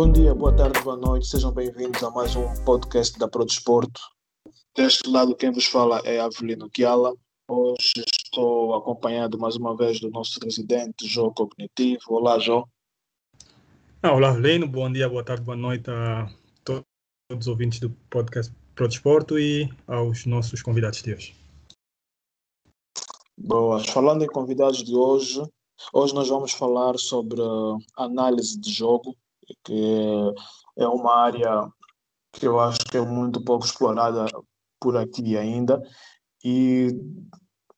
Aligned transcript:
Bom 0.00 0.12
dia, 0.12 0.32
boa 0.32 0.54
tarde, 0.54 0.80
boa 0.82 0.96
noite, 0.96 1.26
sejam 1.26 1.50
bem-vindos 1.50 2.00
a 2.04 2.10
mais 2.12 2.36
um 2.36 2.46
podcast 2.64 3.18
da 3.18 3.26
Prodesporto. 3.26 4.00
Deste 4.76 5.10
lado, 5.10 5.34
quem 5.34 5.50
vos 5.50 5.64
fala 5.64 5.98
é 6.04 6.20
Avelino 6.20 6.70
Kiala. 6.70 7.16
Hoje 7.50 8.04
estou 8.06 8.76
acompanhado 8.76 9.36
mais 9.36 9.56
uma 9.56 9.76
vez 9.76 9.98
do 9.98 10.08
nosso 10.08 10.38
residente, 10.40 11.04
João 11.04 11.34
Cognitivo. 11.34 12.00
Olá, 12.10 12.38
João. 12.38 12.64
Ah, 14.00 14.14
olá, 14.14 14.28
Avelino, 14.28 14.68
bom 14.68 14.88
dia, 14.88 15.08
boa 15.08 15.24
tarde, 15.24 15.42
boa 15.42 15.56
noite 15.56 15.90
a 15.90 16.30
todos 16.64 16.84
os 17.36 17.48
ouvintes 17.48 17.80
do 17.80 17.90
podcast 18.08 18.54
Prodesporto 18.76 19.36
e 19.36 19.68
aos 19.88 20.24
nossos 20.26 20.62
convidados 20.62 21.02
de 21.02 21.12
hoje. 21.12 21.34
Boa, 23.36 23.82
falando 23.82 24.22
em 24.22 24.28
convidados 24.28 24.84
de 24.84 24.94
hoje, 24.94 25.42
hoje 25.92 26.14
nós 26.14 26.28
vamos 26.28 26.52
falar 26.52 26.96
sobre 27.00 27.40
análise 27.96 28.56
de 28.60 28.70
jogo, 28.70 29.16
que 29.64 30.32
é 30.76 30.86
uma 30.88 31.14
área 31.14 31.68
que 32.32 32.46
eu 32.46 32.58
acho 32.60 32.78
que 32.90 32.96
é 32.96 33.00
muito 33.00 33.42
pouco 33.42 33.64
explorada 33.64 34.26
por 34.80 34.96
aqui 34.96 35.36
ainda. 35.36 35.82
E 36.44 36.88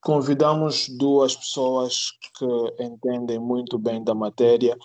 convidamos 0.01 0.89
duas 0.89 1.37
pessoas 1.37 2.11
que 2.37 2.83
entendem 2.83 3.39
muito 3.39 3.79
bem 3.79 4.03
da 4.03 4.15
matéria 4.15 4.77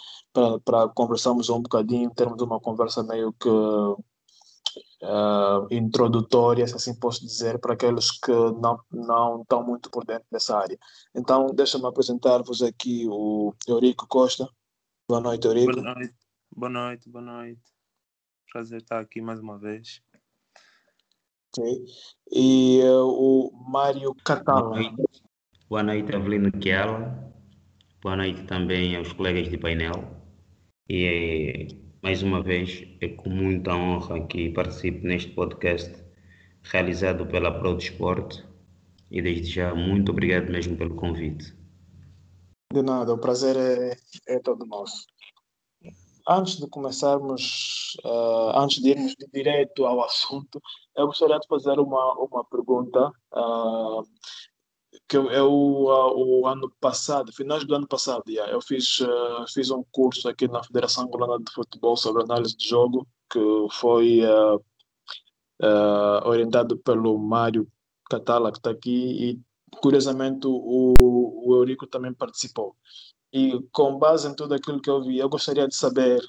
para 0.64 0.90
conversarmos 0.90 1.50
um 1.50 1.62
bocadinho, 1.62 2.14
termos 2.14 2.42
uma 2.42 2.60
conversa 2.60 3.04
meio 3.04 3.34
que 3.34 3.50
uh, 3.50 3.98
introdutória, 5.72 6.68
se 6.68 6.76
assim 6.76 6.98
posso 7.00 7.26
dizer, 7.26 7.60
para 7.60 7.74
aqueles 7.74 8.12
que 8.12 8.32
não, 8.32 8.80
não 8.92 9.42
estão 9.42 9.64
muito 9.64 9.90
por 9.90 10.06
dentro 10.06 10.26
dessa 10.32 10.58
área. 10.58 10.78
Então, 11.14 11.48
deixa-me 11.54 11.88
apresentar-vos 11.88 12.62
aqui 12.62 13.08
o 13.10 13.54
Eurico 13.68 14.08
Costa. 14.08 14.48
Boa 15.08 15.22
noite, 15.22 15.48
Eurico. 15.48 15.74
Boa 15.74 15.96
noite, 15.96 16.14
boa 16.56 16.70
noite, 16.70 17.10
boa 17.10 17.24
noite. 17.24 17.62
Prazer 18.52 18.82
estar 18.82 19.00
aqui 19.00 19.20
mais 19.20 19.40
uma 19.40 19.60
vez. 19.60 20.02
Ok. 21.50 21.86
E 22.32 22.80
uh, 22.84 23.06
o 23.06 23.52
Mário 23.70 24.16
Catala. 24.24 24.70
Boa 24.70 24.82
noite, 24.82 25.14
boa 25.70 25.84
noite 25.84 26.16
Avelino 26.16 26.52
Chiala. 26.62 27.34
Boa 28.02 28.16
noite 28.16 28.44
também 28.46 28.96
aos 28.96 29.12
colegas 29.12 29.50
de 29.50 29.58
painel. 29.58 30.16
E 30.88 31.68
mais 32.02 32.24
uma 32.24 32.42
vez, 32.42 32.88
é 33.02 33.10
com 33.10 33.30
muita 33.30 33.76
honra 33.76 34.26
que 34.28 34.50
participo 34.52 35.06
neste 35.06 35.32
podcast 35.32 35.94
realizado 36.64 37.26
pela 37.28 37.50
Sport 37.78 38.44
e 39.12 39.22
desde 39.22 39.52
já 39.52 39.76
muito 39.76 40.12
obrigado 40.12 40.52
mesmo 40.52 40.78
pelo 40.78 40.96
convite. 40.96 41.54
De 42.72 42.82
nada, 42.82 43.14
o 43.14 43.18
prazer 43.18 43.58
é, 43.58 43.98
é 44.28 44.40
todo 44.40 44.66
nosso. 44.66 45.06
Antes 46.28 46.58
de 46.58 46.68
começarmos, 46.68 47.98
uh, 48.04 48.58
antes 48.58 48.82
de 48.82 48.90
irmos 48.90 49.16
de 49.16 49.28
direto 49.32 49.86
ao 49.86 50.04
assunto, 50.04 50.60
eu 50.96 51.06
gostaria 51.06 51.38
de 51.38 51.48
fazer 51.48 51.80
uma, 51.80 52.14
uma 52.14 52.44
pergunta 52.44 53.12
uh, 53.32 54.04
que 55.08 55.18
eu, 55.18 55.30
eu 55.30 55.52
uh, 55.52 56.18
o 56.18 56.48
ano 56.48 56.72
passado, 56.80 57.32
finais 57.32 57.64
do 57.64 57.76
ano 57.76 57.88
passado, 57.88 58.24
yeah, 58.28 58.52
eu 58.52 58.60
fiz, 58.60 58.98
fiz 59.54 59.70
um 59.70 59.84
curso 59.92 60.28
aqui 60.28 60.48
na 60.48 60.64
Federação 60.64 61.04
Angolana 61.04 61.44
de 61.44 61.52
Futebol 61.52 61.96
sobre 61.96 62.24
análise 62.24 62.58
de 62.58 62.70
jogo, 62.70 63.08
que 63.32 63.40
foi 63.72 64.22
orientado 66.26 66.78
pelo 66.78 67.20
Mário 67.20 67.68
Catala, 68.10 68.52
que 68.52 68.58
está 68.58 68.72
aqui, 68.72 69.30
e 69.30 69.40
curiosamente 69.80 70.48
o, 70.48 70.94
o 70.98 71.56
Eurico 71.56 71.86
também 71.86 72.14
participou. 72.14 72.76
E 73.36 73.60
com 73.74 74.00
base 74.00 74.30
em 74.30 74.34
tudo 74.34 74.54
aquilo 74.54 74.82
que 74.82 74.90
eu 74.90 75.04
vi, 75.04 75.18
eu 75.18 75.28
gostaria 75.28 75.68
de 75.68 75.76
saber 75.76 76.22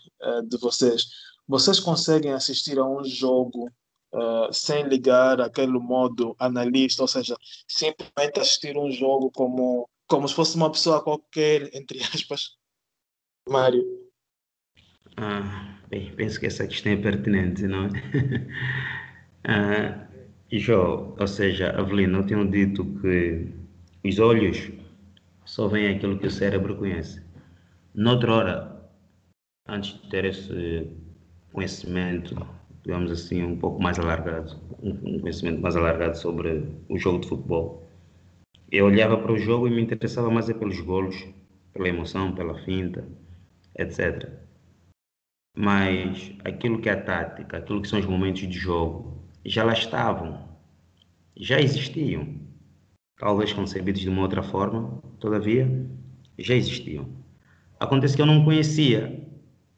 de 0.48 0.58
vocês, 0.58 1.06
vocês 1.46 1.78
conseguem 1.78 2.32
assistir 2.32 2.78
a 2.78 2.84
um 2.84 3.04
jogo 3.04 3.70
uh, 4.12 4.52
sem 4.52 4.82
ligar 4.88 5.40
aquele 5.40 5.78
modo 5.78 6.34
analista, 6.38 7.02
ou 7.02 7.08
seja, 7.08 7.36
simplesmente 7.68 8.40
assistir 8.40 8.76
um 8.76 8.90
jogo 8.90 9.30
como, 9.30 9.88
como 10.08 10.26
se 10.26 10.34
fosse 10.34 10.56
uma 10.56 10.70
pessoa 10.70 11.02
qualquer, 11.02 11.70
entre 11.74 12.02
aspas. 12.02 12.56
Mário. 13.48 13.84
Ah, 15.16 15.78
bem, 15.88 16.12
penso 16.16 16.40
que 16.40 16.46
essa 16.46 16.66
questão 16.66 16.92
é 16.92 16.96
pertinente, 16.96 17.62
não 17.66 17.84
é? 17.84 17.90
ah, 19.48 20.06
Jó, 20.50 21.14
ou 21.18 21.26
seja, 21.26 21.70
Avelino, 21.70 22.18
eu 22.18 22.26
tenho 22.26 22.50
dito 22.50 22.84
que 23.00 23.52
os 24.04 24.18
olhos 24.18 24.70
só 25.46 25.66
veem 25.68 25.96
aquilo 25.96 26.18
que 26.18 26.26
o 26.26 26.30
cérebro 26.30 26.76
conhece. 26.76 27.22
Noutra 27.94 28.34
hora, 28.34 28.90
antes 29.66 29.94
de 29.94 30.10
ter 30.10 30.26
esse 30.26 30.90
conhecimento 31.52 32.36
digamos 32.86 33.10
assim, 33.10 33.42
um 33.42 33.58
pouco 33.58 33.82
mais 33.82 33.98
alargado, 33.98 34.60
um 34.80 35.18
conhecimento 35.18 35.60
mais 35.60 35.74
alargado 35.74 36.16
sobre 36.16 36.72
o 36.88 36.96
jogo 36.96 37.18
de 37.18 37.28
futebol. 37.28 37.90
Eu 38.70 38.86
olhava 38.86 39.18
para 39.18 39.32
o 39.32 39.38
jogo 39.38 39.66
e 39.66 39.70
me 39.72 39.82
interessava 39.82 40.30
mais 40.30 40.48
é 40.48 40.54
pelos 40.54 40.80
golos, 40.80 41.26
pela 41.72 41.88
emoção, 41.88 42.32
pela 42.32 42.56
finta, 42.64 43.04
etc. 43.76 44.30
Mas 45.56 46.32
aquilo 46.44 46.80
que 46.80 46.88
é 46.88 46.92
a 46.92 47.02
tática, 47.02 47.58
aquilo 47.58 47.82
que 47.82 47.88
são 47.88 47.98
os 47.98 48.06
momentos 48.06 48.42
de 48.42 48.56
jogo, 48.56 49.20
já 49.44 49.64
lá 49.64 49.72
estavam, 49.72 50.48
já 51.36 51.60
existiam. 51.60 52.38
Talvez 53.18 53.52
concebidos 53.52 54.00
de 54.00 54.08
uma 54.08 54.22
outra 54.22 54.44
forma, 54.44 55.02
todavia, 55.18 55.68
já 56.38 56.54
existiam. 56.54 57.08
Acontece 57.78 58.16
que 58.16 58.22
eu 58.22 58.26
não 58.26 58.44
conhecia, 58.44 59.26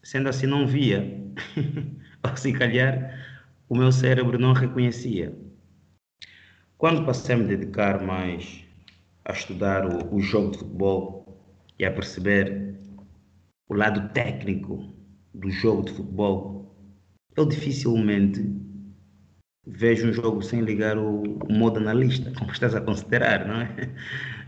sendo 0.02 0.28
assim 0.28 0.46
não 0.46 0.66
via. 0.66 1.18
ou 2.22 2.36
se 2.36 2.52
calhar 2.52 3.14
o 3.68 3.76
meu 3.76 3.92
cérebro 3.92 4.38
não 4.38 4.52
reconhecia. 4.52 5.36
Quando 6.76 7.04
passei 7.04 7.34
a 7.34 7.38
me 7.38 7.44
dedicar 7.44 8.02
mais 8.02 8.64
a 9.24 9.32
estudar 9.32 9.84
o, 9.86 10.14
o 10.14 10.20
jogo 10.20 10.52
de 10.52 10.58
futebol 10.58 11.42
e 11.78 11.84
a 11.84 11.92
perceber 11.92 12.74
o 13.68 13.74
lado 13.74 14.08
técnico 14.12 14.92
do 15.34 15.50
jogo 15.50 15.84
de 15.84 15.92
futebol, 15.92 16.74
eu 17.36 17.44
dificilmente 17.46 18.42
vejo 19.66 20.08
um 20.08 20.12
jogo 20.12 20.42
sem 20.42 20.62
ligar 20.62 20.96
o, 20.96 21.22
o, 21.22 21.52
modo 21.52 21.78
analista, 21.78 22.32
como 22.38 22.50
estás 22.50 22.74
a 22.74 22.80
considerar, 22.80 23.46
não 23.46 23.60
é? 23.60 23.94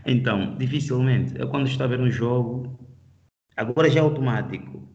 Então, 0.05 0.57
dificilmente. 0.57 1.37
Eu 1.39 1.47
quando 1.49 1.67
estou 1.67 1.85
a 1.85 1.87
ver 1.87 1.99
um 1.99 2.09
jogo, 2.09 2.79
agora 3.55 3.89
já 3.89 3.99
é 3.99 4.03
automático. 4.03 4.87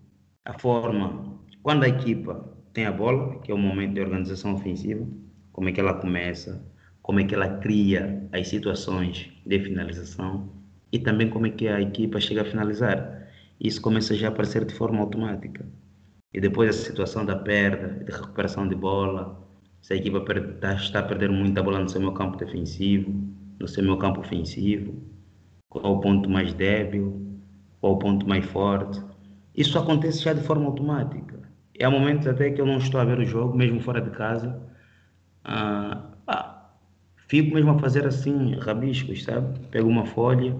A 0.45 0.59
forma, 0.59 1.41
quando 1.63 1.85
a 1.85 1.89
equipa 1.89 2.57
tem 2.73 2.87
a 2.87 2.93
bola, 2.93 3.41
que 3.41 3.51
é 3.51 3.55
o 3.55 3.59
momento 3.59 3.95
de 3.95 4.01
organização 4.01 4.55
ofensiva, 4.55 5.07
como 5.53 5.69
é 5.69 5.73
que 5.73 5.81
ela 5.81 5.95
começa, 5.95 6.65
como 7.03 7.21
é 7.21 7.25
que 7.25 7.35
ela 7.35 7.59
cria 7.59 8.29
as 8.33 8.49
situações 8.49 9.31
de 9.45 9.61
finalização 9.61 10.53
e 10.93 10.99
também 10.99 11.29
como 11.31 11.47
é 11.47 11.51
que 11.51 11.69
a 11.69 11.81
equipa 11.81 12.21
chega 12.21 12.43
a 12.43 12.45
finalizar. 12.45 13.29
Isso 13.61 13.81
começa 13.81 14.15
já 14.15 14.29
a 14.29 14.31
aparecer 14.31 14.65
de 14.65 14.75
forma 14.75 15.01
automática. 15.01 15.65
E 16.35 16.41
depois 16.41 16.69
a 16.71 16.73
situação 16.73 17.25
da 17.25 17.37
perda, 17.37 18.05
de 18.05 18.13
recuperação 18.13 18.69
de 18.69 18.75
bola, 18.75 19.43
se 19.81 19.95
a 19.95 19.97
equipa 19.97 20.19
está, 20.19 20.75
está 20.75 20.99
a 20.99 21.03
perder 21.05 21.31
muita 21.31 21.63
bola 21.63 21.79
no 21.79 21.89
seu 21.89 22.13
campo 22.13 22.37
defensivo, 22.37 23.15
no 23.59 23.67
seu 23.69 23.83
meu 23.83 23.97
campo 23.97 24.21
ofensivo, 24.21 24.95
qual 25.69 25.95
o 25.95 26.01
ponto 26.01 26.29
mais 26.29 26.53
débil, 26.55 27.39
qual 27.81 27.95
o 27.95 27.99
ponto 27.99 28.29
mais 28.29 28.45
forte. 28.47 29.01
Isso 29.55 29.79
acontece 29.79 30.23
já 30.23 30.33
de 30.33 30.43
forma 30.43 30.67
automática. 30.67 31.41
Há 31.83 31.91
momentos 31.91 32.27
até 32.27 32.51
que 32.51 32.61
eu 32.61 32.67
não 32.67 32.79
estou 32.79 33.01
a 33.01 33.05
ver 33.05 33.19
o 33.19 33.25
jogo, 33.25 33.57
mesmo 33.57 33.81
fora 33.81 34.01
de 34.01 34.11
casa. 34.11 34.61
Ah, 35.45 36.11
ah, 36.27 36.71
fico 37.29 37.55
mesmo 37.55 37.71
a 37.71 37.79
fazer 37.79 38.07
assim, 38.07 38.55
rabiscos, 38.55 39.25
sabe? 39.25 39.59
Pego 39.69 39.89
uma 39.89 40.07
folha, 40.07 40.57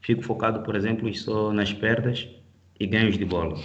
fico 0.00 0.22
focado, 0.22 0.62
por 0.62 0.74
exemplo, 0.74 1.12
só 1.14 1.52
nas 1.52 1.72
perdas 1.72 2.28
e 2.78 2.86
ganhos 2.86 3.16
de 3.16 3.24
bola. 3.24 3.56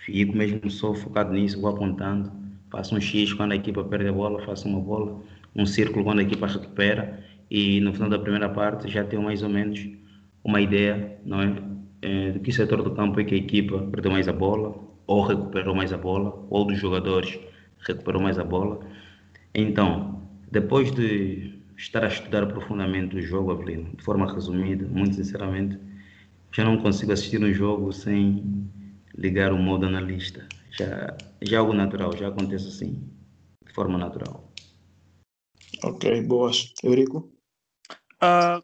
Fico 0.00 0.36
mesmo 0.36 0.70
só 0.70 0.94
focado 0.94 1.32
nisso, 1.32 1.60
vou 1.60 1.70
apontando. 1.70 2.32
Faço 2.70 2.94
um 2.94 3.00
X 3.00 3.32
quando 3.32 3.52
a 3.52 3.56
equipa 3.56 3.82
perde 3.84 4.08
a 4.08 4.12
bola, 4.12 4.44
faço 4.44 4.68
uma 4.68 4.80
bola, 4.80 5.20
um 5.54 5.66
círculo 5.66 6.04
quando 6.04 6.20
a 6.20 6.22
equipa 6.22 6.46
recupera 6.46 7.24
e 7.50 7.80
no 7.80 7.92
final 7.92 8.10
da 8.10 8.18
primeira 8.18 8.48
parte 8.48 8.88
já 8.88 9.04
tenho 9.04 9.22
mais 9.22 9.42
ou 9.42 9.48
menos 9.48 9.86
uma 10.44 10.60
ideia, 10.60 11.18
não 11.24 11.42
é? 11.42 11.62
é 12.02 12.30
de 12.30 12.40
que 12.40 12.52
setor 12.52 12.82
do 12.82 12.92
campo 12.92 13.20
é 13.20 13.24
que 13.24 13.34
a 13.34 13.38
equipa 13.38 13.78
perdeu 13.90 14.10
mais 14.10 14.28
a 14.28 14.32
bola, 14.32 14.74
ou 15.06 15.22
recuperou 15.22 15.74
mais 15.74 15.92
a 15.92 15.96
bola, 15.96 16.46
ou 16.50 16.64
dos 16.64 16.78
jogadores 16.78 17.38
recuperou 17.80 18.20
mais 18.20 18.38
a 18.38 18.44
bola. 18.44 18.80
Então, 19.54 20.22
depois 20.50 20.92
de 20.92 21.58
estar 21.76 22.04
a 22.04 22.08
estudar 22.08 22.46
profundamente 22.46 23.16
o 23.16 23.22
jogo, 23.22 23.52
Avelino, 23.52 23.90
de 23.96 24.02
forma 24.02 24.32
resumida, 24.32 24.86
muito 24.86 25.14
sinceramente, 25.14 25.78
já 26.52 26.64
não 26.64 26.78
consigo 26.78 27.12
assistir 27.12 27.42
um 27.42 27.52
jogo 27.52 27.92
sem 27.92 28.68
ligar 29.16 29.52
o 29.52 29.58
modo 29.58 29.86
analista. 29.86 30.46
Já, 30.70 31.16
já 31.42 31.56
é 31.56 31.60
algo 31.60 31.72
natural, 31.72 32.16
já 32.16 32.28
acontece 32.28 32.68
assim, 32.68 33.02
de 33.66 33.72
forma 33.72 33.98
natural. 33.98 34.52
Ok, 35.84 36.22
boas. 36.22 36.72
Eurico? 36.82 37.37
Uh, 38.22 38.62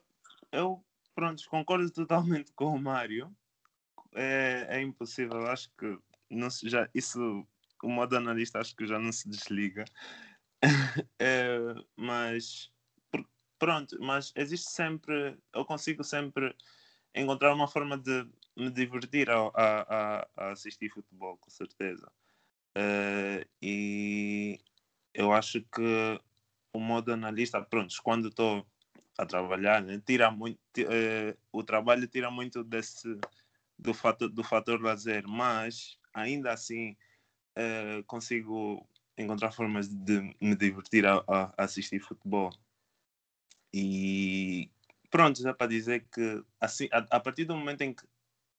eu, 0.51 0.85
pronto, 1.15 1.43
concordo 1.49 1.91
totalmente 1.91 2.53
com 2.53 2.75
o 2.75 2.81
Mário. 2.81 3.35
É, 4.15 4.67
é 4.69 4.83
impossível, 4.83 5.47
acho 5.47 5.71
que 5.77 5.99
não 6.31 6.49
se, 6.51 6.69
já, 6.69 6.89
isso, 6.95 7.47
o 7.83 7.89
modo 7.89 8.17
analista 8.17 8.61
acho 8.61 8.75
que 8.77 8.87
já 8.87 8.99
não 8.99 9.13
se 9.13 9.29
desliga. 9.29 9.85
é, 11.19 11.59
mas 11.97 12.71
pronto, 13.59 13.97
mas 14.01 14.33
existe 14.37 14.71
sempre, 14.71 15.39
eu 15.53 15.65
consigo 15.65 16.05
sempre 16.05 16.55
encontrar 17.15 17.55
uma 17.55 17.69
forma 17.69 17.97
de 17.97 18.29
me 18.57 18.71
divertir 18.71 19.31
a, 19.31 19.51
a, 19.55 20.29
a 20.37 20.53
assistir 20.53 20.91
futebol, 20.91 21.37
com 21.39 21.51
certeza. 21.51 22.11
Uh, 22.77 23.47
e 23.63 24.61
eu 25.13 25.33
acho 25.33 25.61
que 25.63 26.21
o 26.73 26.81
modo 26.81 27.13
analista, 27.13 27.63
pronto, 27.63 27.95
quando 28.03 28.29
estou 28.29 28.67
a 29.19 29.27
trabalhar, 29.27 29.83
né, 29.83 30.01
tira 30.05 30.31
muito, 30.31 30.59
uh, 30.81 31.37
o 31.53 31.63
trabalho 31.63 32.07
tira 32.09 32.31
muito 32.31 32.65
desse 32.65 33.19
do 33.79 33.95
fator, 33.95 34.29
do 34.29 34.43
fator 34.43 34.81
lazer, 34.81 35.27
mas 35.27 35.99
ainda 36.13 36.53
assim 36.53 36.97
uh, 37.57 38.03
consigo 38.05 38.87
encontrar 39.17 39.53
formas 39.53 39.89
de 39.89 40.35
me 40.41 40.57
divertir 40.57 41.07
a, 41.07 41.23
a 41.29 41.65
assistir 41.65 42.01
futebol. 42.01 42.53
E 43.73 44.71
pronto, 45.11 45.41
já 45.41 45.53
para 45.55 45.69
dizer 45.69 46.07
que 46.13 46.45
assim, 46.61 46.89
a, 46.93 46.99
a, 47.17 47.21
partir 47.21 47.45
do 47.45 47.57
momento 47.57 47.83
em 47.83 47.95
que 47.95 48.05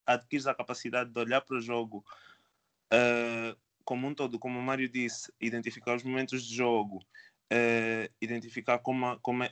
adquires 0.05 0.47
a 0.47 0.55
capacidade 0.55 1.09
de 1.09 1.19
olhar 1.19 1.41
para 1.41 1.57
o 1.57 1.61
jogo 1.61 2.05
uh, 2.93 3.57
como 3.83 4.07
um 4.07 4.13
todo, 4.13 4.39
como 4.39 4.59
o 4.59 4.63
Mário 4.63 4.89
disse, 4.89 5.31
identificar 5.39 5.95
os 5.95 6.03
momentos 6.03 6.43
de 6.43 6.55
jogo, 6.55 7.05
uh, 7.51 8.13
identificar 8.21 8.79
como, 8.79 9.19
como 9.19 9.43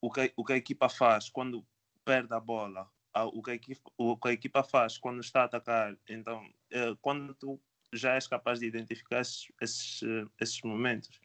o, 0.00 0.10
que, 0.10 0.32
o 0.36 0.44
que 0.44 0.52
a 0.52 0.56
equipa 0.56 0.88
faz 0.88 1.28
quando 1.28 1.64
perde 2.04 2.34
a 2.34 2.40
bola, 2.40 2.88
o, 3.32 3.42
que 3.42 3.50
a 3.50 3.54
equipa, 3.54 3.90
o 3.96 4.16
que 4.16 4.28
a 4.28 4.32
equipa 4.32 4.62
faz 4.62 4.98
quando 4.98 5.20
está 5.20 5.42
a 5.42 5.44
atacar. 5.44 5.96
Então, 6.08 6.44
uh, 6.44 6.96
quando 7.00 7.34
tu 7.34 7.60
já 7.92 8.14
és 8.14 8.26
capaz 8.26 8.60
de 8.60 8.66
identificar 8.66 9.20
esses, 9.20 9.48
esses, 9.60 10.00
esses 10.40 10.60
momentos, 10.62 11.20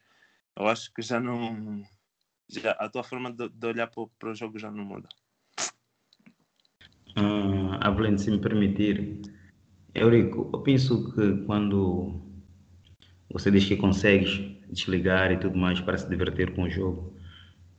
eu 0.57 0.67
acho 0.67 0.93
que 0.93 1.01
já 1.01 1.19
não. 1.19 1.83
Já, 2.49 2.71
a 2.71 2.89
tua 2.89 3.03
forma 3.03 3.31
de, 3.31 3.47
de 3.49 3.67
olhar 3.67 3.87
para, 3.87 4.07
para 4.19 4.31
o 4.31 4.35
jogo 4.35 4.59
já 4.59 4.69
não 4.69 4.83
muda. 4.83 5.07
Uh, 7.17 7.75
Avelino, 7.81 8.17
se 8.17 8.31
me 8.31 8.39
permitir, 8.39 9.21
Eurico, 9.93 10.49
eu 10.53 10.61
penso 10.61 11.13
que 11.13 11.45
quando 11.45 12.21
você 13.29 13.51
diz 13.51 13.65
que 13.65 13.75
consegues 13.75 14.39
desligar 14.71 15.31
e 15.31 15.37
tudo 15.37 15.57
mais 15.57 15.79
para 15.81 15.97
se 15.97 16.09
divertir 16.09 16.53
com 16.53 16.63
o 16.63 16.69
jogo. 16.69 17.13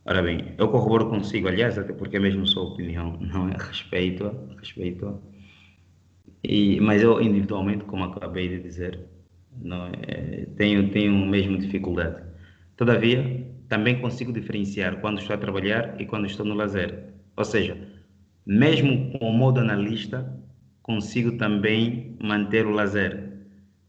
Ora 0.04 0.22
bem, 0.22 0.54
eu 0.58 0.68
corroboro 0.68 1.08
consigo, 1.08 1.48
aliás, 1.48 1.78
até 1.78 1.92
porque 1.92 2.16
é 2.16 2.20
mesmo 2.20 2.46
sua 2.46 2.64
opinião, 2.64 3.18
não 3.22 3.48
é? 3.48 3.56
Respeito-a, 3.56 4.34
respeito-a. 4.58 5.14
Mas 6.80 7.02
eu 7.02 7.20
individualmente, 7.20 7.84
como 7.84 8.04
acabei 8.04 8.48
de 8.48 8.60
dizer, 8.60 9.00
não 9.60 9.86
é, 9.86 10.46
tenho, 10.56 10.90
tenho 10.90 11.12
mesmo 11.26 11.58
dificuldade. 11.58 12.22
Todavia, 12.76 13.46
também 13.68 14.00
consigo 14.00 14.32
diferenciar 14.32 15.00
quando 15.00 15.20
estou 15.20 15.34
a 15.34 15.38
trabalhar 15.38 16.00
e 16.00 16.06
quando 16.06 16.26
estou 16.26 16.44
no 16.44 16.54
lazer. 16.54 17.14
Ou 17.36 17.44
seja, 17.44 17.76
mesmo 18.44 19.18
com 19.18 19.30
o 19.30 19.32
modo 19.32 19.60
analista, 19.60 20.36
consigo 20.82 21.38
também 21.38 22.16
manter 22.20 22.66
o 22.66 22.70
lazer. 22.70 23.30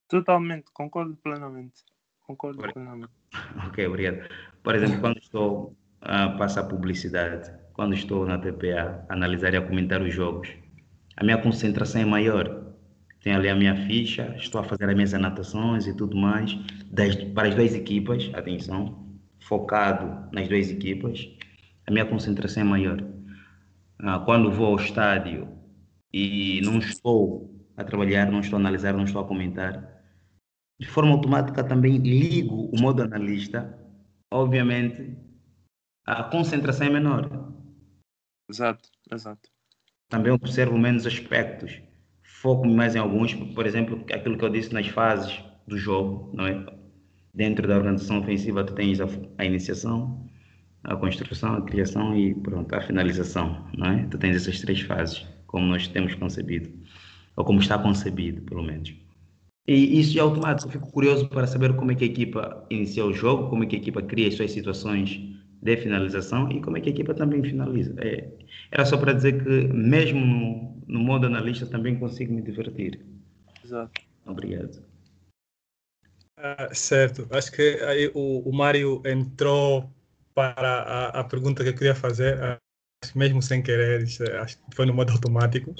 Totalmente, 0.07 0.71
concordo 0.71 1.15
plenamente. 1.17 1.83
Concordo 2.23 2.59
Por... 2.59 2.73
plenamente. 2.73 3.11
Ok, 3.67 3.85
obrigado. 3.87 4.27
Por 4.63 4.75
exemplo, 4.75 4.99
quando 4.99 5.17
estou 5.17 5.75
a 6.01 6.29
passar 6.29 6.63
publicidade, 6.63 7.51
quando 7.73 7.93
estou 7.93 8.25
na 8.25 8.37
TPA, 8.37 9.05
a 9.09 9.13
analisar 9.13 9.53
e 9.53 9.57
a 9.57 9.61
comentar 9.61 10.01
os 10.01 10.13
jogos, 10.13 10.49
a 11.17 11.23
minha 11.23 11.37
concentração 11.37 12.01
é 12.01 12.05
maior. 12.05 12.73
Tenho 13.21 13.37
ali 13.37 13.49
a 13.49 13.55
minha 13.55 13.75
ficha, 13.87 14.35
estou 14.37 14.61
a 14.61 14.63
fazer 14.63 14.89
as 14.89 14.95
minhas 14.95 15.13
anotações 15.13 15.87
e 15.87 15.95
tudo 15.95 16.17
mais, 16.17 16.53
das, 16.91 17.15
para 17.15 17.47
as 17.47 17.55
duas 17.55 17.73
equipas, 17.73 18.29
atenção, 18.33 19.07
focado 19.39 20.29
nas 20.31 20.47
duas 20.47 20.69
equipas, 20.69 21.29
a 21.87 21.91
minha 21.91 22.05
concentração 22.05 22.61
é 22.61 22.65
maior. 22.65 23.03
Ah, 23.99 24.19
quando 24.19 24.51
vou 24.51 24.67
ao 24.67 24.75
estádio 24.75 25.47
e 26.11 26.61
não 26.63 26.79
estou 26.79 27.49
a 27.77 27.83
trabalhar, 27.83 28.29
não 28.29 28.41
estou 28.41 28.57
a 28.57 28.59
analisar, 28.59 28.93
não 28.93 29.05
estou 29.05 29.21
a 29.21 29.27
comentar, 29.27 29.92
de 30.83 30.89
forma 30.89 31.11
automática 31.11 31.63
também 31.63 31.97
ligo 31.97 32.69
o 32.73 32.79
modo 32.79 33.01
analista, 33.01 33.79
obviamente 34.29 35.15
a 36.05 36.23
concentração 36.23 36.87
é 36.87 36.89
menor. 36.89 37.53
Exato, 38.49 38.89
exato. 39.09 39.49
Também 40.09 40.33
observo 40.33 40.77
menos 40.77 41.07
aspectos, 41.07 41.81
foco 42.21 42.67
mais 42.67 42.95
em 42.95 42.99
alguns, 42.99 43.33
por 43.33 43.65
exemplo, 43.65 44.03
aquilo 44.13 44.37
que 44.37 44.43
eu 44.43 44.49
disse 44.49 44.73
nas 44.73 44.87
fases 44.87 45.41
do 45.65 45.77
jogo, 45.77 46.29
não 46.35 46.45
é? 46.45 46.65
Dentro 47.33 47.65
da 47.65 47.77
organização 47.77 48.19
ofensiva 48.19 48.65
tu 48.65 48.75
tens 48.75 48.99
a, 48.99 49.07
a 49.37 49.45
iniciação, 49.45 50.29
a 50.83 50.97
construção, 50.97 51.55
a 51.55 51.61
criação 51.61 52.15
e 52.15 52.35
pronto, 52.35 52.75
a 52.75 52.81
finalização, 52.81 53.65
não 53.77 53.87
é? 53.87 54.05
Tu 54.07 54.17
tens 54.17 54.35
essas 54.35 54.59
três 54.59 54.81
fases, 54.81 55.25
como 55.47 55.65
nós 55.65 55.87
temos 55.87 56.13
concebido, 56.15 56.69
ou 57.37 57.45
como 57.45 57.61
está 57.61 57.79
concebido, 57.79 58.41
pelo 58.41 58.61
menos. 58.61 59.02
E 59.67 59.99
isso 59.99 60.17
é 60.17 60.21
automático. 60.21 60.67
Eu 60.67 60.73
fico 60.73 60.91
curioso 60.91 61.27
para 61.29 61.47
saber 61.47 61.73
como 61.75 61.91
é 61.91 61.95
que 61.95 62.03
a 62.03 62.07
equipa 62.07 62.65
inicia 62.69 63.05
o 63.05 63.13
jogo, 63.13 63.49
como 63.49 63.63
é 63.63 63.67
que 63.67 63.75
a 63.75 63.79
equipa 63.79 64.01
cria 64.01 64.27
as 64.27 64.35
suas 64.35 64.51
situações 64.51 65.21
de 65.61 65.77
finalização 65.77 66.51
e 66.51 66.61
como 66.61 66.77
é 66.77 66.81
que 66.81 66.89
a 66.89 66.91
equipa 66.91 67.13
também 67.13 67.41
finaliza. 67.41 67.95
É, 67.99 68.29
era 68.69 68.85
só 68.85 68.97
para 68.97 69.13
dizer 69.13 69.41
que, 69.41 69.49
mesmo 69.73 70.19
no, 70.19 70.83
no 70.85 70.99
modo 70.99 71.27
analista, 71.27 71.65
também 71.65 71.97
consigo 71.97 72.33
me 72.33 72.41
divertir. 72.41 72.99
Exato. 73.63 74.01
Obrigado. 74.25 74.83
Ah, 76.35 76.69
certo. 76.73 77.25
Acho 77.31 77.51
que 77.53 77.79
aí 77.83 78.11
o, 78.13 78.49
o 78.49 78.53
Mário 78.53 79.01
entrou 79.05 79.89
para 80.33 80.81
a, 80.81 81.19
a, 81.21 81.23
pergunta 81.23 81.63
que 81.63 81.69
eu 81.69 81.75
queria 81.75 81.95
fazer, 81.95 82.37
acho, 82.41 83.17
mesmo 83.17 83.41
sem 83.41 83.61
querer, 83.61 84.03
acho 84.41 84.57
que 84.57 84.75
foi 84.75 84.85
no 84.85 84.93
modo 84.93 85.11
automático 85.13 85.73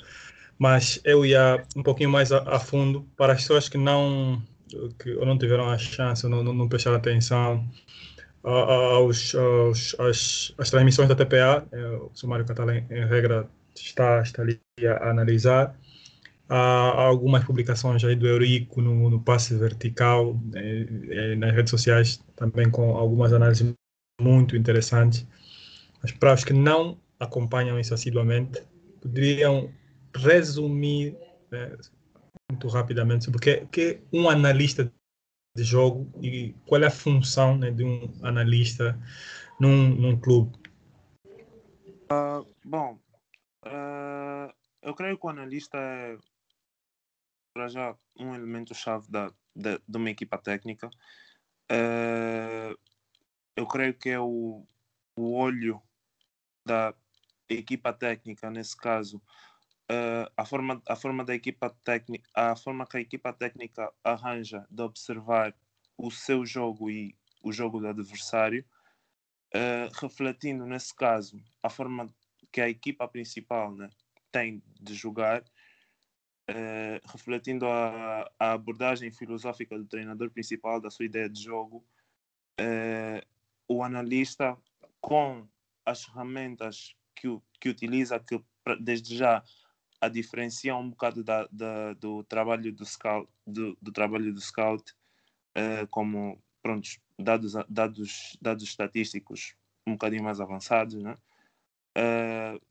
mas 0.58 1.00
eu 1.04 1.26
ia 1.26 1.64
um 1.76 1.84
pouquinho 1.84 2.10
mais 2.10 2.32
a, 2.32 2.40
a 2.56 2.60
fundo 2.60 3.08
para 3.18 3.34
as 3.34 3.42
pessoas 3.42 3.70
que 3.70 3.78
não 3.78 4.42
que 5.00 5.14
não 5.16 5.38
tiveram 5.38 5.70
a 5.70 5.78
chance, 5.78 6.28
não, 6.28 6.44
não, 6.44 6.54
não 6.54 6.68
prestaram 6.68 6.98
atenção 6.98 7.68
aos, 8.44 9.34
aos, 9.36 9.96
às, 10.00 10.54
às 10.58 10.70
transmissões 10.70 11.08
da 11.08 11.16
TPA, 11.16 11.66
é, 11.72 11.88
o 11.98 12.12
sumário 12.14 12.46
catalã 12.46 12.84
em 12.90 13.06
regra 13.06 13.48
está, 13.76 14.22
está 14.22 14.42
ali 14.42 14.60
a 14.86 15.10
analisar. 15.10 15.78
Há 16.50 17.02
algumas 17.02 17.44
publicações 17.46 18.04
aí 18.04 18.16
do 18.16 18.28
Eurico 18.28 18.82
no, 18.82 19.10
no 19.10 19.20
passe 19.20 19.56
vertical, 19.56 20.38
é, 20.54 20.88
é, 21.10 21.36
nas 21.36 21.54
redes 21.54 21.72
sociais, 21.72 22.22
também 22.36 22.70
com 22.70 22.96
algumas 22.98 23.32
análises 23.32 23.74
muito 24.22 24.56
interessantes. 24.58 25.26
Mas 26.02 26.12
para 26.12 26.34
os 26.34 26.44
que 26.44 26.54
não 26.54 26.98
acompanham 27.20 27.80
isso 27.80 27.94
assiduamente, 27.94 28.62
poderiam 29.02 29.70
resumir 30.16 31.18
né, 31.52 31.76
muito 32.52 32.68
rapidamente 32.68 33.26
sobre 33.26 33.38
o 33.38 33.42
que, 33.42 33.66
que 33.68 33.82
é 33.82 34.02
um 34.12 34.30
analista 34.30 34.92
de 35.56 35.64
jogo 35.64 36.12
e 36.22 36.54
qual 36.66 36.82
é 36.82 36.88
a 36.88 36.92
função 36.92 37.58
né, 37.58 37.72
de 37.72 37.84
um 37.84 38.12
analista 38.24 39.00
num, 39.60 39.90
num 39.90 40.20
clube? 40.20 40.58
Uh, 42.12 42.46
bom, 42.64 43.00
uh, 43.66 44.54
eu 44.82 44.94
creio 44.94 45.18
que 45.18 45.26
o 45.26 45.30
analista 45.30 45.78
é, 45.78 46.18
para 47.54 47.68
já, 47.68 47.96
um 48.18 48.34
elemento-chave 48.34 49.10
da, 49.10 49.32
da, 49.56 49.80
de 49.88 49.98
uma 49.98 50.10
equipa 50.10 50.38
técnica. 50.38 50.90
Uh, 51.72 52.76
eu 53.56 53.68
creio 53.68 53.94
que 53.94 54.10
é 54.10 54.20
o, 54.20 54.66
o 55.16 55.34
olho 55.34 55.82
da 56.66 56.94
equipa 57.48 57.94
técnica, 57.94 58.50
nesse 58.50 58.76
caso, 58.76 59.22
uh, 59.92 60.32
a, 60.36 60.46
forma, 60.46 60.82
a 60.88 60.96
forma 60.96 61.24
da 61.24 61.34
equipa 61.34 61.70
técnica, 61.84 62.30
a 62.34 62.56
forma 62.56 62.86
que 62.86 62.98
a 62.98 63.02
equipa 63.02 63.34
técnica 63.34 63.92
arranja 64.04 64.66
de 64.70 64.82
observar 64.82 65.56
o 65.98 66.10
seu 66.12 66.46
jogo 66.46 66.90
e 66.90 67.16
o 67.44 67.52
jogo 67.52 67.80
do 67.80 67.88
adversário, 67.88 68.66
uh, 69.56 69.92
refletindo 70.02 70.66
nesse 70.66 70.96
caso 70.96 71.42
a 71.62 71.70
forma 71.70 72.14
que 72.52 72.62
a 72.62 72.70
equipa 72.70 73.08
principal 73.08 73.74
né, 73.74 73.90
tem 74.32 74.62
de 74.80 74.94
jogar, 74.94 75.42
uh, 75.42 77.12
refletindo 77.12 77.68
a, 77.68 78.30
a, 78.40 78.52
abordagem 78.54 79.12
filosófica 79.12 79.78
do 79.78 79.86
treinador 79.86 80.30
principal, 80.32 80.80
da 80.80 80.90
sua 80.90 81.06
ideia 81.06 81.30
de 81.30 81.42
jogo, 81.42 81.86
o 83.68 83.82
analista 83.82 84.56
com 85.02 85.48
as 85.84 86.06
ferramentas 86.06 86.96
que, 87.16 87.28
que 87.60 87.68
utiliza, 87.70 88.20
que 88.20 88.40
desde 88.80 89.18
já 89.18 89.44
a 90.04 90.10
diferenciar 90.10 90.78
um 90.78 90.90
bocado 90.90 91.24
da, 91.24 91.48
da, 91.50 91.94
do 91.94 92.26
trabalho 92.26 92.74
do 92.74 92.86
scout, 92.86 93.32
do, 93.48 93.78
do 93.82 93.90
trabalho 93.90 94.34
do 94.34 94.42
scout 94.42 94.92
uh, 95.58 95.88
como 95.90 96.44
pronto, 96.62 96.90
dados, 97.18 97.54
dados, 97.70 98.38
dados 98.42 98.64
estatísticos 98.64 99.56
um 99.88 99.94
bocadinho 99.94 100.24
mais 100.24 100.42
avançados, 100.42 101.02
né? 101.02 101.18
Uh, 101.98 102.62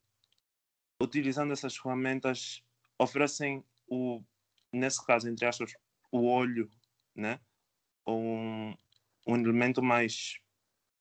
utilizando 1.02 1.54
essas 1.54 1.74
ferramentas, 1.74 2.62
oferecem 2.98 3.64
o, 3.86 4.22
nesse 4.70 5.02
caso, 5.06 5.26
entre 5.26 5.46
aspas, 5.46 5.74
o 6.10 6.26
olho, 6.26 6.70
né? 7.16 7.40
Um, 8.06 8.74
um 9.26 9.36
elemento 9.36 9.82
mais 9.82 10.36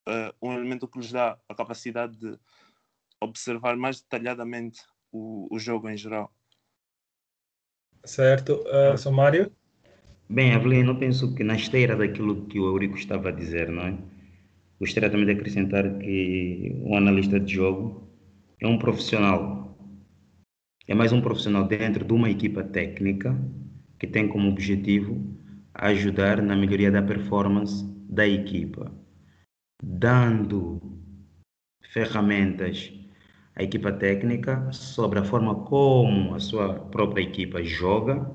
uh, 0.07 0.33
um 0.41 0.53
elemento 0.53 0.88
que 0.88 0.97
lhes 0.97 1.11
dá 1.11 1.38
a 1.50 1.53
capacidade 1.53 2.15
de 2.15 2.39
observar 3.19 3.75
mais 3.75 4.00
detalhadamente 4.00 4.81
o, 5.12 5.48
o 5.50 5.60
jogo 5.60 5.89
em 5.89 5.98
geral. 5.98 6.34
Certo. 8.06 8.63
Uh, 8.65 8.98
sou 8.98 9.12
Mário? 9.12 9.51
Bem, 10.30 10.53
Avelino, 10.53 10.91
eu 10.91 10.98
penso 10.98 11.36
que 11.36 11.44
na 11.44 11.56
esteira 11.56 11.96
daquilo 11.96 12.46
que 12.46 12.60
o 12.60 12.65
Eurico 12.65 12.98
estava 12.98 13.30
a 13.30 13.32
dizer, 13.32 13.70
não 13.70 13.84
é? 13.84 13.98
Gostaria 14.80 15.10
também 15.10 15.25
de 15.25 15.34
acrescentar 15.34 16.00
que 16.00 16.72
um 16.84 16.96
analista 16.96 17.39
de 17.39 17.53
jogo 17.53 18.10
é 18.60 18.65
um 18.65 18.80
profissional. 18.80 19.77
É 20.88 20.96
mais 20.96 21.12
um 21.12 21.22
profissional 21.22 21.68
dentro 21.68 22.06
de 22.06 22.13
uma 22.13 22.30
equipa 22.30 22.63
técnica 22.63 23.38
que 24.00 24.08
tem 24.08 24.27
como 24.27 24.50
objetivo 24.50 25.38
ajudar 25.74 26.41
na 26.41 26.56
melhoria 26.56 26.91
da 26.91 27.01
performance 27.01 27.86
da 28.10 28.27
equipa, 28.27 28.91
dando 29.84 30.82
ferramentas 31.91 32.91
à 33.62 33.63
equipa 33.63 33.91
técnica 33.91 34.72
sobre 34.72 35.20
a 35.20 35.24
forma 35.24 35.53
como 35.65 36.34
a 36.34 36.39
sua 36.39 36.74
própria 36.74 37.22
equipa 37.22 37.63
joga 37.63 38.30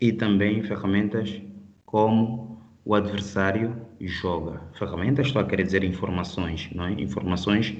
e 0.00 0.10
também 0.10 0.62
ferramentas 0.62 1.40
como 1.84 2.62
o 2.82 2.94
adversário 2.94 3.86
joga. 4.00 4.62
Ferramentas, 4.78 5.26
estou 5.26 5.42
a 5.42 5.46
querer 5.46 5.64
dizer 5.64 5.84
informações, 5.84 6.70
não 6.74 6.86
é? 6.86 6.92
Informações 6.92 7.76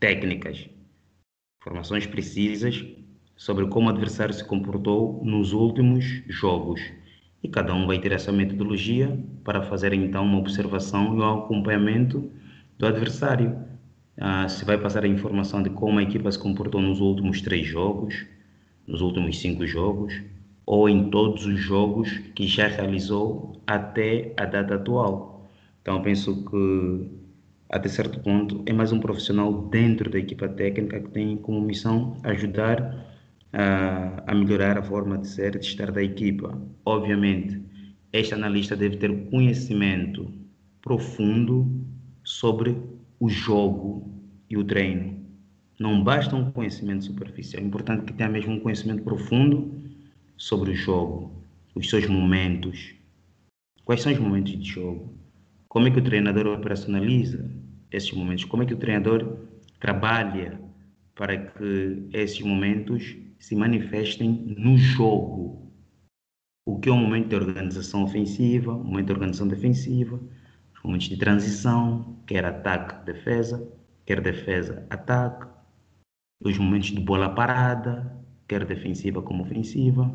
técnicas, 0.00 0.68
informações 1.62 2.06
precisas 2.06 2.84
sobre 3.36 3.68
como 3.68 3.86
o 3.86 3.90
adversário 3.90 4.34
se 4.34 4.44
comportou 4.44 5.24
nos 5.24 5.52
últimos 5.52 6.04
jogos. 6.26 6.80
E 7.40 7.48
cada 7.48 7.72
um 7.72 7.86
vai 7.86 8.00
ter 8.00 8.10
essa 8.10 8.32
metodologia 8.32 9.16
para 9.44 9.62
fazer 9.62 9.92
então 9.92 10.24
uma 10.24 10.38
observação 10.38 11.16
e 11.16 11.20
um 11.20 11.44
acompanhamento 11.44 12.28
do 12.76 12.86
adversário. 12.86 13.67
Ah, 14.20 14.48
se 14.48 14.64
vai 14.64 14.76
passar 14.78 15.04
a 15.04 15.08
informação 15.08 15.62
de 15.62 15.70
como 15.70 15.98
a 15.98 16.02
equipa 16.02 16.30
se 16.30 16.38
comportou 16.38 16.80
nos 16.80 17.00
últimos 17.00 17.40
três 17.40 17.66
jogos, 17.66 18.26
nos 18.86 19.00
últimos 19.00 19.38
cinco 19.38 19.66
jogos, 19.66 20.12
ou 20.66 20.88
em 20.88 21.08
todos 21.10 21.46
os 21.46 21.58
jogos 21.58 22.10
que 22.34 22.46
já 22.46 22.66
realizou 22.66 23.62
até 23.66 24.34
a 24.36 24.44
data 24.44 24.74
atual. 24.74 25.48
Então, 25.80 26.02
penso 26.02 26.44
que 26.44 27.10
até 27.70 27.88
certo 27.88 28.20
ponto 28.20 28.62
é 28.66 28.72
mais 28.72 28.92
um 28.92 28.98
profissional 28.98 29.52
dentro 29.68 30.10
da 30.10 30.18
equipa 30.18 30.48
técnica 30.48 31.00
que 31.00 31.10
tem 31.10 31.36
como 31.36 31.60
missão 31.60 32.16
ajudar 32.24 33.06
a, 33.52 34.22
a 34.26 34.34
melhorar 34.34 34.78
a 34.78 34.82
forma 34.82 35.16
de 35.18 35.28
ser 35.28 35.54
e 35.54 35.58
de 35.60 35.66
estar 35.66 35.90
da 35.92 36.02
equipa. 36.02 36.60
Obviamente, 36.84 37.62
este 38.12 38.34
analista 38.34 38.74
deve 38.74 38.96
ter 38.96 39.30
conhecimento 39.30 40.32
profundo 40.82 41.70
sobre 42.24 42.76
o 43.18 43.28
jogo 43.28 44.10
e 44.48 44.56
o 44.56 44.64
treino. 44.64 45.18
Não 45.78 46.02
basta 46.02 46.34
um 46.34 46.50
conhecimento 46.50 47.04
superficial, 47.04 47.62
é 47.62 47.66
importante 47.66 48.04
que 48.04 48.12
tenha 48.12 48.28
mesmo 48.28 48.54
um 48.54 48.60
conhecimento 48.60 49.02
profundo 49.02 49.80
sobre 50.36 50.72
o 50.72 50.74
jogo, 50.74 51.32
os 51.74 51.88
seus 51.88 52.06
momentos. 52.06 52.94
Quais 53.84 54.02
são 54.02 54.12
os 54.12 54.18
momentos 54.18 54.52
de 54.58 54.68
jogo? 54.68 55.14
Como 55.68 55.86
é 55.86 55.90
que 55.90 55.98
o 55.98 56.04
treinador 56.04 56.46
operacionaliza 56.46 57.50
esses 57.90 58.12
momentos? 58.12 58.44
Como 58.44 58.62
é 58.62 58.66
que 58.66 58.74
o 58.74 58.78
treinador 58.78 59.38
trabalha 59.78 60.60
para 61.14 61.36
que 61.36 62.08
esses 62.12 62.40
momentos 62.40 63.16
se 63.38 63.54
manifestem 63.54 64.54
no 64.56 64.76
jogo. 64.76 65.72
O 66.66 66.78
que 66.78 66.88
é 66.88 66.92
um 66.92 67.00
momento 67.00 67.28
de 67.28 67.36
organização 67.36 68.04
ofensiva, 68.04 68.72
um 68.72 68.84
momento 68.84 69.06
de 69.06 69.12
organização 69.12 69.48
defensiva, 69.48 70.20
momentos 70.88 71.08
de 71.08 71.16
transição, 71.18 72.16
quer 72.26 72.44
ataque, 72.44 73.04
defesa, 73.04 73.70
quer 74.06 74.20
defesa, 74.22 74.86
ataque, 74.88 75.46
os 76.42 76.56
momentos 76.56 76.88
de 76.88 77.00
bola 77.00 77.28
parada, 77.28 78.10
quer 78.48 78.64
defensiva 78.64 79.20
como 79.20 79.42
ofensiva. 79.42 80.10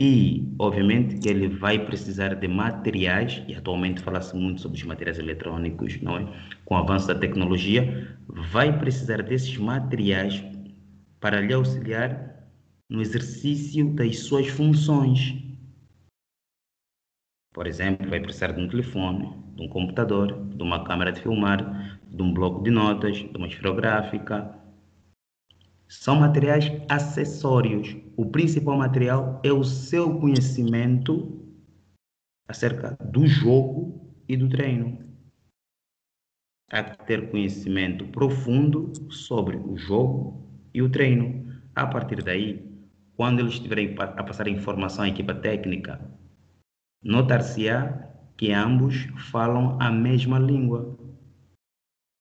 E, 0.00 0.54
obviamente, 0.58 1.18
que 1.18 1.28
ele 1.28 1.48
vai 1.48 1.84
precisar 1.84 2.34
de 2.34 2.48
materiais, 2.48 3.42
e 3.48 3.54
atualmente 3.54 4.00
fala-se 4.02 4.36
muito 4.36 4.60
sobre 4.60 4.78
os 4.78 4.84
materiais 4.84 5.18
eletrônicos, 5.18 6.00
não 6.00 6.18
é? 6.18 6.26
Com 6.64 6.74
o 6.74 6.78
avanço 6.78 7.08
da 7.08 7.14
tecnologia, 7.14 8.16
vai 8.28 8.76
precisar 8.78 9.22
desses 9.22 9.56
materiais 9.56 10.44
para 11.20 11.40
lhe 11.40 11.52
auxiliar 11.52 12.48
no 12.88 13.00
exercício 13.00 13.92
das 13.94 14.18
suas 14.20 14.48
funções. 14.48 15.43
Por 17.54 17.68
exemplo, 17.68 18.10
vai 18.10 18.18
precisar 18.18 18.50
de 18.50 18.60
um 18.60 18.68
telefone, 18.68 19.32
de 19.54 19.62
um 19.62 19.68
computador, 19.68 20.44
de 20.48 20.60
uma 20.60 20.82
câmera 20.82 21.12
de 21.12 21.20
filmar, 21.20 22.00
de 22.04 22.20
um 22.20 22.34
bloco 22.34 22.64
de 22.64 22.70
notas, 22.70 23.16
de 23.18 23.36
uma 23.36 23.46
esferográfica. 23.46 24.58
São 25.86 26.16
materiais 26.16 26.64
acessórios. 26.88 27.96
O 28.16 28.26
principal 28.26 28.76
material 28.76 29.40
é 29.44 29.52
o 29.52 29.62
seu 29.62 30.18
conhecimento 30.18 31.46
acerca 32.48 32.98
do 33.00 33.24
jogo 33.24 34.12
e 34.28 34.36
do 34.36 34.48
treino. 34.48 34.98
Há 36.72 36.82
que 36.82 37.06
ter 37.06 37.30
conhecimento 37.30 38.04
profundo 38.08 38.92
sobre 39.12 39.56
o 39.58 39.76
jogo 39.76 40.44
e 40.74 40.82
o 40.82 40.90
treino. 40.90 41.54
A 41.72 41.86
partir 41.86 42.20
daí, 42.20 42.68
quando 43.16 43.38
eles 43.38 43.52
estiverem 43.52 43.94
a 43.96 44.24
passar 44.24 44.48
informação 44.48 45.04
à 45.04 45.08
equipa 45.08 45.32
técnica, 45.32 46.00
notar-se-á 47.04 48.08
que 48.36 48.52
ambos 48.52 49.06
falam 49.30 49.78
a 49.80 49.90
mesma 49.90 50.38
língua. 50.38 50.98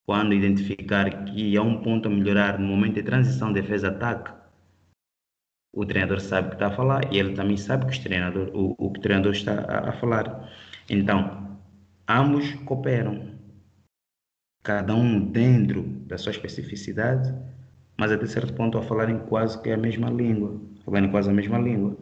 Quando 0.05 0.33
identificar 0.33 1.25
que 1.25 1.55
há 1.55 1.61
um 1.61 1.81
ponto 1.81 2.07
a 2.07 2.11
melhorar 2.11 2.59
no 2.59 2.67
momento 2.67 2.95
de 2.95 3.03
transição 3.03 3.53
defesa-ataque, 3.53 4.31
o 5.73 5.85
treinador 5.85 6.19
sabe 6.19 6.47
o 6.47 6.49
que 6.49 6.55
está 6.57 6.67
a 6.67 6.75
falar 6.75 7.11
e 7.11 7.17
ele 7.17 7.33
também 7.33 7.57
sabe 7.57 7.87
que 7.87 7.97
o 7.97 8.03
treinador, 8.03 8.49
o, 8.53 8.75
o 8.77 8.91
que 8.91 8.99
o 8.99 9.01
treinador 9.01 9.31
está 9.31 9.61
a, 9.61 9.89
a 9.89 9.93
falar. 9.93 10.51
Então, 10.89 11.57
ambos 12.07 12.53
cooperam, 12.65 13.33
cada 14.61 14.93
um 14.93 15.31
dentro 15.31 15.81
da 15.81 16.17
sua 16.17 16.31
especificidade 16.31 17.33
mas 17.97 18.11
até 18.11 18.25
certo 18.25 18.53
ponto 18.53 18.77
a 18.77 18.81
falarem 18.81 19.19
quase 19.19 19.61
que 19.61 19.71
a 19.71 19.77
mesma 19.77 20.09
língua, 20.09 20.59
falarem 20.83 21.09
quase 21.11 21.29
a 21.29 21.33
mesma 21.33 21.57
língua. 21.57 21.95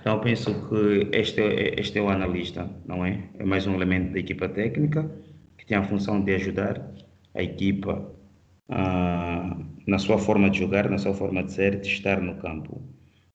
Então 0.00 0.20
penso 0.20 0.68
que 0.68 1.08
este, 1.12 1.40
é, 1.40 1.80
este 1.80 1.98
é 1.98 2.02
o 2.02 2.08
analista, 2.08 2.68
não 2.86 3.04
é? 3.04 3.28
É 3.38 3.44
mais 3.44 3.66
um 3.66 3.74
elemento 3.74 4.12
da 4.12 4.18
equipa 4.18 4.48
técnica 4.48 5.10
que 5.56 5.66
tem 5.66 5.76
a 5.76 5.82
função 5.82 6.22
de 6.22 6.34
ajudar 6.34 6.94
a 7.34 7.42
equipa 7.42 8.10
ah, 8.68 9.58
na 9.86 9.98
sua 9.98 10.18
forma 10.18 10.50
de 10.50 10.58
jogar, 10.58 10.88
na 10.88 10.98
sua 10.98 11.14
forma 11.14 11.42
de 11.42 11.52
ser, 11.52 11.80
de 11.80 11.88
estar 11.88 12.20
no 12.20 12.36
campo. 12.36 12.82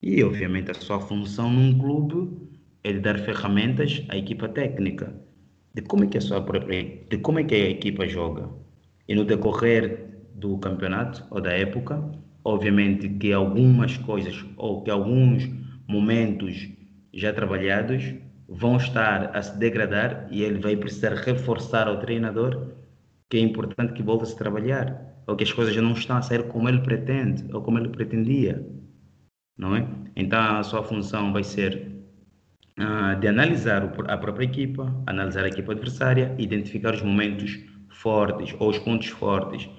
E 0.02 0.24
obviamente 0.24 0.72
a 0.72 0.74
sua 0.74 1.00
função 1.00 1.52
num 1.52 1.78
clube 1.78 2.30
é 2.84 2.94
de 2.94 3.00
dar 3.00 3.20
ferramentas 3.20 4.04
à 4.10 4.18
equipa 4.18 4.50
técnica 4.50 5.14
de 5.74 5.82
como 5.82 6.04
é 6.04 6.08
que 6.08 6.18
a 6.18 6.22
sua 6.22 6.42
própria, 6.42 6.84
de 7.10 7.18
como 7.18 7.40
é 7.40 7.44
que 7.44 7.56
a 7.56 7.70
equipa 7.70 8.08
joga. 8.08 8.50
E 9.08 9.16
no 9.16 9.26
decorrer 9.26 10.14
do 10.34 10.58
campeonato 10.58 11.26
ou 11.30 11.42
da 11.42 11.52
época. 11.52 12.04
Obviamente 12.44 13.08
que 13.08 13.32
algumas 13.32 13.98
coisas 13.98 14.46
ou 14.58 14.84
que 14.84 14.92
alguns 14.92 15.50
momentos 15.88 16.70
já 17.14 17.34
trabalhados 17.34 18.14
vão 18.48 18.78
estar 18.78 19.36
a 19.36 19.42
se 19.42 19.58
degradar 19.58 20.28
e 20.32 20.44
ele 20.44 20.60
vai 20.60 20.76
precisar 20.76 21.14
reforçar 21.14 21.88
ao 21.88 22.00
treinador 22.00 22.74
que 23.30 23.38
é 23.38 23.40
importante 23.40 23.94
que 23.94 24.04
volte 24.04 24.24
a 24.24 24.28
se 24.28 24.38
trabalhar 24.38 25.14
ou 25.26 25.36
que 25.36 25.44
as 25.44 25.52
coisas 25.52 25.74
já 25.74 25.82
não 25.82 25.94
estão 25.94 26.18
a 26.18 26.22
sair 26.22 26.44
como 26.48 26.68
ele 26.70 26.82
pretende 26.82 27.46
ou 27.54 27.62
como 27.62 27.80
ele 27.80 27.90
pretendia, 27.90 28.66
não 29.58 29.76
é? 29.76 29.88
Então 30.16 30.40
a 30.58 30.64
sua 30.64 30.84
função 30.84 31.32
vai 31.32 31.44
ser 31.44 31.92
uh, 32.80 33.20
de 33.20 33.28
analisar 33.28 33.84
a 34.08 34.18
própria 34.18 34.46
equipa, 34.46 34.94
analisar 35.08 35.46
a 35.46 35.48
equipa 35.48 35.72
adversária, 35.72 36.36
identificar 36.38 36.94
os 36.94 37.02
momentos 37.02 37.60
fortes 37.90 38.54
ou 38.60 38.70
os 38.70 38.80
pontos 38.80 39.08
fortes 39.08 39.70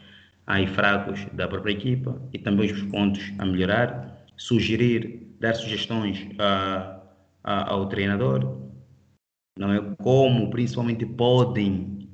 e 0.48 0.66
fracos 0.66 1.24
da 1.32 1.48
própria 1.48 1.72
equipa 1.72 2.20
e 2.32 2.38
também 2.38 2.70
os 2.70 2.82
pontos 2.82 3.32
a 3.38 3.46
melhorar, 3.46 4.24
sugerir, 4.36 5.23
dar 5.44 5.54
sugestões 5.54 6.26
a, 6.38 7.00
a, 7.42 7.72
ao 7.72 7.88
treinador, 7.88 8.60
não 9.58 9.72
é 9.72 9.80
como 10.02 10.50
principalmente 10.50 11.06
podem, 11.06 12.08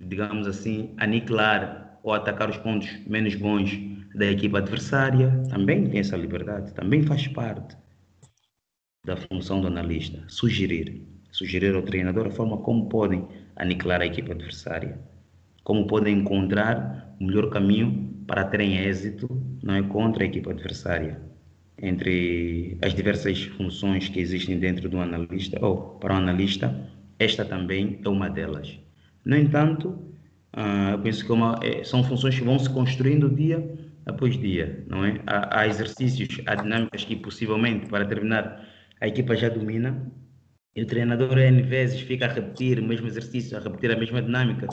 digamos 0.00 0.46
assim, 0.46 0.94
aniquilar 0.98 1.98
ou 2.02 2.12
atacar 2.12 2.50
os 2.50 2.58
pontos 2.58 2.88
menos 3.06 3.34
bons 3.34 3.78
da 4.14 4.26
equipa 4.26 4.58
adversária, 4.58 5.42
também 5.48 5.88
tem 5.88 6.00
essa 6.00 6.16
liberdade, 6.16 6.74
também 6.74 7.02
faz 7.02 7.26
parte 7.28 7.76
da 9.06 9.16
função 9.16 9.60
do 9.60 9.66
analista, 9.66 10.22
sugerir, 10.28 11.06
sugerir 11.30 11.74
ao 11.74 11.82
treinador 11.82 12.26
a 12.26 12.30
forma 12.30 12.58
como 12.58 12.88
podem 12.88 13.26
aniquilar 13.56 14.00
a 14.00 14.06
equipa 14.06 14.32
adversária 14.32 14.98
como 15.64 15.86
podem 15.86 16.18
encontrar 16.18 17.16
o 17.18 17.24
melhor 17.24 17.48
caminho 17.48 18.22
para 18.26 18.44
terem 18.44 18.78
êxito 18.78 19.26
não 19.62 19.74
é, 19.74 19.82
contra 19.82 20.22
a 20.22 20.26
equipa 20.26 20.50
adversária. 20.50 21.20
Entre 21.80 22.78
as 22.82 22.94
diversas 22.94 23.42
funções 23.42 24.08
que 24.08 24.20
existem 24.20 24.58
dentro 24.58 24.88
do 24.88 24.98
analista, 24.98 25.58
ou 25.64 25.98
para 25.98 26.14
o 26.14 26.16
analista, 26.16 26.88
esta 27.18 27.44
também 27.44 28.00
é 28.04 28.08
uma 28.08 28.28
delas. 28.30 28.78
No 29.24 29.36
entanto, 29.36 29.88
uh, 30.56 30.92
eu 30.92 30.98
penso 31.00 31.24
que 31.24 31.30
é 31.30 31.34
uma, 31.34 31.58
é, 31.62 31.84
são 31.84 32.04
funções 32.04 32.38
que 32.38 32.44
vão 32.44 32.58
se 32.58 32.70
construindo 32.70 33.28
dia 33.28 33.58
após 34.06 34.38
dia, 34.38 34.84
não 34.88 35.04
é? 35.04 35.20
Há, 35.26 35.60
há, 35.60 35.66
exercícios, 35.66 36.40
há 36.46 36.54
dinâmicas 36.54 37.04
que 37.04 37.16
possivelmente 37.16 37.86
para 37.86 38.04
terminar 38.04 38.66
a 39.00 39.08
equipa 39.08 39.34
já 39.34 39.48
domina 39.48 40.12
e 40.76 40.82
o 40.82 40.86
treinador 40.86 41.38
N 41.38 41.62
vezes 41.62 42.00
fica 42.00 42.26
a 42.26 42.28
repetir 42.32 42.78
o 42.80 42.84
mesmo 42.84 43.06
exercício, 43.06 43.56
a 43.56 43.60
repetir 43.60 43.90
a 43.92 43.96
mesma 43.96 44.20
dinâmica. 44.20 44.68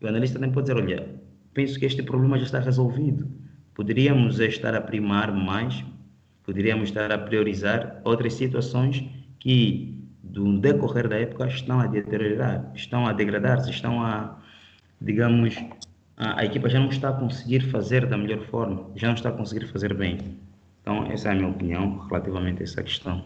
E 0.00 0.04
o 0.04 0.08
analista 0.08 0.38
nem 0.38 0.50
pode 0.50 0.68
dizer, 0.68 0.80
olha, 0.80 1.20
penso 1.52 1.78
que 1.78 1.86
este 1.86 2.02
problema 2.02 2.38
já 2.38 2.44
está 2.44 2.60
resolvido. 2.60 3.30
Poderíamos 3.74 4.38
estar 4.40 4.74
a 4.74 4.80
primar 4.80 5.34
mais 5.34 5.84
poderíamos 6.50 6.88
estar 6.88 7.12
a 7.12 7.18
priorizar 7.18 8.02
outras 8.04 8.34
situações 8.34 9.04
que, 9.38 9.96
do 10.20 10.58
decorrer 10.58 11.08
da 11.08 11.16
época, 11.16 11.46
estão 11.46 11.78
a 11.78 11.86
deteriorar, 11.86 12.72
estão 12.74 13.06
a 13.06 13.12
degradar-se, 13.12 13.70
estão 13.70 14.02
a, 14.02 14.42
digamos, 15.00 15.54
a, 16.16 16.40
a, 16.40 16.44
equipa 16.44 16.68
já 16.68 16.80
não 16.80 16.88
está 16.88 17.10
a 17.10 17.12
conseguir 17.12 17.70
fazer 17.70 18.04
da 18.04 18.18
melhor 18.18 18.44
forma, 18.46 18.90
já 18.96 19.06
não 19.06 19.14
está 19.14 19.28
a 19.28 19.32
conseguir 19.32 19.64
fazer 19.68 19.94
bem. 19.94 20.18
Então, 20.80 21.06
essa 21.12 21.28
é 21.28 21.32
a 21.32 21.34
minha 21.36 21.48
opinião 21.48 21.98
relativamente 22.08 22.62
a 22.62 22.64
essa 22.64 22.82
questão. 22.82 23.24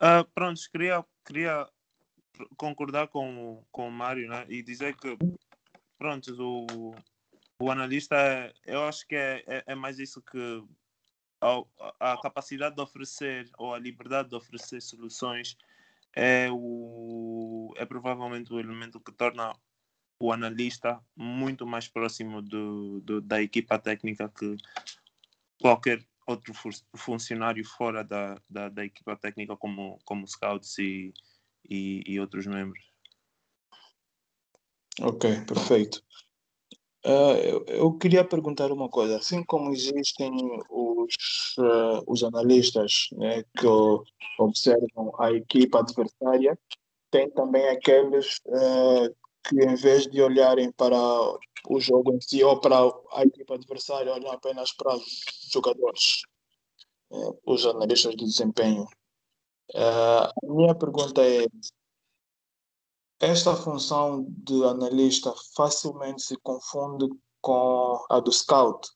Uh, 0.00 0.24
pronto, 0.32 0.60
queria, 0.70 1.04
queria 1.26 1.66
concordar 2.56 3.08
com, 3.08 3.64
com 3.72 3.88
o 3.88 3.90
Mário 3.90 4.28
né? 4.28 4.46
e 4.48 4.62
dizer 4.62 4.94
que, 4.94 5.18
pronto, 5.98 6.32
o, 6.40 6.94
o 7.58 7.68
analista, 7.68 8.14
eu 8.64 8.84
acho 8.84 9.04
que 9.08 9.16
é, 9.16 9.42
é, 9.48 9.64
é 9.66 9.74
mais 9.74 9.98
isso 9.98 10.22
que 10.22 10.62
a, 12.00 12.18
capacidade 12.20 12.74
de 12.74 12.82
oferecer 12.82 13.50
ou 13.58 13.74
a 13.74 13.78
liberdade 13.78 14.30
de 14.30 14.34
oferecer 14.34 14.80
soluções 14.80 15.56
é, 16.14 16.48
o, 16.50 17.72
é 17.76 17.84
provavelmente 17.84 18.52
o 18.52 18.58
elemento 18.58 19.00
que 19.00 19.12
torna 19.12 19.54
o 20.18 20.32
analista 20.32 21.00
muito 21.16 21.66
mais 21.66 21.88
próximo 21.88 22.40
do, 22.40 23.00
do, 23.00 23.20
da 23.20 23.42
equipa 23.42 23.78
técnica 23.78 24.28
que 24.28 24.56
qualquer 25.60 26.04
outro 26.26 26.54
funcionário 26.96 27.64
fora 27.64 28.02
da, 28.02 28.40
da, 28.48 28.68
da, 28.68 28.84
equipa 28.84 29.16
técnica 29.16 29.56
como, 29.56 29.98
como 30.04 30.26
scouts 30.26 30.78
e, 30.78 31.12
e, 31.68 32.02
e 32.06 32.20
outros 32.20 32.46
membros. 32.46 32.82
Ok, 35.00 35.44
perfeito. 35.44 36.02
Uh, 37.06 37.36
eu, 37.36 37.64
eu, 37.66 37.92
queria 37.98 38.24
perguntar 38.24 38.72
uma 38.72 38.88
coisa. 38.88 39.18
Assim 39.18 39.44
como 39.44 39.70
existem 39.70 40.32
os, 40.70 41.14
uh, 41.58 42.02
os 42.06 42.24
analistas 42.24 43.08
né, 43.12 43.42
que 43.58 43.66
observam 44.38 45.12
a 45.18 45.30
equipa 45.30 45.80
adversária, 45.80 46.58
tem 47.10 47.30
também 47.30 47.68
aqueles 47.68 48.38
uh, 48.46 49.14
que, 49.46 49.62
em 49.62 49.74
vez 49.74 50.06
de 50.06 50.22
olharem 50.22 50.72
para 50.72 50.96
o 51.68 51.78
jogo 51.78 52.14
em 52.14 52.20
si 52.22 52.42
ou 52.42 52.58
para 52.58 52.78
a 53.12 53.22
equipa 53.22 53.54
adversária, 53.54 54.12
olham 54.12 54.32
apenas 54.32 54.72
para 54.72 54.96
os 54.96 55.04
jogadores, 55.52 56.22
né, 57.10 57.32
os 57.44 57.66
analistas 57.66 58.16
de 58.16 58.24
desempenho. 58.24 58.86
a 59.74 60.32
minha 60.42 60.74
pergunta 60.74 61.22
é: 61.22 61.46
esta 63.20 63.54
função 63.54 64.26
de 64.28 64.64
analista 64.64 65.32
facilmente 65.56 66.22
se 66.22 66.36
confunde 66.42 67.08
com 67.40 68.04
a 68.10 68.20
do 68.20 68.32
scout, 68.32 68.88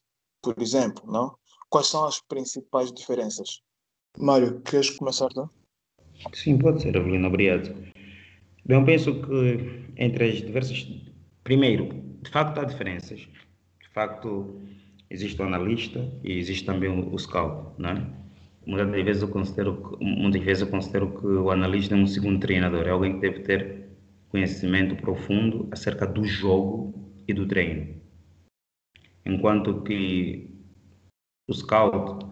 por 0.43 0.55
exemplo, 0.61 1.05
não? 1.11 1.37
Quais 1.69 1.89
são 1.89 2.05
as 2.05 2.21
principais 2.21 2.93
diferenças? 2.93 3.61
Mário, 4.19 4.61
queres 4.63 4.91
começar, 4.91 5.29
não? 5.37 5.51
Sim, 6.35 6.59
pode 6.59 6.83
ser, 6.83 6.97
Avelino, 6.97 7.29
obrigado. 7.29 7.75
Bem, 8.65 8.79
eu 8.79 8.85
penso 8.85 9.15
que 9.23 9.93
entre 9.97 10.31
as 10.31 10.37
diversas. 10.39 10.87
Primeiro, 11.45 11.89
de 12.23 12.31
facto 12.31 12.59
há 12.59 12.65
diferenças. 12.65 13.21
De 13.21 13.89
facto, 13.95 14.61
existe 15.11 15.41
o 15.41 15.45
analista 15.45 16.11
e 16.25 16.39
existe 16.39 16.65
também 16.65 16.89
o, 16.89 17.15
o 17.15 17.19
scout, 17.19 17.73
não 17.79 17.91
é? 17.91 18.07
Muitas 18.67 19.05
vezes 19.05 19.23
eu 19.23 19.29
considero 19.29 19.97
muitas 20.01 20.43
vezes 20.43 20.63
eu 20.63 20.69
considero 20.69 21.19
que 21.19 21.27
o 21.27 21.51
analista 21.51 21.95
é 21.95 21.99
um 21.99 22.07
segundo 22.07 22.41
treinador, 22.41 22.87
é 22.87 22.91
alguém 22.91 23.15
que 23.15 23.21
deve 23.21 23.41
ter 23.41 23.88
conhecimento 24.29 24.97
profundo 24.97 25.69
acerca 25.71 26.07
do 26.07 26.25
jogo 26.25 27.23
e 27.27 27.33
do 27.33 27.47
treino. 27.47 28.01
Enquanto 29.25 29.83
que 29.83 30.51
o 31.49 31.55
scout, 31.55 32.25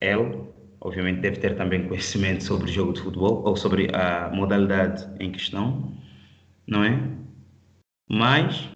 ele, 0.00 0.44
obviamente, 0.80 1.20
deve 1.20 1.38
ter 1.38 1.56
também 1.56 1.86
conhecimento 1.86 2.44
sobre 2.44 2.70
o 2.70 2.72
jogo 2.72 2.92
de 2.92 3.02
futebol 3.02 3.42
ou 3.44 3.56
sobre 3.56 3.88
a 3.94 4.30
modalidade 4.30 5.08
em 5.20 5.30
questão, 5.30 5.96
não 6.66 6.84
é? 6.84 7.00
Mas 8.08 8.68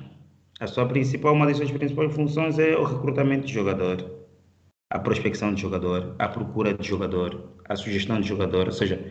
a 0.61 0.66
sua 0.66 0.87
principal, 0.87 1.35
uma 1.35 1.46
das 1.46 1.57
suas 1.57 1.70
principais 1.70 2.14
funções 2.14 2.59
é 2.59 2.77
o 2.77 2.85
recrutamento 2.85 3.46
de 3.46 3.53
jogador, 3.53 4.27
a 4.90 4.98
prospecção 4.98 5.53
de 5.53 5.61
jogador, 5.61 6.14
a 6.18 6.29
procura 6.29 6.74
de 6.74 6.87
jogador, 6.87 7.59
a 7.68 7.74
sugestão 7.74 8.20
de 8.20 8.29
jogador, 8.29 8.66
ou 8.66 8.72
seja, 8.72 9.05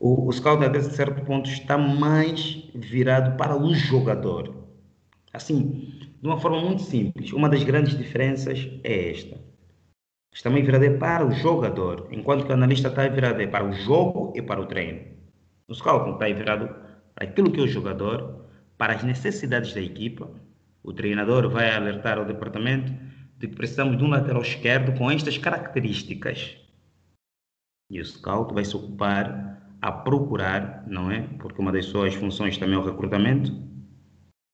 o, 0.00 0.26
o 0.26 0.32
scout, 0.32 0.64
até 0.64 0.80
certo 0.80 1.22
ponto, 1.26 1.48
está 1.50 1.76
mais 1.76 2.70
virado 2.74 3.36
para 3.36 3.54
o 3.54 3.74
jogador. 3.74 4.54
Assim, 5.30 5.92
de 6.20 6.26
uma 6.26 6.40
forma 6.40 6.58
muito 6.58 6.82
simples, 6.82 7.32
uma 7.34 7.50
das 7.50 7.62
grandes 7.62 7.96
diferenças 7.96 8.66
é 8.82 9.10
esta. 9.10 9.38
Está 10.32 10.48
mais 10.48 10.64
virado 10.64 10.98
para 10.98 11.26
o 11.26 11.30
jogador, 11.32 12.08
enquanto 12.10 12.46
que 12.46 12.50
o 12.50 12.54
analista 12.54 12.88
está 12.88 13.06
virado 13.08 13.46
para 13.48 13.68
o 13.68 13.72
jogo 13.72 14.32
e 14.34 14.40
para 14.40 14.60
o 14.60 14.66
treino. 14.66 15.02
O 15.68 15.74
scout 15.74 16.10
está 16.12 16.24
virado 16.26 16.68
para 17.14 17.28
aquilo 17.28 17.52
que 17.52 17.60
é 17.60 17.64
o 17.64 17.68
jogador, 17.68 18.46
para 18.78 18.94
as 18.94 19.02
necessidades 19.02 19.74
da 19.74 19.82
equipa. 19.82 20.30
O 20.82 20.94
treinador 20.94 21.50
vai 21.50 21.70
alertar 21.70 22.16
ao 22.16 22.24
departamento 22.24 22.90
de 23.36 23.48
que 23.48 23.54
precisamos 23.54 23.98
de 23.98 24.04
um 24.04 24.08
lateral 24.08 24.40
esquerdo 24.40 24.96
com 24.96 25.10
estas 25.10 25.36
características. 25.36 26.56
E 27.90 28.00
o 28.00 28.04
scout 28.04 28.54
vai 28.54 28.64
se 28.64 28.74
ocupar 28.74 29.59
a 29.80 29.90
procurar, 29.90 30.84
não 30.86 31.10
é? 31.10 31.22
Porque 31.38 31.60
uma 31.60 31.72
das 31.72 31.86
suas 31.86 32.14
funções 32.14 32.58
também 32.58 32.74
é 32.74 32.78
o 32.78 32.84
recrutamento 32.84 33.50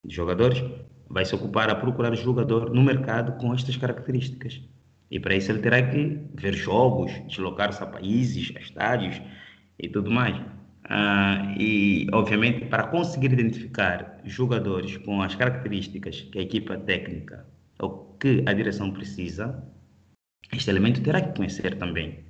de 0.04 0.14
jogadores, 0.14 0.62
vai 1.08 1.24
se 1.24 1.34
ocupar 1.34 1.68
a 1.70 1.74
procurar 1.74 2.14
jogador 2.14 2.70
no 2.72 2.82
mercado 2.82 3.38
com 3.40 3.52
estas 3.52 3.76
características. 3.76 4.62
E 5.10 5.20
para 5.20 5.34
isso 5.34 5.50
ele 5.52 5.60
terá 5.60 5.82
que 5.82 6.20
ver 6.34 6.54
jogos, 6.54 7.12
deslocar-se 7.26 7.82
a 7.82 7.86
países, 7.86 8.52
a 8.56 8.60
estádios 8.60 9.20
e 9.78 9.88
tudo 9.88 10.10
mais. 10.10 10.40
Ah, 10.88 11.54
e, 11.58 12.06
obviamente, 12.12 12.66
para 12.66 12.86
conseguir 12.86 13.32
identificar 13.32 14.20
jogadores 14.24 14.96
com 14.98 15.20
as 15.20 15.34
características 15.34 16.22
que 16.22 16.38
a 16.38 16.42
equipa 16.42 16.76
técnica 16.76 17.46
ou 17.80 18.16
que 18.20 18.44
a 18.46 18.52
direção 18.52 18.92
precisa, 18.92 19.64
este 20.52 20.70
elemento 20.70 21.02
terá 21.02 21.20
que 21.20 21.36
conhecer 21.36 21.76
também 21.76 22.25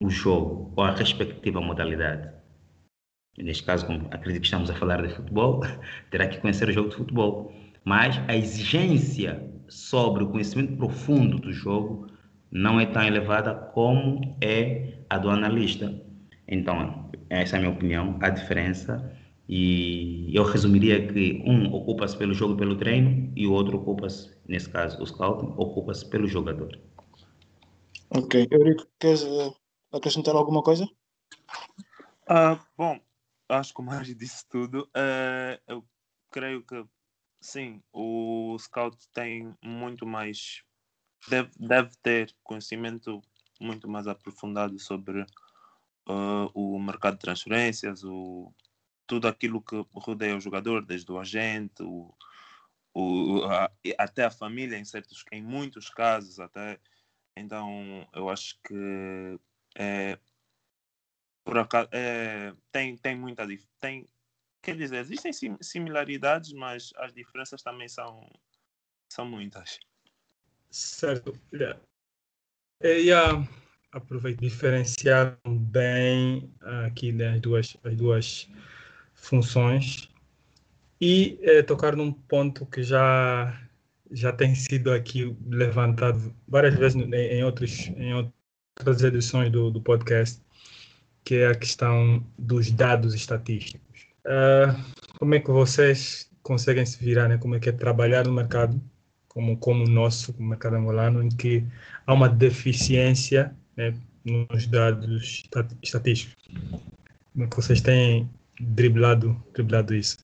o 0.00 0.10
jogo 0.10 0.72
ou 0.76 0.84
a 0.84 0.94
respectiva 0.94 1.60
modalidade. 1.60 2.30
Neste 3.36 3.62
caso, 3.62 3.86
como 3.86 4.06
acredito 4.10 4.42
que 4.42 4.46
estamos 4.46 4.70
a 4.70 4.74
falar 4.74 5.00
de 5.02 5.14
futebol, 5.14 5.62
terá 6.10 6.26
que 6.26 6.38
conhecer 6.38 6.68
o 6.68 6.72
jogo 6.72 6.88
de 6.88 6.96
futebol. 6.96 7.52
Mas 7.84 8.18
a 8.28 8.36
exigência 8.36 9.42
sobre 9.68 10.24
o 10.24 10.28
conhecimento 10.28 10.76
profundo 10.76 11.38
do 11.38 11.52
jogo 11.52 12.08
não 12.50 12.80
é 12.80 12.86
tão 12.86 13.02
elevada 13.02 13.54
como 13.54 14.36
é 14.40 14.94
a 15.08 15.18
do 15.18 15.30
analista. 15.30 15.94
Então, 16.46 17.10
essa 17.28 17.56
é 17.56 17.58
a 17.58 17.60
minha 17.60 17.72
opinião, 17.72 18.18
a 18.20 18.30
diferença. 18.30 19.12
E 19.48 20.30
eu 20.34 20.42
resumiria 20.44 21.06
que 21.06 21.42
um 21.46 21.72
ocupa-se 21.72 22.16
pelo 22.16 22.34
jogo 22.34 22.56
pelo 22.56 22.76
treino 22.76 23.32
e 23.34 23.46
o 23.46 23.52
outro 23.52 23.78
ocupa-se, 23.78 24.30
nesse 24.46 24.68
caso, 24.68 25.00
o 25.02 25.06
scouting, 25.06 25.54
ocupa-se 25.56 26.08
pelo 26.08 26.26
jogador. 26.26 26.78
Ok. 28.10 28.46
Eurico, 28.50 28.86
queres 28.98 29.22
eh, 29.22 29.50
acrescentar 29.92 30.34
alguma 30.34 30.62
coisa? 30.62 30.84
Uh, 32.30 32.58
bom, 32.76 33.00
acho 33.48 33.72
que 33.72 33.80
o 33.80 33.84
Mário 33.84 34.14
disse 34.14 34.46
tudo. 34.48 34.88
Uh, 34.88 35.60
eu 35.66 35.84
creio 36.30 36.62
que 36.62 36.84
sim, 37.40 37.82
o 37.92 38.56
scout 38.58 38.96
tem 39.12 39.56
muito 39.62 40.06
mais. 40.06 40.62
Deve, 41.28 41.50
deve 41.58 41.90
ter 42.02 42.34
conhecimento 42.42 43.20
muito 43.60 43.88
mais 43.88 44.06
aprofundado 44.06 44.78
sobre 44.78 45.22
uh, 46.08 46.50
o 46.54 46.78
mercado 46.78 47.14
de 47.14 47.20
transferências, 47.20 48.04
o, 48.04 48.52
tudo 49.06 49.26
aquilo 49.26 49.62
que 49.62 49.84
rodeia 49.94 50.36
o 50.36 50.40
jogador, 50.40 50.84
desde 50.84 51.10
o 51.10 51.18
agente, 51.18 51.82
o, 51.82 52.14
o, 52.94 53.44
a, 53.44 53.70
até 53.98 54.24
a 54.24 54.30
família, 54.30 54.78
em, 54.78 54.84
certos, 54.84 55.24
em 55.32 55.42
muitos 55.42 55.88
casos, 55.90 56.38
até. 56.38 56.78
Então, 57.36 58.06
eu 58.12 58.28
acho 58.28 58.58
que 58.64 59.38
é, 59.78 60.18
por 61.44 61.56
acaso, 61.56 61.88
é, 61.92 62.52
tem, 62.70 62.96
tem 62.96 63.16
muita 63.16 63.46
tem 63.80 64.06
Quer 64.62 64.76
dizer, 64.76 64.98
existem 64.98 65.56
similaridades, 65.60 66.52
mas 66.52 66.92
as 66.96 67.12
diferenças 67.12 67.62
também 67.62 67.88
são, 67.88 68.28
são 69.08 69.24
muitas. 69.24 69.78
Certo. 70.70 71.32
Eu 72.80 73.00
ia 73.00 73.48
aproveitar 73.92 74.42
diferenciar 74.42 75.38
bem 75.46 76.52
aqui 76.84 77.12
né, 77.12 77.34
as, 77.34 77.40
duas, 77.40 77.76
as 77.84 77.96
duas 77.96 78.50
funções 79.14 80.08
e 81.00 81.38
é, 81.42 81.62
tocar 81.62 81.96
num 81.96 82.12
ponto 82.12 82.66
que 82.66 82.82
já 82.82 83.64
já 84.10 84.32
tem 84.32 84.54
sido 84.54 84.90
aqui 84.90 85.36
levantado 85.46 86.34
várias 86.46 86.74
vezes 86.74 86.96
em, 86.96 87.14
em 87.14 87.44
outros 87.44 87.88
em 87.88 88.14
outras 88.78 89.02
edições 89.02 89.50
do, 89.50 89.70
do 89.70 89.80
podcast 89.80 90.40
que 91.24 91.36
é 91.36 91.48
a 91.48 91.54
questão 91.54 92.24
dos 92.38 92.70
dados 92.70 93.14
estatísticos. 93.14 94.06
Uh, 94.24 94.74
como 95.18 95.34
é 95.34 95.40
que 95.40 95.50
vocês 95.50 96.30
conseguem 96.42 96.86
se 96.86 97.02
virar 97.04 97.28
né? 97.28 97.36
como 97.36 97.54
é 97.54 97.60
que 97.60 97.68
é 97.68 97.72
trabalhar 97.72 98.24
no 98.24 98.32
mercado 98.32 98.80
como 99.28 99.58
como 99.58 99.84
o 99.84 99.88
nosso 99.88 100.34
o 100.38 100.42
mercado 100.42 100.76
angolano 100.76 101.22
em 101.22 101.28
que 101.28 101.62
há 102.06 102.14
uma 102.14 102.28
deficiência 102.30 103.54
né, 103.76 103.94
nos 104.24 104.66
dados 104.66 105.42
estatísticos? 105.82 106.36
Como 107.32 107.44
é 107.44 107.46
que 107.46 107.56
vocês 107.56 107.80
têm 107.82 108.28
driblado 108.58 109.36
driblado 109.52 109.94
isso? 109.94 110.16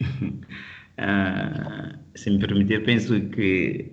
Uh, 0.00 1.98
se 2.16 2.30
me 2.30 2.38
permitir, 2.38 2.84
penso 2.84 3.20
que 3.28 3.92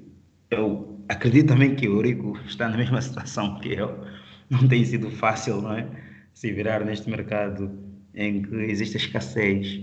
eu 0.50 0.99
acredito 1.10 1.50
também 1.50 1.76
que 1.76 1.88
o 1.88 1.96
Eurico 1.96 2.38
está 2.46 2.70
na 2.70 2.78
mesma 2.78 3.02
situação 3.02 3.60
que 3.60 3.74
eu. 3.74 4.06
Não 4.50 4.68
tem 4.68 4.84
sido 4.86 5.12
fácil, 5.12 5.62
não 5.62 5.74
é? 5.74 5.88
Se 6.34 6.52
virar 6.52 6.84
neste 6.86 7.10
mercado 7.10 7.72
em 8.16 8.42
que 8.42 8.56
existe 8.56 8.98
escassez 8.98 9.82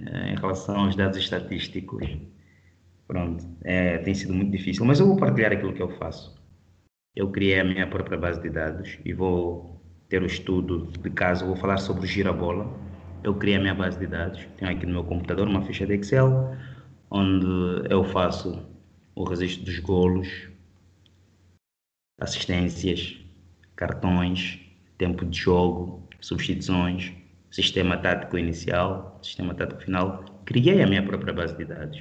uh, 0.00 0.26
em 0.32 0.36
relação 0.36 0.76
aos 0.76 0.96
dados 0.96 1.18
estatísticos. 1.18 2.06
Pronto, 3.06 3.44
é, 3.64 3.98
tem 3.98 4.14
sido 4.14 4.32
muito 4.34 4.52
difícil. 4.52 4.84
Mas 4.84 5.00
eu 5.00 5.06
vou 5.06 5.16
partilhar 5.16 5.52
aquilo 5.52 5.72
que 5.72 5.82
eu 5.82 5.90
faço. 5.98 6.38
Eu 7.16 7.30
criei 7.30 7.58
a 7.60 7.64
minha 7.64 7.86
própria 7.86 8.16
base 8.16 8.40
de 8.40 8.50
dados 8.50 8.98
e 9.04 9.12
vou 9.12 9.82
ter 10.08 10.22
o 10.22 10.26
estudo 10.26 10.92
de 11.02 11.10
caso. 11.10 11.46
Vou 11.46 11.56
falar 11.56 11.78
sobre 11.78 12.04
o 12.04 12.06
girabola 12.06 12.88
eu 13.24 13.34
criei 13.34 13.56
a 13.56 13.60
minha 13.60 13.74
base 13.74 13.98
de 13.98 14.06
dados. 14.06 14.46
Tenho 14.56 14.70
aqui 14.70 14.86
no 14.86 14.92
meu 14.92 15.04
computador 15.04 15.48
uma 15.48 15.62
ficha 15.62 15.86
de 15.86 15.94
Excel, 15.94 16.54
onde 17.10 17.46
eu 17.90 18.04
faço 18.04 18.62
o 19.18 19.24
registro 19.24 19.64
dos 19.64 19.80
golos, 19.80 20.28
assistências, 22.20 23.18
cartões, 23.74 24.60
tempo 24.96 25.24
de 25.24 25.36
jogo, 25.36 26.08
substituições, 26.20 27.12
sistema 27.50 27.96
tático 27.96 28.38
inicial, 28.38 29.18
sistema 29.20 29.54
tático 29.54 29.82
final. 29.82 30.24
Criei 30.44 30.82
a 30.82 30.86
minha 30.86 31.02
própria 31.02 31.32
base 31.32 31.56
de 31.56 31.64
dados 31.64 32.00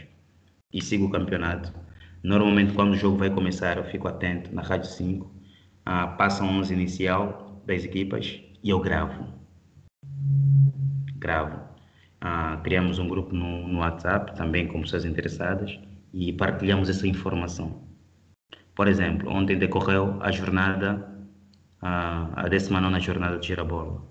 e 0.72 0.80
sigo 0.80 1.06
o 1.06 1.12
campeonato. 1.12 1.74
Normalmente, 2.22 2.74
quando 2.74 2.92
o 2.92 2.98
jogo 2.98 3.18
vai 3.18 3.32
começar, 3.32 3.78
eu 3.78 3.86
fico 3.86 4.08
atento 4.08 4.54
na 4.54 4.62
Rádio 4.62 4.92
5, 4.92 5.32
ah, 5.86 6.08
passam 6.08 6.48
11 6.60 6.72
inicial 6.72 7.64
das 7.66 7.84
equipas 7.84 8.40
e 8.64 8.70
eu 8.70 8.80
gravo 8.80 9.26
gravo. 11.16 11.60
Ah, 12.22 12.60
criamos 12.64 13.00
um 13.00 13.08
grupo 13.08 13.34
no, 13.34 13.68
no 13.68 13.80
WhatsApp 13.80 14.36
também 14.36 14.68
com 14.68 14.82
pessoas 14.82 15.04
interessadas 15.04 15.80
e 16.14 16.34
partilhamos 16.34 16.90
essa 16.90 17.08
informação. 17.08 17.88
Por 18.76 18.88
exemplo, 18.88 19.30
ontem 19.30 19.58
decorreu 19.58 20.22
a 20.22 20.32
jornada, 20.32 21.28
a, 21.82 22.46
a 22.46 22.48
19 22.48 23.00
jornada 23.00 23.40
de 23.40 23.48
Girabola. 23.48 24.06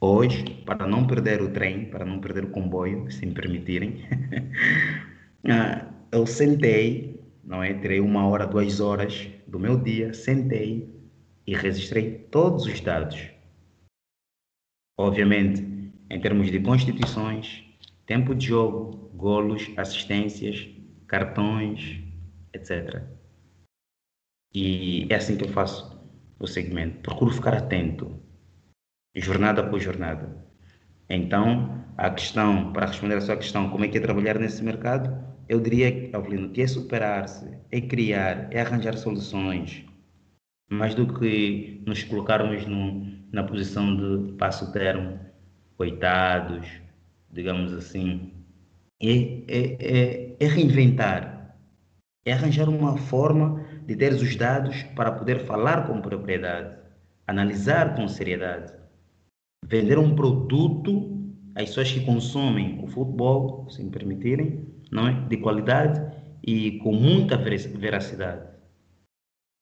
Hoje, 0.00 0.44
para 0.66 0.86
não 0.86 1.06
perder 1.06 1.42
o 1.42 1.50
trem, 1.50 1.86
para 1.86 2.04
não 2.04 2.20
perder 2.20 2.44
o 2.44 2.50
comboio, 2.50 3.10
se 3.10 3.24
me 3.24 3.32
permitirem, 3.32 4.04
ah, 5.48 5.86
eu 6.10 6.26
sentei, 6.26 7.20
não 7.44 7.62
é? 7.62 7.72
Tirei 7.74 8.00
uma 8.00 8.26
hora, 8.26 8.46
duas 8.46 8.80
horas 8.80 9.28
do 9.46 9.58
meu 9.58 9.78
dia, 9.78 10.12
sentei 10.12 10.92
e 11.46 11.54
registrei 11.54 12.18
todos 12.30 12.66
os 12.66 12.80
dados. 12.80 13.30
Obviamente, 14.98 15.92
em 16.10 16.20
termos 16.20 16.50
de 16.50 16.60
constituições, 16.60 17.64
tempo 18.06 18.34
de 18.34 18.46
jogo, 18.46 19.10
golos, 19.14 19.70
assistências, 19.76 20.68
cartões, 21.12 22.02
etc. 22.54 23.02
E 24.54 25.06
é 25.10 25.14
assim 25.14 25.36
que 25.36 25.44
eu 25.44 25.50
faço 25.50 26.00
o 26.38 26.46
segmento. 26.46 27.02
Procuro 27.02 27.30
ficar 27.30 27.52
atento, 27.52 28.18
jornada 29.14 29.62
por 29.62 29.78
jornada. 29.78 30.34
Então, 31.10 31.84
a 31.98 32.08
questão, 32.08 32.72
para 32.72 32.86
responder 32.86 33.16
a 33.16 33.20
sua 33.20 33.36
questão, 33.36 33.68
como 33.68 33.84
é 33.84 33.88
que 33.88 33.98
é 33.98 34.00
trabalhar 34.00 34.38
nesse 34.38 34.64
mercado, 34.64 35.14
eu 35.50 35.60
diria, 35.60 36.08
Avelino, 36.16 36.48
que 36.48 36.62
é 36.62 36.66
superar-se, 36.66 37.58
é 37.70 37.80
criar, 37.82 38.48
é 38.50 38.62
arranjar 38.62 38.96
soluções, 38.96 39.84
mais 40.70 40.94
do 40.94 41.12
que 41.12 41.82
nos 41.86 42.02
colocarmos 42.04 42.66
no, 42.66 43.06
na 43.30 43.44
posição 43.44 43.94
de 43.94 44.32
passo 44.38 44.72
termo 44.72 45.20
coitados, 45.76 46.66
digamos 47.30 47.74
assim, 47.74 48.32
é, 49.02 49.44
é, 49.48 49.76
é, 49.80 50.36
é 50.38 50.46
reinventar, 50.46 51.56
é 52.24 52.32
arranjar 52.32 52.68
uma 52.68 52.96
forma 52.96 53.64
de 53.86 53.96
ter 53.96 54.12
os 54.12 54.36
dados 54.36 54.82
para 54.94 55.10
poder 55.12 55.40
falar 55.40 55.86
com 55.86 56.00
propriedade, 56.00 56.76
analisar 57.26 57.96
com 57.96 58.06
seriedade, 58.06 58.72
vender 59.66 59.98
um 59.98 60.14
produto 60.14 61.20
às 61.54 61.64
pessoas 61.64 61.92
que 61.92 62.04
consomem 62.04 62.82
o 62.82 62.86
futebol, 62.86 63.68
se 63.68 63.82
me 63.82 63.90
permitirem, 63.90 64.66
não 64.90 65.08
é? 65.08 65.26
de 65.28 65.36
qualidade 65.38 66.00
e 66.46 66.78
com 66.78 66.92
muita 66.92 67.36
veracidade. 67.36 68.46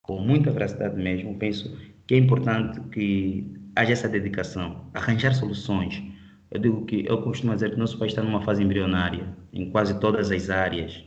Com 0.02 0.20
muita 0.20 0.50
veracidade 0.50 0.96
mesmo, 0.96 1.36
penso 1.38 1.76
que 2.06 2.14
é 2.14 2.18
importante 2.18 2.80
que 2.90 3.54
haja 3.76 3.92
essa 3.92 4.08
dedicação, 4.08 4.84
arranjar 4.92 5.34
soluções. 5.34 6.02
Eu 6.50 6.58
digo 6.58 6.84
que 6.84 7.06
eu 7.06 7.22
costumo 7.22 7.54
dizer 7.54 7.70
que 7.70 7.78
nosso 7.78 7.96
país 7.96 8.10
está 8.10 8.24
numa 8.24 8.42
fase 8.42 8.60
embrionária 8.60 9.24
em 9.52 9.70
quase 9.70 10.00
todas 10.00 10.32
as 10.32 10.50
áreas, 10.50 11.04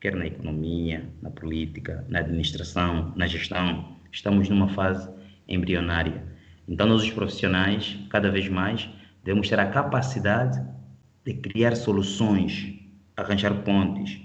quer 0.00 0.14
na 0.16 0.26
economia, 0.26 1.06
na 1.20 1.30
política, 1.30 2.06
na 2.08 2.20
administração, 2.20 3.12
na 3.14 3.26
gestão. 3.26 3.96
Estamos 4.10 4.48
numa 4.48 4.68
fase 4.68 5.06
embrionária. 5.46 6.24
Então, 6.66 6.86
nós, 6.86 7.02
os 7.02 7.10
profissionais, 7.10 7.98
cada 8.08 8.30
vez 8.30 8.48
mais, 8.48 8.88
devemos 9.22 9.46
ter 9.48 9.60
a 9.60 9.70
capacidade 9.70 10.58
de 11.22 11.34
criar 11.34 11.76
soluções, 11.76 12.74
arranjar 13.14 13.62
pontes. 13.64 14.18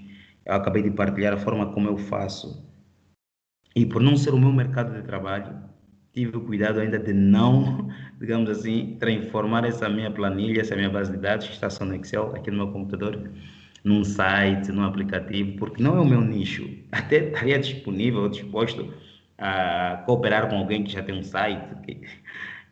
Eu 0.46 0.54
acabei 0.54 0.82
de 0.82 0.90
partilhar 0.90 1.34
a 1.34 1.38
forma 1.38 1.72
como 1.72 1.88
eu 1.88 1.98
faço. 1.98 2.66
E 3.76 3.84
por 3.84 4.00
não 4.00 4.16
ser 4.16 4.32
o 4.32 4.38
meu 4.38 4.52
mercado 4.52 4.94
de 4.94 5.02
trabalho, 5.02 5.73
tive 6.14 6.36
o 6.36 6.40
cuidado 6.40 6.80
ainda 6.80 6.98
de 6.98 7.12
não, 7.12 7.88
digamos 8.20 8.48
assim, 8.48 8.96
transformar 9.00 9.64
essa 9.64 9.88
minha 9.88 10.10
planilha, 10.10 10.60
essa 10.60 10.76
minha 10.76 10.88
base 10.88 11.10
de 11.10 11.18
dados 11.18 11.46
que 11.46 11.52
está 11.52 11.68
só 11.68 11.84
no 11.84 11.94
Excel, 11.96 12.34
aqui 12.36 12.50
no 12.50 12.58
meu 12.58 12.68
computador, 12.68 13.30
num 13.82 14.04
site, 14.04 14.70
num 14.72 14.84
aplicativo, 14.84 15.58
porque 15.58 15.82
não 15.82 15.96
é 15.96 16.00
o 16.00 16.06
meu 16.06 16.20
nicho. 16.20 16.70
Até 16.92 17.28
estaria 17.28 17.58
disponível, 17.58 18.28
disposto 18.28 18.94
a 19.36 20.02
cooperar 20.06 20.48
com 20.48 20.56
alguém 20.56 20.84
que 20.84 20.92
já 20.92 21.02
tem 21.02 21.18
um 21.18 21.22
site, 21.22 21.74
que, 21.82 22.00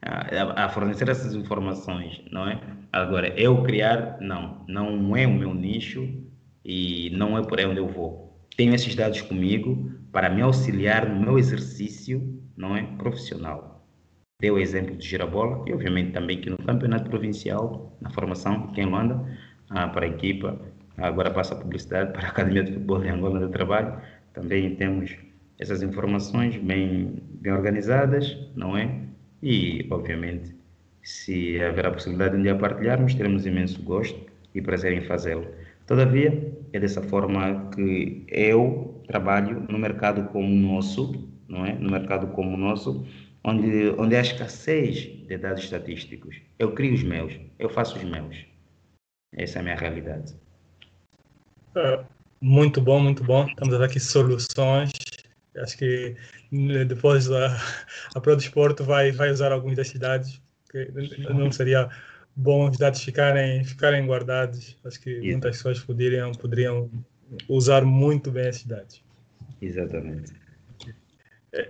a, 0.01 0.65
a 0.65 0.69
fornecer 0.69 1.09
essas 1.09 1.35
informações, 1.35 2.23
não 2.31 2.49
é? 2.49 2.61
Agora, 2.93 3.29
eu 3.39 3.63
criar, 3.63 4.19
não, 4.21 4.65
não 4.69 5.17
é 5.17 5.27
o 5.27 5.33
meu 5.33 5.53
nicho 5.53 6.09
e 6.65 7.11
não 7.11 7.37
é 7.37 7.43
por 7.43 7.59
aí 7.59 7.67
onde 7.67 7.79
eu 7.79 7.89
vou. 7.89 8.47
Tenho 8.57 8.75
esses 8.75 8.95
dados 8.95 9.21
comigo 9.23 9.91
para 10.13 10.31
me 10.31 10.43
auxiliar 10.43 11.09
no 11.09 11.21
meu 11.21 11.39
exercício 11.39 12.42
não 12.63 12.77
é 12.77 12.83
profissional. 12.97 13.85
Deu 14.41 14.55
o 14.55 14.59
exemplo 14.59 14.97
de 14.97 15.07
Girabola 15.07 15.65
e, 15.67 15.73
obviamente, 15.73 16.13
também 16.13 16.41
que 16.41 16.49
no 16.49 16.57
campeonato 16.59 17.11
provincial, 17.11 17.97
na 18.01 18.11
formação 18.11 18.69
aqui 18.71 18.81
em 18.81 18.87
Luanda, 18.87 19.21
ah, 19.71 19.89
para 19.89 20.07
a 20.07 20.09
equipa, 20.09 20.59
agora 20.97 21.31
passa 21.31 21.55
a 21.55 21.59
publicidade 21.59 22.13
para 22.13 22.27
a 22.27 22.31
Academia 22.31 22.63
de 22.63 22.73
Futebol 22.73 23.01
de 23.01 23.09
Angola 23.09 23.41
do 23.41 23.49
Trabalho, 23.49 24.01
também 24.33 24.77
temos 24.77 25.17
essas 25.59 25.83
informações 25.83 26.57
bem, 26.57 27.15
bem 27.41 27.53
organizadas, 27.53 28.37
não 28.55 28.77
é? 28.77 29.01
E, 29.43 29.87
obviamente, 29.91 30.55
se 31.03 31.61
haver 31.63 31.87
a 31.87 31.91
possibilidade 31.91 32.35
de 32.35 32.41
um 32.41 32.43
dia 32.43 32.55
partilharmos, 32.55 33.15
teremos 33.15 33.45
imenso 33.45 33.83
gosto 33.83 34.19
e 34.55 34.63
prazer 34.63 34.93
em 34.93 35.03
fazê-lo. 35.03 35.47
Todavia, 35.87 36.53
é 36.73 36.79
dessa 36.81 37.03
forma 37.03 37.71
que 37.75 38.25
eu 38.29 39.03
trabalho 39.07 39.67
no 39.69 39.79
mercado 39.79 40.29
como 40.31 40.47
o 40.47 40.75
nosso, 40.75 41.29
não 41.53 41.67
é? 41.67 41.75
no 41.75 41.91
mercado 41.91 42.29
como 42.29 42.55
o 42.55 42.57
nosso, 42.57 43.07
onde, 43.45 43.91
onde 43.99 44.17
há 44.17 44.23
escassez 44.23 45.27
de 45.27 45.37
dados 45.37 45.63
estatísticos. 45.65 46.37
Eu 46.59 46.73
crio 46.73 46.95
os 46.95 47.03
meus, 47.03 47.39
eu 47.59 47.69
faço 47.69 47.97
os 47.99 48.05
meus. 48.05 48.37
Essa 49.35 49.59
é 49.59 49.61
a 49.61 49.63
minha 49.63 49.77
realidade. 49.77 50.35
Uh, 51.77 52.05
muito 52.41 52.81
bom, 52.81 52.99
muito 52.99 53.23
bom. 53.23 53.47
Estamos 53.47 53.75
a 53.75 53.79
dar 53.79 53.85
aqui 53.85 54.01
soluções. 54.01 54.91
Acho 55.57 55.77
que 55.77 56.17
né, 56.51 56.85
depois 56.85 57.31
a, 57.31 57.57
a 58.15 58.21
Pro 58.21 58.35
Desporto 58.35 58.83
vai, 58.83 59.13
vai 59.13 59.31
usar 59.31 59.53
algumas 59.53 59.77
das 59.77 59.89
cidades. 59.89 60.41
Que 60.71 60.91
não 61.35 61.53
seria 61.53 61.91
bom 62.35 62.71
os 62.71 62.79
dados 62.79 63.03
ficarem, 63.03 63.63
ficarem 63.63 64.07
guardados. 64.07 64.79
Acho 64.85 65.01
que 65.01 65.11
Exato. 65.11 65.27
muitas 65.27 65.57
pessoas 65.57 65.81
poderiam, 65.81 66.33
poderiam 66.33 66.91
usar 67.49 67.85
muito 67.85 68.31
bem 68.31 68.49
as 68.49 68.57
cidades. 68.57 69.03
Exatamente. 69.61 70.42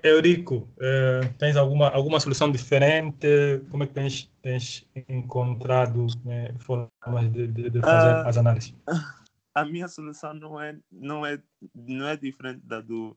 Eurico, 0.02 0.68
uh, 0.76 1.34
tens 1.38 1.56
alguma, 1.56 1.88
alguma 1.88 2.20
solução 2.20 2.52
diferente? 2.52 3.26
Como 3.68 3.82
é 3.82 3.86
que 3.86 3.92
tens, 3.92 4.30
tens 4.40 4.88
encontrado 5.08 6.06
né, 6.24 6.54
formas 6.60 7.32
de, 7.32 7.48
de, 7.48 7.70
de 7.70 7.80
fazer 7.80 8.24
uh, 8.24 8.28
as 8.28 8.36
análises? 8.36 8.74
A 9.54 9.66
minha 9.66 9.86
solução 9.86 10.32
não 10.32 10.58
é, 10.58 10.78
não 10.90 11.26
é, 11.26 11.38
não 11.74 12.08
é 12.08 12.16
diferente 12.16 12.64
da 12.64 12.80
do, 12.80 13.14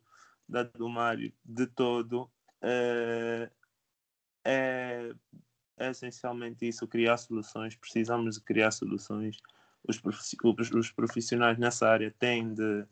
da 0.50 0.64
do 0.64 0.90
Mário 0.90 1.32
de 1.46 1.66
todo. 1.66 2.24
Uh, 2.62 3.50
é, 4.44 5.14
é 5.78 5.90
essencialmente 5.92 6.68
isso, 6.68 6.86
criar 6.88 7.16
soluções. 7.16 7.76
Precisamos 7.76 8.36
de 8.36 8.42
criar 8.42 8.72
soluções. 8.72 9.38
Os, 9.88 10.02
os 10.74 10.92
profissionais 10.92 11.58
nessa 11.58 11.88
área 11.88 12.14
têm 12.20 12.54
de 12.54 12.86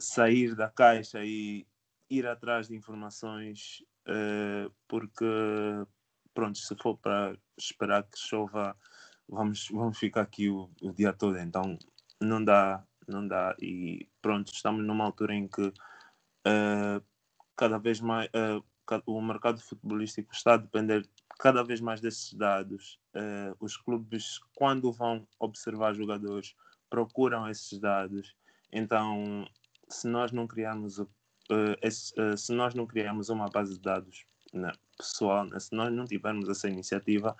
sair 0.00 0.54
da 0.54 0.68
caixa 0.68 1.24
e 1.24 1.66
ir 2.10 2.26
atrás 2.26 2.68
de 2.68 2.76
informações, 2.76 3.82
uh, 4.08 4.72
porque, 4.86 5.24
pronto, 6.34 6.58
se 6.58 6.74
for 6.76 6.96
para 6.96 7.36
esperar 7.56 8.02
que 8.04 8.18
chova, 8.18 8.76
vamos, 9.28 9.68
vamos 9.70 9.98
ficar 9.98 10.22
aqui 10.22 10.48
o, 10.48 10.70
o 10.82 10.92
dia 10.92 11.12
todo, 11.12 11.38
então 11.38 11.78
não 12.20 12.42
dá, 12.42 12.84
não 13.06 13.26
dá. 13.26 13.54
E 13.60 14.08
pronto, 14.22 14.52
estamos 14.52 14.84
numa 14.84 15.04
altura 15.04 15.34
em 15.34 15.48
que 15.48 15.68
uh, 15.68 17.04
cada 17.56 17.78
vez 17.78 18.00
mais 18.00 18.28
uh, 18.28 18.64
o 19.06 19.20
mercado 19.20 19.60
futebolístico 19.60 20.32
está 20.32 20.54
a 20.54 20.58
depender 20.58 21.06
cada 21.38 21.62
vez 21.62 21.80
mais 21.80 22.00
desses 22.00 22.32
dados. 22.32 22.98
Uh, 23.14 23.54
os 23.60 23.76
clubes, 23.76 24.38
quando 24.54 24.92
vão 24.92 25.26
observar 25.38 25.94
jogadores, 25.94 26.54
procuram 26.88 27.48
esses 27.48 27.78
dados. 27.78 28.34
Então, 28.72 29.46
se 29.88 30.08
nós 30.08 30.32
não 30.32 30.46
criarmos 30.46 30.98
uh, 30.98 31.08
se 32.36 32.52
nós 32.52 32.74
não 32.74 32.86
criarmos 32.86 33.28
uma 33.28 33.48
base 33.48 33.74
de 33.74 33.80
dados 33.80 34.24
né, 34.52 34.72
pessoal, 34.96 35.44
né, 35.44 35.58
se 35.58 35.74
nós 35.74 35.92
não 35.92 36.04
tivermos 36.04 36.48
essa 36.48 36.68
iniciativa, 36.68 37.36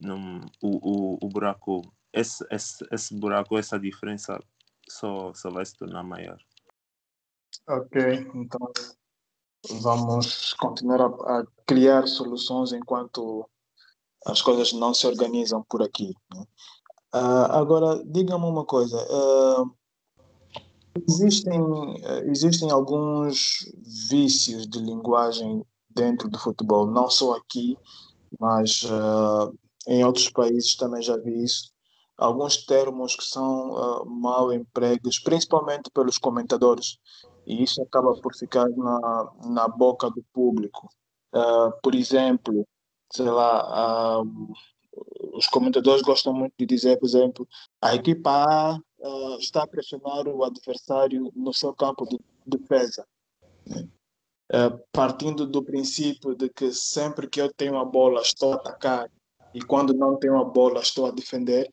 não, 0.00 0.40
o, 0.62 1.16
o, 1.16 1.18
o 1.22 1.28
buraco, 1.28 1.82
esse, 2.12 2.46
esse, 2.50 2.86
esse 2.92 3.14
buraco, 3.14 3.58
essa 3.58 3.78
diferença 3.78 4.40
só, 4.88 5.32
só 5.34 5.50
vai 5.50 5.64
se 5.64 5.76
tornar 5.76 6.02
maior. 6.02 6.38
Ok, 7.68 8.30
então 8.34 8.72
vamos 9.80 10.52
continuar 10.54 11.00
a, 11.00 11.40
a 11.40 11.46
criar 11.66 12.06
soluções 12.06 12.72
enquanto 12.72 13.48
as 14.26 14.42
coisas 14.42 14.72
não 14.72 14.92
se 14.92 15.06
organizam 15.06 15.64
por 15.68 15.82
aqui. 15.82 16.14
Né? 16.34 16.44
Uh, 17.14 17.52
agora, 17.52 18.02
diga-me 18.04 18.44
uma 18.44 18.64
coisa. 18.64 18.96
Uh, 18.96 19.74
Existem, 20.96 21.60
eh, 22.04 22.30
existem 22.30 22.70
alguns 22.70 23.70
vícios 24.08 24.66
de 24.66 24.78
linguagem 24.78 25.64
dentro 25.90 26.28
do 26.28 26.38
futebol, 26.38 26.86
não 26.86 27.10
só 27.10 27.36
aqui, 27.36 27.76
mas 28.38 28.82
uh, 28.84 29.56
em 29.88 30.04
outros 30.04 30.30
países 30.30 30.76
também 30.76 31.02
já 31.02 31.16
vi 31.16 31.42
isso. 31.42 31.72
Alguns 32.16 32.64
termos 32.64 33.16
que 33.16 33.24
são 33.24 33.72
uh, 33.72 34.06
mal 34.06 34.52
empregos, 34.52 35.18
principalmente 35.18 35.90
pelos 35.90 36.16
comentadores, 36.16 36.98
e 37.46 37.62
isso 37.62 37.82
acaba 37.82 38.14
por 38.20 38.34
ficar 38.34 38.68
na, 38.70 39.32
na 39.46 39.68
boca 39.68 40.08
do 40.10 40.24
público. 40.32 40.88
Uh, 41.34 41.72
por 41.82 41.94
exemplo, 41.94 42.66
sei 43.12 43.26
lá, 43.26 44.22
os 45.32 45.46
comentadores 45.48 46.02
gostam 46.02 46.32
muito 46.32 46.54
de 46.56 46.66
dizer, 46.66 46.98
por 46.98 47.06
exemplo, 47.06 47.48
a 47.82 47.94
equipa 47.94 48.30
A 48.30 48.78
uh, 49.04 49.38
está 49.38 49.62
a 49.62 49.66
pressionar 49.66 50.26
o 50.26 50.42
adversário 50.42 51.30
no 51.36 51.52
seu 51.52 51.74
campo 51.74 52.06
de 52.06 52.18
defesa. 52.46 53.06
Uh, 53.70 54.78
partindo 54.92 55.46
do 55.46 55.62
princípio 55.62 56.34
de 56.34 56.48
que 56.48 56.72
sempre 56.72 57.28
que 57.28 57.40
eu 57.40 57.52
tenho 57.52 57.78
a 57.78 57.84
bola 57.84 58.20
estou 58.20 58.52
a 58.52 58.56
atacar 58.56 59.10
e 59.54 59.62
quando 59.62 59.94
não 59.94 60.16
tenho 60.16 60.38
a 60.38 60.44
bola 60.44 60.80
estou 60.80 61.06
a 61.06 61.10
defender. 61.10 61.72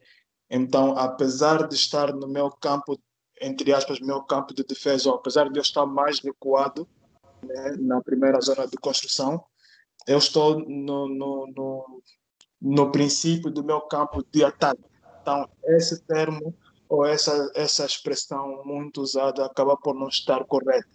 Então, 0.50 0.98
apesar 0.98 1.68
de 1.68 1.76
estar 1.76 2.14
no 2.14 2.28
meu 2.28 2.50
campo, 2.50 3.00
entre 3.42 3.74
aspas, 3.74 4.00
meu 4.00 4.22
campo 4.24 4.54
de 4.54 4.64
defesa, 4.64 5.10
ou 5.10 5.16
apesar 5.16 5.50
de 5.50 5.58
eu 5.58 5.62
estar 5.62 5.86
mais 5.86 6.20
recuado 6.20 6.88
né, 7.42 7.76
na 7.80 8.02
primeira 8.02 8.40
zona 8.42 8.68
de 8.68 8.78
construção, 8.78 9.44
eu 10.06 10.18
estou 10.18 10.60
no, 10.60 11.08
no, 11.08 11.48
no, 11.48 12.04
no 12.62 12.92
princípio 12.92 13.50
do 13.50 13.64
meu 13.64 13.82
campo 13.82 14.24
de 14.32 14.44
ataque. 14.44 14.84
Então, 15.22 15.48
esse 15.66 16.02
termo 16.04 16.56
ou 16.92 17.06
essa, 17.06 17.50
essa 17.56 17.86
expressão 17.86 18.66
muito 18.66 19.02
usada 19.02 19.46
acaba 19.46 19.78
por 19.78 19.96
não 19.96 20.10
estar 20.10 20.44
correta. 20.44 20.90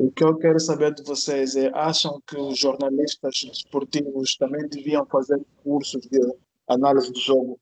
O 0.00 0.10
que 0.10 0.24
eu 0.24 0.38
quero 0.38 0.58
saber 0.58 0.94
de 0.94 1.04
vocês 1.04 1.54
é: 1.56 1.70
acham 1.74 2.22
que 2.26 2.38
os 2.38 2.58
jornalistas 2.58 3.42
esportivos 3.52 4.34
também 4.36 4.66
deviam 4.66 5.04
fazer 5.04 5.44
cursos 5.62 6.00
de 6.08 6.18
análise 6.66 7.12
de 7.12 7.20
jogo? 7.20 7.60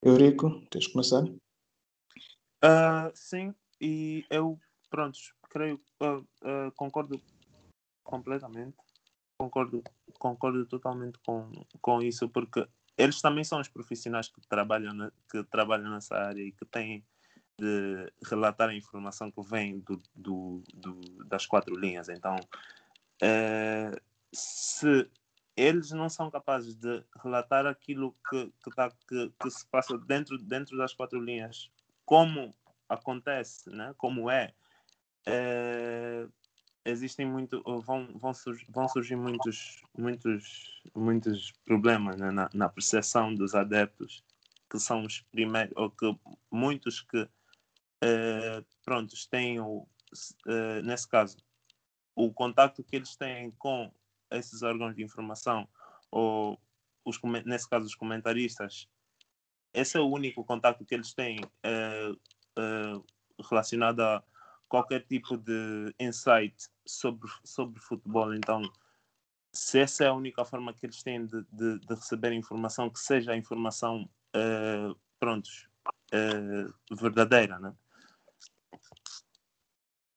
Eurico, 0.00 0.64
queres 0.70 0.86
começar? 0.86 1.24
Uh, 1.24 3.10
sim, 3.12 3.52
e 3.80 4.24
eu, 4.30 4.56
pronto, 4.88 5.18
creio, 5.50 5.80
uh, 6.00 6.18
uh, 6.18 6.72
concordo 6.76 7.20
completamente, 8.04 8.76
concordo, 9.36 9.82
concordo 10.20 10.64
totalmente 10.66 11.18
com, 11.26 11.50
com 11.80 12.00
isso, 12.00 12.28
porque 12.28 12.64
eles 12.96 13.20
também 13.20 13.44
são 13.44 13.60
os 13.60 13.68
profissionais 13.68 14.28
que 14.28 14.40
trabalham, 14.48 14.92
na, 14.94 15.12
que 15.30 15.42
trabalham 15.44 15.90
nessa 15.90 16.16
área 16.16 16.42
e 16.42 16.52
que 16.52 16.64
têm 16.64 17.04
de 17.58 18.12
relatar 18.28 18.68
a 18.68 18.74
informação 18.74 19.30
que 19.30 19.42
vem 19.42 19.78
do, 19.80 20.00
do, 20.14 20.62
do 20.74 21.24
das 21.24 21.46
quatro 21.46 21.76
linhas. 21.76 22.08
Então, 22.08 22.36
é, 23.22 23.90
se 24.32 25.08
eles 25.56 25.90
não 25.92 26.08
são 26.08 26.30
capazes 26.30 26.74
de 26.74 27.04
relatar 27.22 27.66
aquilo 27.66 28.14
que, 28.28 28.52
que, 28.62 28.70
tá, 28.74 28.90
que, 29.08 29.32
que, 29.40 29.50
se 29.50 29.66
passa 29.66 29.96
dentro, 29.96 30.36
dentro 30.36 30.76
das 30.76 30.92
quatro 30.92 31.20
linhas, 31.20 31.70
como 32.04 32.54
acontece, 32.88 33.70
né? 33.70 33.94
como 33.96 34.28
é, 34.28 34.52
é 35.26 36.26
existem 36.84 37.26
muito 37.26 37.62
vão 37.80 38.06
vão, 38.18 38.34
surgir, 38.34 38.66
vão 38.68 38.88
surgir 38.88 39.16
muitos 39.16 39.82
muitos 39.96 40.82
muitos 40.94 41.52
problemas 41.64 42.18
né, 42.18 42.30
na, 42.30 42.50
na 42.52 42.68
percepção 42.68 43.34
dos 43.34 43.54
adeptos 43.54 44.22
que 44.70 44.78
são 44.78 45.04
os 45.04 45.20
primeiros 45.22 45.72
ou 45.76 45.90
que 45.90 46.14
muitos 46.50 47.00
que 47.00 47.28
eh, 48.02 48.64
prontos 48.84 49.26
têm 49.26 49.60
o, 49.60 49.88
eh, 50.46 50.82
nesse 50.82 51.08
caso 51.08 51.38
o 52.14 52.32
contato 52.32 52.84
que 52.84 52.96
eles 52.96 53.16
têm 53.16 53.50
com 53.52 53.90
esses 54.30 54.62
órgãos 54.62 54.94
de 54.94 55.02
informação 55.02 55.66
ou 56.10 56.60
os 57.04 57.18
nesse 57.46 57.68
caso 57.68 57.86
os 57.86 57.94
comentaristas 57.94 58.88
esse 59.72 59.96
é 59.96 60.00
o 60.00 60.08
único 60.08 60.44
contato 60.44 60.84
que 60.84 60.94
eles 60.94 61.14
têm 61.14 61.40
eh, 61.62 62.12
eh 62.58 63.00
relacionado 63.50 64.00
a 64.00 64.22
qualquer 64.68 65.04
tipo 65.06 65.36
de 65.36 65.94
insight 65.98 66.68
sobre, 66.86 67.30
sobre 67.44 67.80
futebol. 67.80 68.34
Então, 68.34 68.62
se 69.52 69.78
essa 69.78 70.04
é 70.04 70.08
a 70.08 70.12
única 70.12 70.44
forma 70.44 70.74
que 70.74 70.84
eles 70.84 71.02
têm 71.02 71.24
de, 71.24 71.42
de, 71.52 71.78
de 71.78 71.94
receber 71.94 72.32
informação, 72.32 72.90
que 72.90 72.98
seja 72.98 73.32
a 73.32 73.36
informação, 73.36 74.08
uh, 74.34 74.96
prontos, 75.18 75.68
uh, 76.12 76.94
verdadeira, 76.94 77.58
né? 77.58 77.74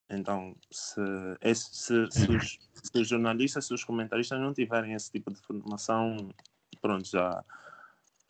Então, 0.10 0.56
se, 0.72 1.02
esse, 1.42 1.76
se, 1.76 2.12
se, 2.12 2.32
os, 2.32 2.60
se, 2.74 3.02
os, 3.02 3.08
jornalistas, 3.08 3.66
se 3.66 3.74
os 3.74 3.84
comentaristas 3.84 4.40
não 4.40 4.54
tiverem 4.54 4.94
esse 4.94 5.12
tipo 5.12 5.32
de 5.32 5.40
informação, 5.40 6.34
pronto, 6.82 7.06
já 7.08 7.44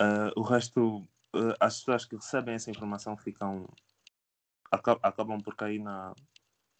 uh, 0.02 0.32
o 0.36 0.42
resto, 0.42 1.08
as 1.60 1.80
pessoas 1.80 2.06
que 2.06 2.16
recebem 2.16 2.56
essa 2.56 2.72
informação 2.72 3.16
ficam 3.16 3.68
acabam 4.72 5.40
por 5.40 5.56
cair 5.56 5.80
na, 5.80 6.14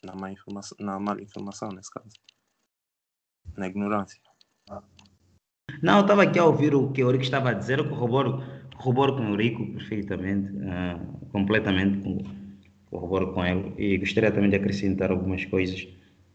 na, 0.04 0.16
má 0.16 0.32
informação, 0.32 0.78
na 0.80 1.00
má 1.00 1.16
informação, 1.20 1.70
nesse 1.70 1.92
caso. 1.92 2.10
Na 3.58 3.68
ignorância. 3.68 4.20
Não, 5.82 5.98
eu 5.98 6.02
estava 6.02 6.24
aqui 6.24 6.40
a 6.40 6.46
ouvir 6.46 6.74
o 6.74 6.92
que 6.92 7.04
o 7.04 7.08
Eurico 7.08 7.24
estava 7.24 7.50
a 7.50 7.54
dizer, 7.54 7.80
eu 7.80 7.90
corroboro, 7.90 8.42
corroboro 8.76 9.16
com 9.16 9.24
o 9.24 9.30
Eurico 9.30 9.66
perfeitamente, 9.74 10.52
uh, 10.54 11.28
completamente 11.28 12.26
corroboro 12.90 13.34
com 13.34 13.46
ele 13.46 13.74
e 13.78 13.98
gostaria 13.98 14.32
também 14.32 14.50
de 14.50 14.56
acrescentar 14.56 15.12
algumas 15.12 15.44
coisas. 15.46 15.88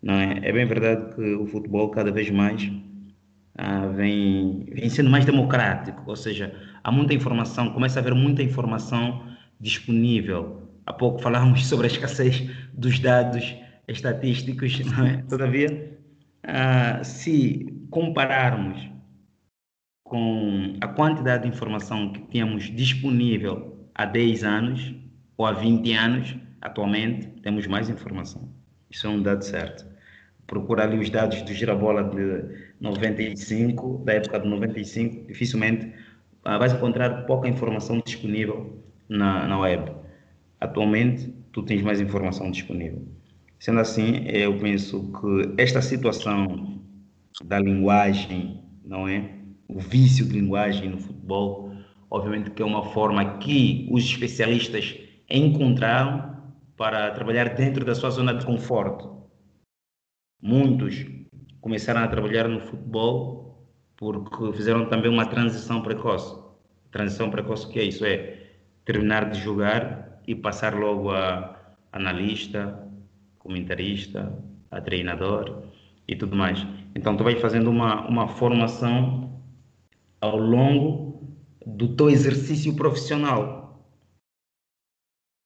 Não 0.03 0.15
é? 0.15 0.41
é 0.43 0.53
bem 0.53 0.67
verdade 0.67 1.15
que 1.15 1.35
o 1.35 1.47
futebol 1.47 1.91
cada 1.91 2.11
vez 2.11 2.31
mais 2.31 2.63
uh, 2.65 3.93
vem, 3.95 4.65
vem 4.71 4.91
sendo 4.91 5.11
mais 5.11 5.25
democrático, 5.25 6.03
ou 6.07 6.17
seja, 6.17 6.55
há 6.83 6.93
muita 6.93 7.15
informação, 7.15 7.73
começa 7.73 7.99
a 7.99 8.01
haver 8.01 8.15
muita 8.15 8.43
informação 8.43 9.27
disponível 9.61 10.62
há 10.87 10.93
pouco 10.93 11.21
falamos 11.21 11.67
sobre 11.67 11.87
a 11.87 11.91
escassez 11.91 12.49
dos 12.73 12.99
dados 12.99 13.57
estatísticos, 13.89 14.81
é? 14.81 15.23
todavia, 15.29 15.99
uh, 16.45 17.05
se 17.05 17.67
compararmos 17.91 18.91
com 20.05 20.77
a 20.81 20.89
quantidade 20.89 21.45
de 21.45 21.49
informação 21.49 22.13
que 22.13 22.21
tínhamos 22.29 22.65
disponível 22.65 23.89
há 23.95 24.05
10 24.05 24.45
anos 24.45 24.95
ou 25.37 25.47
há 25.47 25.53
20 25.53 25.93
anos, 25.95 26.37
atualmente 26.61 27.29
temos 27.43 27.67
mais 27.67 27.89
informação. 27.89 28.49
Isso 28.91 29.07
é 29.07 29.11
um 29.11 29.23
dado 29.23 29.43
certo. 29.43 29.87
Procura 30.47 30.83
ali 30.85 30.99
os 30.99 31.09
dados 31.09 31.41
do 31.43 31.53
Girabola 31.55 32.05
de 32.05 32.75
95, 32.81 34.03
da 34.05 34.15
época 34.15 34.39
de 34.41 34.49
95, 34.49 35.27
dificilmente 35.29 35.93
ah, 36.45 36.59
vais 36.59 36.73
encontrar 36.73 37.25
pouca 37.25 37.49
informação 37.49 38.03
disponível 38.05 38.83
na, 39.09 39.47
na 39.47 39.59
web. 39.59 40.02
Atualmente, 40.63 41.29
tu 41.51 41.61
tens 41.65 41.83
mais 41.83 42.01
informação 42.01 42.49
disponível. 42.49 43.05
Sendo 43.59 43.81
assim, 43.81 44.25
eu 44.29 44.57
penso 44.61 45.11
que 45.11 45.61
esta 45.61 45.83
situação 45.83 46.81
da 47.45 47.59
linguagem, 47.59 48.63
não 48.85 49.09
é? 49.09 49.39
O 49.67 49.81
vício 49.81 50.25
de 50.25 50.39
linguagem 50.39 50.91
no 50.91 50.99
futebol, 50.99 51.73
obviamente 52.09 52.53
que 52.53 52.63
é 52.63 52.65
uma 52.65 52.85
forma 52.85 53.39
que 53.39 53.89
os 53.91 54.05
especialistas 54.05 54.97
encontraram 55.29 56.37
para 56.77 57.11
trabalhar 57.11 57.57
dentro 57.57 57.85
da 57.85 57.97
sua 57.97 58.11
zona 58.11 58.33
de 58.33 58.47
conforto. 58.47 59.27
Muitos 60.41 61.05
começaram 61.61 62.03
a 62.03 62.09
trabalhar 62.09 62.47
no 62.47 62.61
futebol 62.61 63.67
porque 63.97 64.53
fizeram 64.53 64.89
também 64.89 65.11
uma 65.11 65.27
transição 65.27 65.83
precoce. 65.83 66.41
Transição 66.93 67.31
precoce 67.31 67.69
que 67.69 67.81
é 67.81 67.83
isso? 67.83 68.05
É 68.05 68.47
terminar 68.85 69.29
de 69.29 69.41
jogar 69.41 70.12
e 70.27 70.35
passar 70.35 70.75
logo 70.75 71.11
a 71.11 71.57
analista, 71.93 72.89
comentarista, 73.39 74.33
a 74.71 74.81
treinador 74.81 75.65
e 76.07 76.17
tudo 76.17 76.37
mais. 76.37 76.67
Então 76.95 77.17
tu 77.17 77.25
vais 77.25 77.41
fazendo 77.41 77.71
uma, 77.71 78.07
uma 78.09 78.29
formação 78.29 79.43
ao 80.21 80.37
longo 80.37 81.37
do 81.67 81.95
teu 81.97 82.11
exercício 82.11 82.75
profissional, 82.75 83.87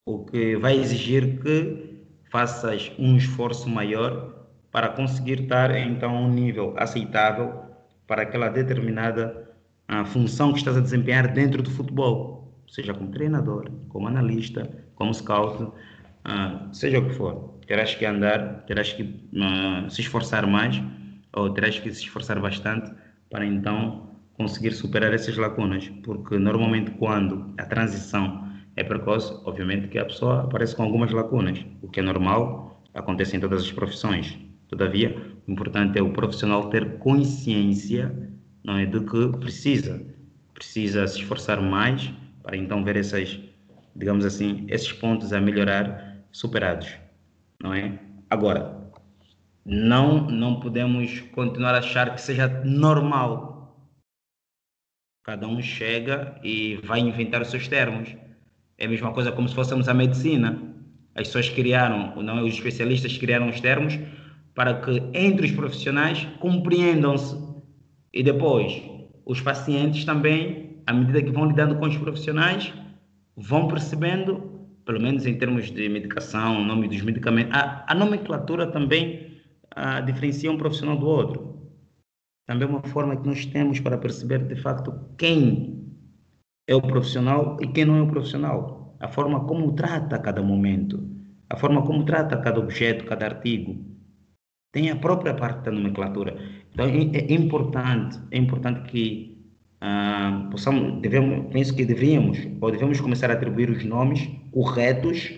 o 0.07 0.25
que 0.25 0.57
vai 0.57 0.77
exigir 0.77 1.43
que 1.43 2.05
faças 2.31 2.93
um 2.99 3.17
esforço 3.17 3.69
maior 3.69 4.47
para 4.71 4.91
conseguir 4.91 5.43
estar 5.43 5.75
então 5.77 6.17
a 6.17 6.21
um 6.21 6.31
nível 6.31 6.75
aceitável 6.77 7.65
para 8.07 8.23
aquela 8.23 8.49
determinada 8.49 9.55
a 9.89 10.05
função 10.05 10.53
que 10.53 10.59
estás 10.59 10.77
a 10.77 10.81
desempenhar 10.81 11.33
dentro 11.33 11.63
do 11.63 11.71
futebol, 11.71 12.46
seja 12.69 12.95
como 12.95 13.11
treinador, 13.11 13.71
como 13.89 14.09
analista, 14.09 14.69
como 14.95 15.13
scout, 15.13 15.63
uh, 15.63 16.75
seja 16.75 16.99
o 16.99 17.09
que 17.09 17.15
for. 17.15 17.57
Terás 17.67 17.95
que 17.95 18.07
andar, 18.07 18.65
terás 18.67 18.93
que 18.93 19.03
uh, 19.03 19.91
se 19.91 20.01
esforçar 20.01 20.47
mais 20.47 20.83
ou 21.33 21.51
terás 21.51 21.79
que 21.79 21.93
se 21.93 22.03
esforçar 22.03 22.41
bastante 22.41 22.93
para 23.31 23.45
então 23.45 24.17
conseguir 24.35 24.73
superar 24.73 25.13
essas 25.13 25.37
lacunas, 25.37 25.89
porque 26.03 26.39
normalmente 26.39 26.91
quando 26.93 27.55
a 27.59 27.65
transição 27.65 28.47
é 28.77 28.85
precoce, 28.85 29.33
obviamente 29.45 29.89
que 29.89 29.99
a 29.99 30.05
pessoa 30.05 30.43
aparece 30.43 30.77
com 30.77 30.83
algumas 30.83 31.11
lacunas, 31.11 31.65
o 31.83 31.89
que 31.89 32.01
é 32.01 32.03
normal, 32.03 32.83
acontece 32.95 33.37
em 33.37 33.41
todas 33.41 33.63
as 33.63 33.73
profissões. 33.73 34.39
Todavia, 34.69 35.17
o 35.47 35.53
importante 35.53 35.99
é 35.99 36.03
o 36.03 36.13
profissional 36.13 36.69
ter 36.69 36.99
consciência 36.99 38.15
não 38.65 38.77
é, 38.77 38.85
de 38.85 39.01
que 39.01 39.29
precisa, 39.39 40.05
precisa 40.53 41.07
se 41.07 41.21
esforçar 41.21 41.63
mais 41.63 42.13
para 42.47 42.57
então 42.57 42.85
ver 42.85 42.97
essas, 42.97 43.41
digamos 43.97 44.25
assim, 44.25 44.65
esses 44.69 44.93
pontos 44.93 45.33
a 45.33 45.41
melhorar 45.41 46.23
superados, 46.31 46.97
não 47.61 47.75
é? 47.75 47.99
Agora, 48.31 48.89
não 49.65 50.31
não 50.31 50.61
podemos 50.61 51.23
continuar 51.35 51.75
a 51.75 51.79
achar 51.79 52.15
que 52.15 52.21
seja 52.21 52.47
normal. 52.65 53.77
Cada 55.25 55.49
um 55.49 55.61
chega 55.61 56.39
e 56.41 56.77
vai 56.85 57.01
inventar 57.01 57.43
os 57.43 57.51
seus 57.51 57.67
termos. 57.67 58.15
É 58.79 58.87
a 58.87 58.89
mesma 58.89 59.13
coisa 59.13 59.33
como 59.33 59.49
se 59.49 59.55
fôssemos 59.55 59.89
a 59.89 59.95
medicina. 59.95 60.57
As 61.17 61.27
pessoas 61.27 61.49
criaram, 61.49 62.15
não 62.23 62.45
os 62.45 62.55
especialistas 62.55 63.19
criaram 63.19 63.49
os 63.49 63.61
termos 63.61 63.99
para 64.55 64.81
que 64.81 65.03
entre 65.13 65.47
os 65.47 65.53
profissionais 65.53 66.29
compreendam-se 66.39 67.37
e 68.13 68.23
depois 68.23 68.81
os 69.25 69.41
pacientes 69.41 70.05
também, 70.05 70.66
à 70.87 70.93
medida 70.93 71.23
que 71.23 71.31
vão 71.31 71.47
lidando 71.47 71.77
com 71.77 71.87
os 71.87 71.97
profissionais, 71.97 72.73
vão 73.37 73.69
percebendo, 73.69 74.69
pelo 74.85 75.01
menos 75.01 75.27
em 75.27 75.37
termos 75.37 75.71
de 75.71 75.89
medicação, 75.89 76.65
nome 76.65 76.89
dos 76.89 77.03
medicamentos, 77.03 77.53
a, 77.55 77.85
a 77.89 77.95
nomenclatura 77.95 78.67
também 78.67 79.43
a, 79.71 80.01
diferencia 80.01 80.51
um 80.51 80.57
profissional 80.57 80.97
do 80.97 81.07
outro. 81.07 81.57
Também 82.47 82.69
é 82.69 82.71
uma 82.71 82.83
forma 82.83 83.17
que 83.17 83.27
nós 83.27 83.45
temos 83.45 83.81
para 83.81 83.99
perceber 83.99 84.47
de 84.47 84.57
facto 84.57 84.95
quem 85.19 85.85
é 86.69 86.75
o 86.75 86.81
profissional 86.81 87.57
e 87.61 87.67
quem 87.67 87.85
não 87.85 87.97
é 87.97 88.03
o 88.03 88.09
profissional. 88.09 88.97
A 89.01 89.09
forma 89.09 89.45
como 89.45 89.75
trata 89.75 90.19
cada 90.19 90.43
momento, 90.43 91.03
a 91.51 91.57
forma 91.57 91.83
como 91.83 92.05
trata 92.05 92.37
cada 92.39 92.61
objeto, 92.61 93.05
cada 93.05 93.27
artigo. 93.27 93.85
Tem 94.73 94.91
a 94.91 94.97
própria 94.97 95.35
parte 95.35 95.65
da 95.65 95.73
nomenclatura. 95.73 96.37
Então 96.73 96.87
é, 96.87 97.19
é 97.19 97.33
importante, 97.33 98.19
é 98.31 98.39
importante 98.39 98.89
que 98.89 99.36
ah, 99.81 100.49
possamos, 100.51 101.01
devemos, 101.01 101.53
penso 101.53 101.75
que 101.75 101.85
deveríamos 101.85 102.39
ou 102.61 102.71
devemos 102.71 103.01
começar 103.01 103.31
a 103.31 103.35
atribuir 103.35 103.71
os 103.71 103.85
nomes 103.85 104.29
corretos, 104.51 105.33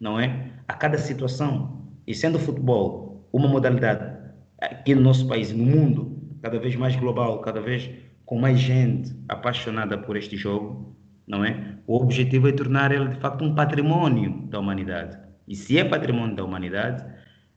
não 0.00 0.18
é, 0.18 0.50
a 0.66 0.74
cada 0.74 0.98
situação. 0.98 1.82
E 2.06 2.14
sendo 2.14 2.36
o 2.36 2.40
futebol 2.40 3.28
uma 3.32 3.48
modalidade 3.48 4.16
aqui 4.60 4.94
no 4.94 5.02
nosso 5.02 5.26
país 5.26 5.52
no 5.52 5.64
mundo 5.64 6.18
cada 6.42 6.58
vez 6.58 6.74
mais 6.76 6.96
global, 6.96 7.40
cada 7.40 7.60
vez 7.60 7.90
com 8.24 8.38
mais 8.38 8.58
gente 8.58 9.14
apaixonada 9.28 9.96
por 9.98 10.16
este 10.16 10.36
jogo, 10.36 10.96
não 11.26 11.44
é? 11.44 11.78
O 11.86 11.96
objetivo 11.96 12.48
é 12.48 12.52
tornar 12.52 12.92
ele 12.92 13.08
de 13.08 13.20
facto 13.20 13.44
um 13.44 13.54
patrimônio 13.54 14.46
da 14.48 14.58
humanidade. 14.58 15.18
E 15.46 15.54
se 15.54 15.78
é 15.78 15.84
patrimônio 15.84 16.34
da 16.34 16.44
humanidade, 16.44 17.04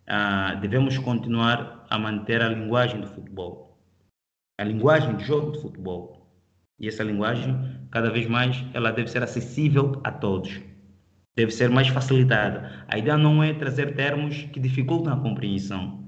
ah, 0.08 0.56
devemos 0.56 0.98
continuar 0.98 1.86
a 1.90 1.98
manter 1.98 2.42
a 2.42 2.50
linguagem 2.50 3.02
do 3.02 3.08
futebol, 3.08 3.80
a 4.60 4.64
linguagem 4.64 5.16
de 5.16 5.24
jogo 5.24 5.52
de 5.52 5.62
futebol. 5.62 6.25
E 6.80 6.88
essa 6.88 7.04
linguagem, 7.04 7.56
cada 7.92 8.10
vez 8.10 8.28
mais, 8.28 8.64
ela 8.74 8.92
deve 8.92 9.10
ser 9.10 9.24
acessível 9.24 10.02
a 10.04 10.12
todos. 10.12 10.62
Deve 11.36 11.52
ser 11.52 11.70
mais 11.70 11.88
facilitada. 11.88 12.86
A 12.88 12.98
ideia 12.98 13.18
não 13.18 13.44
é 13.44 13.54
trazer 13.54 13.96
termos 13.96 14.44
que 14.44 14.60
dificultam 14.60 15.14
a 15.14 15.20
compreensão. 15.20 16.04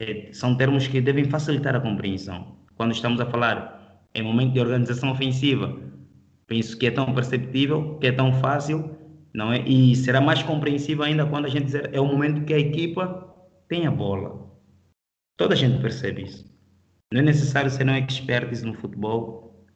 É, 0.00 0.32
são 0.32 0.56
termos 0.56 0.86
que 0.86 1.00
devem 1.00 1.24
facilitar 1.24 1.76
a 1.76 1.80
compreensão. 1.80 2.58
Quando 2.74 2.92
estamos 2.92 3.20
a 3.20 3.26
falar 3.26 4.06
em 4.14 4.22
momento 4.22 4.52
de 4.52 4.60
organização 4.60 5.10
ofensiva, 5.10 5.80
penso 6.46 6.78
que 6.78 6.86
é 6.86 6.90
tão 6.90 7.14
perceptível, 7.14 7.98
que 7.98 8.08
é 8.08 8.12
tão 8.12 8.32
fácil 8.32 8.98
não 9.32 9.52
é? 9.52 9.60
E 9.66 9.96
será 9.96 10.20
mais 10.20 10.42
compreensível 10.42 11.04
ainda 11.04 11.26
quando 11.26 11.46
a 11.46 11.48
gente 11.48 11.64
dizer 11.66 11.90
é 11.92 12.00
o 12.00 12.06
momento 12.06 12.44
que 12.44 12.52
a 12.52 12.58
equipa 12.58 13.34
tem 13.68 13.86
a 13.86 13.90
bola. 13.90 14.50
Toda 15.36 15.54
a 15.54 15.56
gente 15.56 15.80
percebe 15.80 16.22
isso. 16.22 16.51
Não 17.12 17.20
é 17.20 17.24
necessário 17.24 17.70
ser 17.70 17.86
um 17.86 18.66
no 18.66 18.74
futebol 18.74 19.66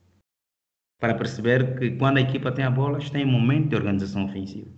para 0.98 1.14
perceber 1.14 1.78
que 1.78 1.90
quando 1.90 2.16
a 2.16 2.22
equipa 2.22 2.50
tem 2.50 2.64
a 2.64 2.70
bola, 2.70 2.96
está 2.96 3.18
em 3.18 3.26
momento 3.26 3.68
de 3.68 3.76
organização 3.76 4.24
ofensiva. 4.24 4.70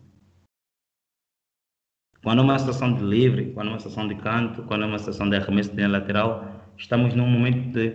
Quando 2.21 2.41
é 2.41 2.43
uma 2.43 2.59
situação 2.59 2.95
de 2.95 3.05
livre, 3.05 3.53
quando 3.53 3.69
é 3.69 3.71
uma 3.71 3.79
situação 3.79 4.09
de 4.09 4.17
canto, 4.17 4.65
quando 4.65 4.83
é 4.83 4.87
uma 4.87 4.99
situação 4.99 5.31
de 5.31 5.37
arremesso 5.37 5.73
de 5.73 5.87
lateral, 5.87 6.73
estamos 6.77 7.15
num 7.15 7.29
momento 7.29 7.71
de, 7.71 7.91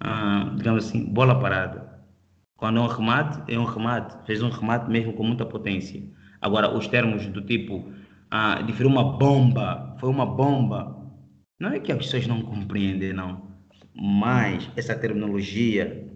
uh, 0.00 0.54
digamos 0.54 0.86
assim, 0.86 1.12
bola 1.12 1.40
parada. 1.40 2.00
Quando 2.56 2.78
é 2.78 2.82
um 2.82 2.86
remate, 2.86 3.52
é 3.52 3.58
um 3.58 3.64
remate. 3.64 4.24
Fez 4.26 4.40
um 4.44 4.48
remate 4.48 4.88
mesmo 4.88 5.12
com 5.14 5.24
muita 5.24 5.44
potência. 5.44 6.00
Agora, 6.40 6.72
os 6.72 6.86
termos 6.86 7.26
do 7.26 7.42
tipo, 7.42 7.92
ah, 8.30 8.62
de 8.62 8.72
uma 8.86 9.18
bomba, 9.18 9.96
foi 9.98 10.08
uma 10.08 10.24
bomba, 10.24 11.04
não 11.58 11.70
é 11.70 11.80
que 11.80 11.90
as 11.90 11.98
pessoas 11.98 12.28
não 12.28 12.42
compreendem, 12.42 13.12
não. 13.12 13.53
Mas 13.94 14.68
essa 14.76 14.98
terminologia, 14.98 16.12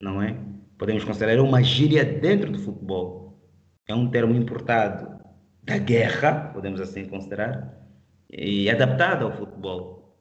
não 0.00 0.22
é? 0.22 0.38
Podemos 0.78 1.04
considerar 1.04 1.42
uma 1.42 1.62
gíria 1.62 2.04
dentro 2.04 2.52
do 2.52 2.58
futebol. 2.58 3.26
É 3.88 3.94
um 3.94 4.10
termo 4.10 4.34
importado 4.34 5.16
da 5.62 5.78
guerra, 5.78 6.50
podemos 6.52 6.80
assim 6.80 7.06
considerar, 7.06 7.76
e 8.30 8.70
adaptado 8.70 9.24
ao 9.24 9.32
futebol. 9.32 10.16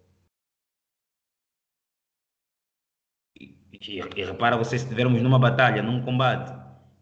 E, 3.39 3.55
e, 3.81 3.99
e 3.99 4.23
repara 4.23 4.57
você, 4.57 4.77
se 4.77 4.85
estivermos 4.85 5.21
numa 5.21 5.37
batalha, 5.37 5.83
num 5.83 6.01
combate, 6.01 6.51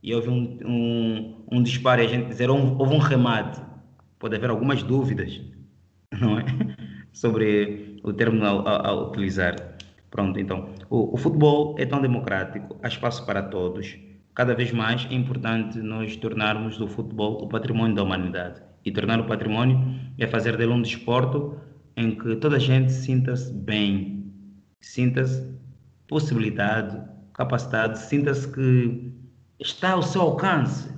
e 0.02 0.14
houve 0.14 0.30
um, 0.30 0.60
um, 0.66 1.46
um 1.52 1.64
disparo 1.64 2.02
e 2.02 2.06
a 2.06 2.10
gente 2.10 2.28
dizer 2.28 2.50
houve 2.50 2.94
um 2.94 2.98
remate. 2.98 3.62
Pode 4.20 4.36
haver 4.36 4.50
algumas 4.50 4.84
dúvidas, 4.84 5.42
não 6.20 6.40
é? 6.40 6.44
Sobre 7.14 7.93
o 8.04 8.12
termo 8.12 8.44
a, 8.46 8.90
a, 8.90 8.94
utilizar. 8.94 9.56
Pronto, 10.12 10.40
então, 10.40 10.70
o, 10.90 11.16
o, 11.16 11.18
futebol 11.18 11.76
é 11.80 11.86
tão 11.86 12.02
democrático, 12.02 12.78
há 12.84 12.88
espaço 12.88 13.26
para 13.26 13.42
todos. 13.42 13.98
Cada 14.36 14.54
vez 14.54 14.72
mais 14.72 15.08
é 15.10 15.14
importante 15.14 15.80
nós 15.80 16.16
tornarmos 16.18 16.80
o 16.80 16.88
futebol 16.88 17.44
o 17.44 17.48
patrimônio 17.48 17.96
da 17.96 18.04
humanidade. 18.04 18.62
E 18.86 18.92
tornar 18.92 19.20
o 19.20 19.26
patrimônio 19.26 19.80
é 20.20 20.28
fazer 20.28 20.58
dele 20.58 20.74
um 20.74 20.82
desporto 20.82 21.58
em 21.96 22.16
que 22.16 22.36
toda 22.36 22.58
a 22.58 22.60
gente 22.60 22.92
sinta-se 22.92 23.52
bem, 23.54 24.32
sinta-se 24.82 25.54
possibilidade, 26.08 27.02
capacidade, 27.34 28.00
sinta-se 28.00 28.52
que 28.52 29.14
está 29.60 29.92
ao 29.92 30.04
seu 30.04 30.22
alcance. 30.22 30.92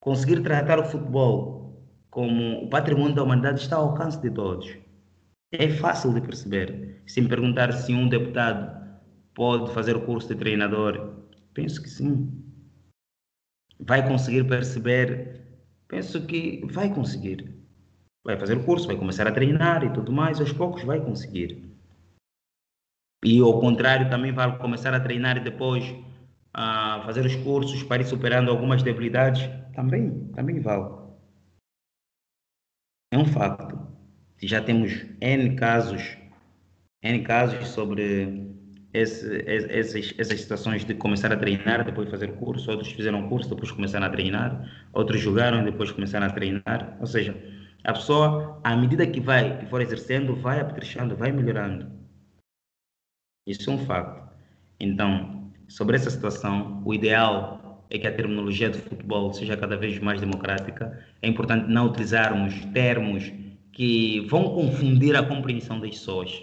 Conseguir 0.00 0.40
tratar 0.42 0.78
o 0.78 0.84
futebol 0.84 1.84
como 2.10 2.64
o 2.64 2.70
patrimônio 2.70 3.14
da 3.14 3.22
humanidade 3.22 3.60
está 3.60 3.76
ao 3.76 3.90
alcance 3.90 4.20
de 4.20 4.30
todos. 4.30 4.83
É 5.56 5.68
fácil 5.68 6.12
de 6.12 6.20
perceber. 6.20 7.00
Se 7.06 7.20
me 7.20 7.28
perguntar 7.28 7.72
se 7.72 7.94
um 7.94 8.08
deputado 8.08 8.72
pode 9.34 9.72
fazer 9.72 9.94
o 9.94 10.04
curso 10.04 10.28
de 10.28 10.34
treinador, 10.34 11.20
penso 11.52 11.80
que 11.80 11.88
sim. 11.88 12.28
Vai 13.78 14.06
conseguir 14.06 14.48
perceber? 14.48 15.46
Penso 15.86 16.26
que 16.26 16.64
vai 16.66 16.92
conseguir. 16.92 17.54
Vai 18.24 18.36
fazer 18.36 18.56
o 18.56 18.64
curso, 18.64 18.88
vai 18.88 18.96
começar 18.96 19.28
a 19.28 19.32
treinar 19.32 19.84
e 19.84 19.92
tudo 19.92 20.10
mais, 20.10 20.40
aos 20.40 20.52
poucos 20.52 20.82
vai 20.82 21.00
conseguir. 21.00 21.62
E 23.24 23.38
ao 23.40 23.60
contrário, 23.60 24.10
também 24.10 24.32
vai 24.32 24.58
começar 24.58 24.92
a 24.92 25.00
treinar 25.00 25.36
e 25.36 25.44
depois 25.44 25.84
a 26.52 27.00
fazer 27.04 27.24
os 27.24 27.36
cursos 27.36 27.82
para 27.84 28.02
ir 28.02 28.06
superando 28.06 28.50
algumas 28.50 28.82
debilidades, 28.82 29.42
também, 29.72 30.32
também 30.32 30.58
vale. 30.60 31.04
É 33.12 33.18
um 33.18 33.24
facto. 33.24 33.83
Já 34.46 34.60
temos 34.60 35.04
N 35.20 35.56
casos, 35.56 36.16
N 37.02 37.22
casos 37.22 37.68
sobre 37.68 38.54
esse, 38.92 39.42
essas, 39.46 40.40
situações 40.40 40.84
de 40.84 40.94
começar 40.94 41.32
a 41.32 41.36
treinar, 41.36 41.84
depois 41.84 42.08
fazer 42.10 42.32
curso, 42.34 42.70
outros 42.70 42.92
fizeram 42.92 43.28
curso, 43.28 43.48
depois 43.48 43.70
começaram 43.70 44.06
a 44.06 44.10
treinar, 44.10 44.88
outros 44.92 45.20
jogaram 45.20 45.62
e 45.62 45.64
depois 45.64 45.90
começaram 45.90 46.26
a 46.26 46.30
treinar. 46.30 46.96
Ou 47.00 47.06
seja, 47.06 47.36
a 47.82 47.92
pessoa, 47.92 48.60
à 48.62 48.76
medida 48.76 49.06
que 49.06 49.20
vai, 49.20 49.58
que 49.58 49.66
for 49.66 49.80
exercendo, 49.80 50.36
vai 50.36 50.60
apetrechando, 50.60 51.16
vai 51.16 51.32
melhorando. 51.32 51.90
Isso 53.46 53.68
é 53.68 53.72
um 53.72 53.78
facto. 53.78 54.32
Então, 54.78 55.52
sobre 55.68 55.96
essa 55.96 56.10
situação, 56.10 56.82
o 56.84 56.94
ideal 56.94 57.84
é 57.90 57.98
que 57.98 58.06
a 58.06 58.14
terminologia 58.14 58.70
de 58.70 58.78
futebol 58.78 59.32
seja 59.32 59.56
cada 59.56 59.76
vez 59.76 59.98
mais 59.98 60.20
democrática. 60.20 61.04
É 61.20 61.28
importante 61.28 61.68
não 61.68 61.86
utilizarmos 61.86 62.54
termos 62.72 63.32
que 63.74 64.20
vão 64.28 64.54
confundir 64.54 65.16
a 65.16 65.26
compreensão 65.26 65.80
das 65.80 65.90
pessoas. 65.90 66.42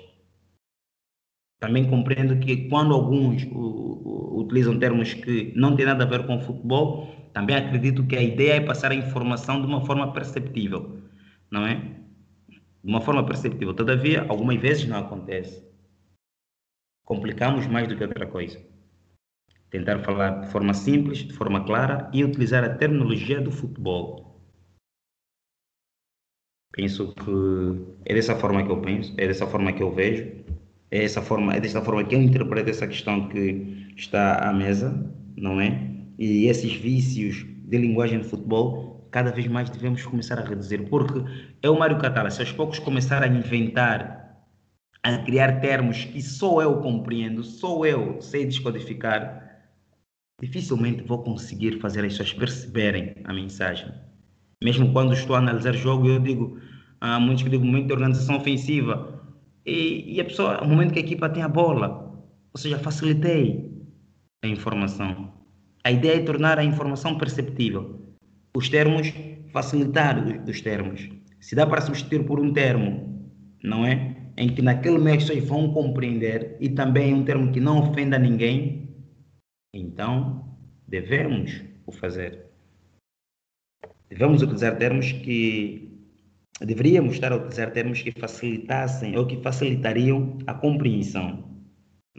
Também 1.60 1.90
compreendo 1.90 2.38
que 2.40 2.68
quando 2.70 2.94
alguns 2.94 3.44
utilizam 3.44 4.78
termos 4.78 5.14
que 5.14 5.54
não 5.56 5.76
têm 5.76 5.86
nada 5.86 6.04
a 6.04 6.08
ver 6.08 6.26
com 6.26 6.40
futebol, 6.40 7.08
também 7.34 7.56
acredito 7.56 8.06
que 8.06 8.16
a 8.16 8.22
ideia 8.22 8.54
é 8.54 8.62
passar 8.62 8.92
a 8.92 8.96
informação 8.96 9.62
de 9.62 9.68
uma 9.68 9.86
forma 9.86 10.12
perceptível, 10.12 11.02
não 11.50 11.66
é? 11.66 11.76
De 12.84 12.90
uma 12.90 13.00
forma 13.00 13.26
perceptível. 13.26 13.74
Todavia, 13.74 14.26
algumas 14.28 14.60
vezes 14.60 14.88
não 14.88 14.98
acontece. 14.98 15.64
Complicamos 17.06 17.68
mais 17.68 17.88
do 17.88 17.96
que 17.96 18.04
outra 18.04 18.26
coisa. 18.26 18.60
Tentar 19.70 20.00
falar 20.00 20.42
de 20.42 20.52
forma 20.52 20.74
simples, 20.74 21.20
de 21.20 21.34
forma 21.34 21.64
clara 21.64 22.10
e 22.12 22.24
utilizar 22.24 22.64
a 22.64 22.76
terminologia 22.76 23.40
do 23.40 23.52
futebol 23.52 24.31
Penso 26.72 27.14
que 27.14 28.02
é 28.06 28.14
dessa 28.14 28.36
forma 28.36 28.64
que 28.64 28.72
eu 28.72 28.82
penso, 28.82 29.14
é 29.18 29.28
dessa 29.28 29.46
forma 29.46 29.74
que 29.74 29.84
eu 29.84 29.94
vejo, 29.94 30.26
é 30.90 31.00
dessa 31.00 31.22
forma, 31.22 31.54
é 31.54 31.60
dessa 31.60 31.82
forma 31.82 32.04
que 32.04 32.16
eu 32.16 32.22
interpreto 32.22 32.70
essa 32.70 32.88
questão 32.88 33.28
que 33.28 33.94
está 33.98 34.38
à 34.50 34.54
mesa, 34.54 35.14
não 35.36 35.60
é? 35.60 35.90
E 36.18 36.48
esses 36.48 36.74
vícios 36.74 37.46
de 37.66 37.78
linguagem 37.78 38.20
de 38.20 38.28
futebol, 38.28 39.08
cada 39.12 39.32
vez 39.32 39.48
mais 39.48 39.70
devemos 39.70 40.06
começar 40.06 40.40
a 40.40 40.44
reduzir, 40.44 40.90
porque 40.90 41.24
é 41.62 41.70
o 41.70 41.78
Mário 41.78 42.00
Catala, 42.00 42.32
se 42.32 42.40
aos 42.40 42.52
poucos 42.52 42.80
começar 42.80 43.22
a 43.22 43.28
inventar, 43.28 44.46
a 45.04 45.18
criar 45.20 45.60
termos 45.60 46.06
que 46.06 46.22
só 46.22 46.62
eu 46.62 46.80
compreendo, 46.82 47.44
só 47.44 47.86
eu 47.86 48.22
sei 48.22 48.46
descodificar, 48.46 49.42
dificilmente 50.42 51.04
vou 51.04 51.24
conseguir 51.24 51.80
fazer 51.80 52.06
as 52.06 52.14
pessoas 52.14 52.34
perceberem 52.34 53.16
a 53.26 53.34
mensagem. 53.34 53.92
Mesmo 54.64 54.94
quando 54.94 55.14
estou 55.14 55.36
a 55.36 55.40
analisar 55.40 55.74
jogo, 55.74 56.08
eu 56.08 56.20
digo, 56.20 56.60
há 57.00 57.20
muitos 57.20 57.44
que 57.44 57.50
digo 57.50 57.66
momento 57.66 57.88
de 57.88 57.94
organização 57.94 58.38
ofensiva. 58.38 59.20
E, 59.66 60.16
e 60.16 60.22
a 60.22 60.26
pessoa, 60.26 60.64
o 60.64 60.68
momento 60.68 60.94
que 60.94 61.00
a 61.00 61.02
equipa 61.02 61.30
tem 61.30 61.42
a 61.42 61.48
bola, 61.48 62.24
ou 62.54 62.60
seja, 62.60 62.78
facilitei 62.78 63.72
a 64.44 64.48
informação. 64.48 65.34
A 65.84 65.92
ideia 65.92 66.18
é 66.18 66.24
tornar 66.24 66.60
a 66.60 66.64
informação 66.64 67.18
perceptível. 67.18 68.16
Os 68.56 68.70
termos, 68.70 69.12
facilitar 69.52 70.24
os, 70.24 70.50
os 70.50 70.62
termos. 70.62 71.10
Se 71.40 71.56
dá 71.56 71.66
para 71.66 71.82
substituir 71.82 72.24
por 72.26 72.40
um 72.40 72.54
termo, 72.54 73.32
não 73.64 73.86
é? 73.86 74.16
Em 74.38 74.50
que 74.50 74.62
naquele 74.62 75.00
meio 75.00 75.18
as 75.18 75.28
vão 75.44 75.74
compreender 75.74 76.58
e 76.60 76.70
também 76.70 77.14
um 77.14 77.24
termo 77.24 77.52
que 77.52 77.60
não 77.60 77.80
ofenda 77.80 78.18
ninguém, 78.18 78.90
então 79.74 80.56
devemos 80.88 81.64
o 81.86 81.92
fazer 81.92 82.51
devemos 84.12 84.42
utilizar 84.42 84.76
termos 84.78 85.14
que 85.14 85.90
deveríamos 86.60 87.14
estar 87.14 87.32
a 87.32 87.38
utilizar 87.38 87.72
termos 87.72 88.02
que 88.02 88.12
facilitassem 88.12 89.18
ou 89.18 89.26
que 89.26 89.38
facilitariam 89.42 90.38
a 90.46 90.54
compreensão. 90.54 91.46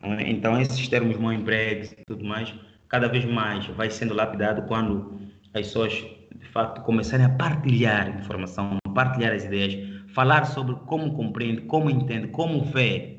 É? 0.02 0.30
Então, 0.30 0.58
esses 0.60 0.88
termos 0.88 1.18
mal 1.18 1.34
empregos 1.34 1.92
e 1.92 2.02
tudo 2.06 2.24
mais, 2.24 2.52
cada 2.88 3.08
vez 3.08 3.24
mais 3.26 3.66
vai 3.66 3.90
sendo 3.90 4.14
lapidado 4.14 4.62
quando 4.62 5.20
as 5.54 5.66
pessoas, 5.66 5.92
de 5.92 6.48
facto, 6.48 6.80
começarem 6.82 7.26
a 7.26 7.30
partilhar 7.30 8.18
informação, 8.18 8.78
partilhar 8.94 9.32
as 9.34 9.44
ideias, 9.44 10.02
falar 10.14 10.46
sobre 10.46 10.74
como 10.86 11.12
compreende, 11.14 11.60
como 11.62 11.90
entende, 11.90 12.28
como 12.28 12.64
vê, 12.64 13.18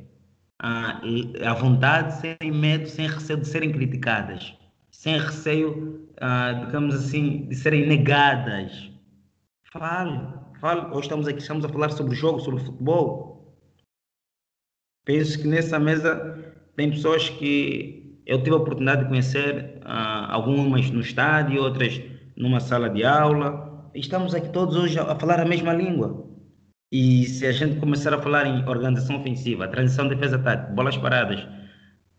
a, 0.59 0.99
a 1.45 1.53
vontade, 1.53 2.15
sem 2.21 2.51
medo, 2.51 2.87
sem 2.87 3.07
receio 3.07 3.39
de 3.39 3.47
serem 3.47 3.71
criticadas 3.71 4.55
sem 5.03 5.17
receio, 5.17 6.07
ah, 6.21 6.53
digamos 6.65 6.95
assim, 6.95 7.45
de 7.49 7.55
serem 7.55 7.85
negadas. 7.85 8.89
Fale, 9.73 10.17
fale. 10.61 10.95
Hoje 10.95 11.01
estamos 11.01 11.27
aqui, 11.27 11.41
estamos 11.41 11.65
a 11.65 11.67
falar 11.67 11.89
sobre 11.89 12.13
o 12.13 12.15
jogo, 12.15 12.39
sobre 12.39 12.61
o 12.61 12.63
futebol. 12.63 13.53
Penso 15.05 15.41
que 15.41 15.45
nessa 15.45 15.77
mesa 15.77 16.55
tem 16.77 16.89
pessoas 16.89 17.27
que 17.27 18.17
eu 18.25 18.41
tive 18.43 18.55
a 18.55 18.59
oportunidade 18.59 19.03
de 19.03 19.09
conhecer, 19.09 19.81
ah, 19.83 20.33
algumas 20.33 20.89
no 20.89 21.01
estádio, 21.01 21.61
outras 21.61 22.01
numa 22.37 22.61
sala 22.61 22.89
de 22.89 23.03
aula. 23.03 23.91
Estamos 23.93 24.33
aqui 24.33 24.53
todos 24.53 24.77
hoje 24.77 24.97
a 24.97 25.15
falar 25.15 25.41
a 25.41 25.45
mesma 25.45 25.73
língua. 25.73 26.25
E 26.89 27.25
se 27.25 27.45
a 27.45 27.51
gente 27.51 27.77
começar 27.77 28.13
a 28.13 28.21
falar 28.21 28.45
em 28.45 28.65
organização 28.69 29.17
ofensiva, 29.17 29.67
transição, 29.67 30.07
defesa, 30.07 30.39
tática, 30.39 30.71
bolas 30.71 30.95
paradas, 30.95 31.45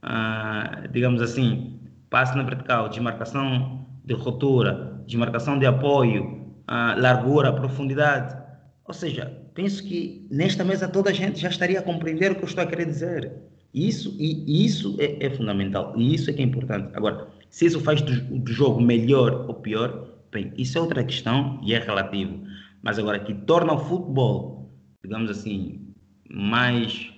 ah, 0.02 0.82
digamos 0.92 1.22
assim, 1.22 1.80
passe 2.14 2.36
na 2.36 2.44
vertical, 2.44 2.88
desmarcação 2.88 3.84
de 4.04 4.14
ruptura, 4.14 5.02
desmarcação 5.04 5.58
de 5.58 5.66
apoio, 5.66 6.54
a 6.64 6.94
largura, 6.94 7.52
profundidade. 7.52 8.40
Ou 8.86 8.94
seja, 8.94 9.36
penso 9.52 9.82
que 9.82 10.24
nesta 10.30 10.62
mesa 10.62 10.86
toda 10.86 11.10
a 11.10 11.12
gente 11.12 11.40
já 11.40 11.48
estaria 11.48 11.80
a 11.80 11.82
compreender 11.82 12.30
o 12.30 12.36
que 12.36 12.42
eu 12.42 12.46
estou 12.46 12.62
a 12.62 12.68
querer 12.68 12.86
dizer. 12.86 13.32
Isso, 13.74 14.14
e, 14.16 14.64
isso 14.64 14.96
é, 15.00 15.26
é 15.26 15.30
fundamental, 15.30 15.92
e 15.96 16.14
isso 16.14 16.30
é 16.30 16.32
que 16.32 16.40
é 16.40 16.44
importante. 16.44 16.88
Agora, 16.94 17.26
se 17.50 17.66
isso 17.66 17.80
faz 17.80 18.00
do, 18.00 18.38
do, 18.38 18.52
jogo 18.52 18.80
melhor 18.80 19.46
ou 19.48 19.54
pior, 19.54 20.06
bem, 20.30 20.52
isso 20.56 20.78
é 20.78 20.80
outra 20.80 21.02
questão 21.02 21.58
e 21.64 21.74
é 21.74 21.80
relativo. 21.80 22.38
Mas 22.80 22.96
agora, 22.96 23.18
que 23.18 23.34
torna 23.34 23.72
o 23.72 23.78
futebol, 23.78 24.72
digamos 25.02 25.32
assim, 25.32 25.92
mais, 26.30 27.12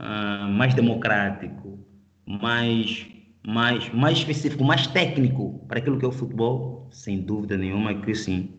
uh, 0.00 0.48
mais 0.48 0.74
democrático, 0.74 1.78
mais 2.26 3.13
mais, 3.46 3.92
mais 3.92 4.18
específico, 4.18 4.64
mais 4.64 4.86
técnico 4.86 5.64
para 5.68 5.78
aquilo 5.78 5.98
que 5.98 6.04
é 6.04 6.08
o 6.08 6.12
futebol, 6.12 6.88
sem 6.90 7.20
dúvida 7.20 7.56
nenhuma 7.58 7.94
que 7.94 8.14
sim. 8.14 8.58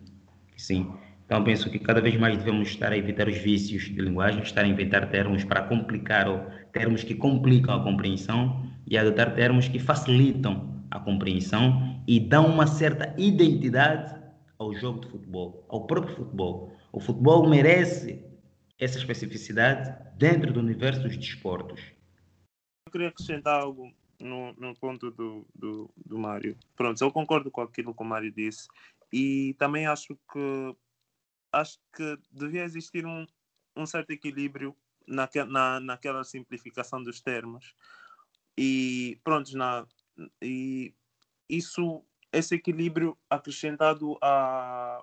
Que 0.51 0.61
sim. 0.61 0.93
Então 1.25 1.43
penso 1.43 1.71
que 1.71 1.79
cada 1.79 1.99
vez 1.99 2.15
mais 2.17 2.37
devemos 2.37 2.69
estar 2.69 2.91
a 2.91 2.97
evitar 2.97 3.27
os 3.27 3.37
vícios 3.37 3.83
de 3.83 3.99
linguagem, 3.99 4.43
estar 4.43 4.63
a 4.63 4.67
inventar 4.67 5.09
termos 5.09 5.43
para 5.43 5.63
complicar 5.63 6.27
ou 6.27 6.39
termos 6.71 7.03
que 7.03 7.15
complicam 7.15 7.73
a 7.75 7.83
compreensão 7.83 8.69
e 8.85 8.95
adotar 8.95 9.33
termos 9.33 9.67
que 9.67 9.79
facilitam 9.79 10.83
a 10.91 10.99
compreensão 10.99 11.99
e 12.07 12.19
dão 12.19 12.45
uma 12.45 12.67
certa 12.67 13.15
identidade 13.17 14.13
ao 14.59 14.73
jogo 14.75 15.01
de 15.01 15.07
futebol, 15.07 15.65
ao 15.67 15.87
próprio 15.87 16.15
futebol. 16.15 16.71
O 16.93 16.99
futebol 16.99 17.49
merece 17.49 18.23
essa 18.79 18.99
especificidade 18.99 19.95
dentro 20.17 20.53
do 20.53 20.59
universo 20.59 21.01
dos 21.01 21.17
desportos. 21.17 21.81
Eu 22.85 22.91
queria 22.91 23.07
acrescentar 23.07 23.61
algo 23.61 23.91
no, 24.19 24.53
no 24.53 24.75
ponto 24.75 25.11
do, 25.11 25.45
do, 25.53 25.91
do 25.95 26.17
Mário. 26.17 26.57
Pronto, 26.75 27.01
eu 27.03 27.11
concordo 27.11 27.51
com 27.51 27.61
aquilo 27.61 27.93
que 27.93 28.01
o 28.01 28.05
Mário 28.05 28.31
disse 28.31 28.67
e 29.11 29.55
também 29.57 29.85
acho 29.85 30.15
que 30.31 30.75
acho 31.51 31.79
que 31.95 32.17
devia 32.31 32.63
existir 32.63 33.05
um, 33.05 33.25
um 33.75 33.85
certo 33.85 34.11
equilíbrio 34.11 34.75
naque, 35.07 35.43
na, 35.43 35.79
naquela 35.79 36.23
simplificação 36.23 37.01
dos 37.01 37.21
termos 37.21 37.73
e 38.57 39.19
pronto, 39.23 39.55
na, 39.57 39.85
e 40.41 40.93
isso 41.49 42.03
esse 42.31 42.55
equilíbrio 42.55 43.17
acrescentado 43.29 44.17
a, 44.21 45.01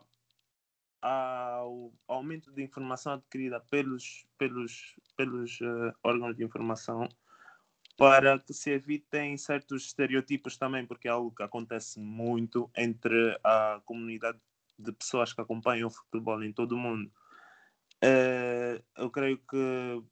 ao 1.00 1.92
aumento 2.06 2.52
de 2.52 2.62
informação 2.62 3.14
adquirida 3.14 3.60
pelos, 3.70 4.26
pelos, 4.36 4.94
pelos 5.16 5.60
uh, 5.60 5.92
órgãos 6.02 6.36
de 6.36 6.44
informação 6.44 7.08
para 7.96 8.38
que 8.38 8.52
se 8.54 8.70
evitem 8.70 9.36
certos 9.36 9.86
estereotipos 9.86 10.56
também, 10.56 10.86
porque 10.86 11.08
é 11.08 11.10
algo 11.10 11.34
que 11.34 11.42
acontece 11.42 12.00
muito 12.00 12.70
entre 12.76 13.38
a 13.44 13.80
comunidade 13.84 14.38
de 14.78 14.92
pessoas 14.92 15.32
que 15.32 15.40
acompanham 15.40 15.88
o 15.88 15.90
futebol 15.90 16.42
em 16.42 16.52
todo 16.52 16.72
o 16.72 16.78
mundo, 16.78 17.10
uh, 18.02 18.82
eu 18.96 19.10
creio 19.10 19.38
que 19.38 20.02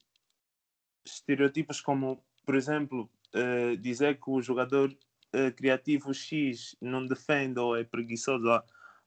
estereotipos 1.05 1.81
como, 1.81 2.23
por 2.45 2.55
exemplo, 2.55 3.09
uh, 3.35 3.75
dizer 3.77 4.19
que 4.19 4.29
o 4.29 4.41
jogador 4.41 4.91
uh, 4.91 5.51
criativo 5.55 6.13
X 6.13 6.75
não 6.79 7.05
defende 7.05 7.59
ou 7.59 7.75
é 7.75 7.83
preguiçoso 7.83 8.49
a, 8.49 8.63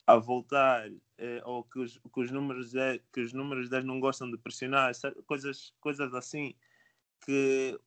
a 0.07 0.17
voltar, 0.17 0.91
ou 1.45 1.63
que 1.63 1.79
os, 1.79 1.97
que, 1.97 2.21
os 2.21 2.31
números 2.31 2.73
que 3.13 3.21
os 3.21 3.33
números 3.33 3.71
dele 3.71 3.87
não 3.87 4.01
gostam 4.01 4.29
de 4.29 4.37
pressionar, 4.37 4.91
coisas, 5.27 5.73
coisas 5.81 6.13
assim 6.13 6.55
que, 7.25 7.79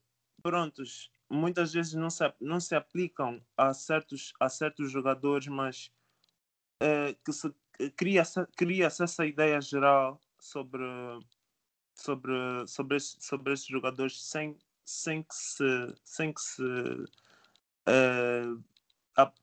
prontos, 0.47 1.11
muitas 1.29 1.73
vezes 1.73 1.93
não 1.93 2.09
se, 2.09 2.23
não 2.39 2.57
se 2.57 2.73
aplicam 2.73 3.43
a 3.57 3.73
certos, 3.73 4.31
a 4.39 4.47
certos 4.47 4.89
jogadores, 4.89 5.45
mas 5.47 5.91
uh, 6.81 7.13
que 7.25 7.33
se 7.33 7.53
cria-se 7.97 8.45
cria 8.55 8.85
essa 8.85 9.25
ideia 9.25 9.59
geral 9.59 10.21
sobre, 10.39 10.85
sobre, 11.93 12.31
sobre, 12.65 12.95
esse, 12.95 13.17
sobre 13.19 13.53
esses 13.53 13.67
jogadores 13.67 14.23
sem, 14.23 14.57
sem 14.85 15.21
que 15.21 15.35
se, 15.35 15.95
sem 16.05 16.33
que 16.33 16.41
se 16.41 16.63
uh, 16.63 17.03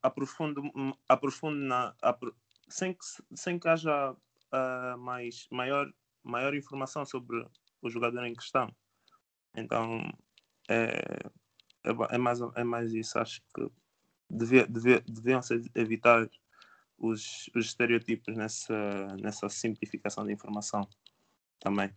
aprofunde, 0.02 0.62
aprofunde 1.06 1.66
na, 1.66 1.94
apro, 2.00 2.34
sem, 2.66 2.94
que, 2.94 3.04
sem 3.34 3.58
que 3.58 3.68
haja 3.68 4.12
uh, 4.12 4.98
mais, 4.98 5.46
maior, 5.50 5.92
maior 6.22 6.54
informação 6.54 7.04
sobre 7.04 7.46
o 7.82 7.90
jogador 7.90 8.24
em 8.24 8.34
questão. 8.34 8.74
Então, 9.54 10.00
é, 10.68 11.18
é, 11.84 11.90
é, 12.10 12.18
mais, 12.18 12.40
é 12.40 12.64
mais 12.64 12.92
isso. 12.92 13.18
Acho 13.18 13.42
que 13.54 13.68
devia, 14.30 14.66
devia, 14.66 15.00
deviam 15.00 15.42
ser 15.42 15.62
evitar 15.74 16.28
os, 16.98 17.50
os 17.54 17.66
estereotipos 17.66 18.34
nessa, 18.36 19.06
nessa 19.20 19.48
simplificação 19.48 20.24
da 20.24 20.32
informação 20.32 20.88
também. 21.60 21.90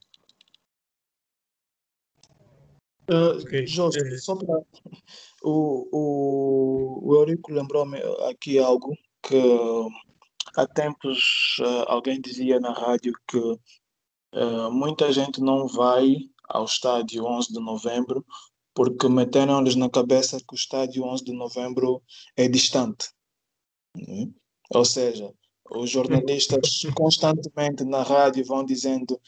Uh, 3.10 3.40
okay. 3.42 3.66
Jorge, 3.66 4.00
é. 4.00 4.18
só 4.18 4.36
para. 4.36 4.62
O, 5.42 5.88
o, 5.94 7.10
o 7.10 7.16
Eurico 7.16 7.54
lembrou-me 7.54 7.98
aqui 8.30 8.60
algo 8.60 8.94
que 9.22 9.42
há 10.58 10.68
tempos 10.68 11.58
uh, 11.62 11.86
alguém 11.88 12.20
dizia 12.20 12.60
na 12.60 12.74
rádio 12.74 13.14
que 13.26 13.38
uh, 13.38 14.72
muita 14.72 15.14
gente 15.14 15.40
não 15.40 15.68
vai 15.68 16.18
ao 16.50 16.66
estádio 16.66 17.24
11 17.24 17.54
de 17.54 17.60
novembro 17.62 18.26
porque 18.78 19.10
meteram-lhes 19.10 19.76
na 19.76 19.90
cabeça 19.90 20.38
que 20.38 20.54
o 20.54 20.56
estádio 20.56 21.04
11 21.04 21.24
de 21.24 21.34
novembro 21.34 22.00
é 22.36 22.48
distante. 22.48 23.10
Né? 23.96 24.30
Ou 24.70 24.86
seja, 24.86 25.34
os 25.72 25.90
jornalistas 25.90 26.84
constantemente 26.94 27.84
na 27.84 28.04
rádio 28.04 28.46
vão 28.46 28.64
dizendo 28.64 29.20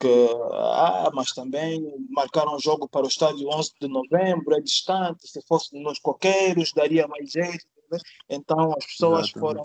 que, 0.00 0.28
ah, 0.50 1.08
mas 1.14 1.30
também 1.30 1.80
marcaram 2.10 2.56
um 2.56 2.58
jogo 2.58 2.88
para 2.88 3.04
o 3.04 3.08
estádio 3.08 3.48
11 3.48 3.74
de 3.80 3.86
novembro, 3.86 4.56
é 4.56 4.60
distante, 4.60 5.28
se 5.28 5.40
fosse 5.46 5.80
nos 5.80 6.00
coqueiros 6.00 6.72
daria 6.72 7.06
mais 7.06 7.30
jeito. 7.30 7.64
Né? 7.88 7.98
Então 8.28 8.74
as 8.76 8.86
pessoas 8.86 9.28
Exatamente. 9.28 9.38
foram, 9.38 9.62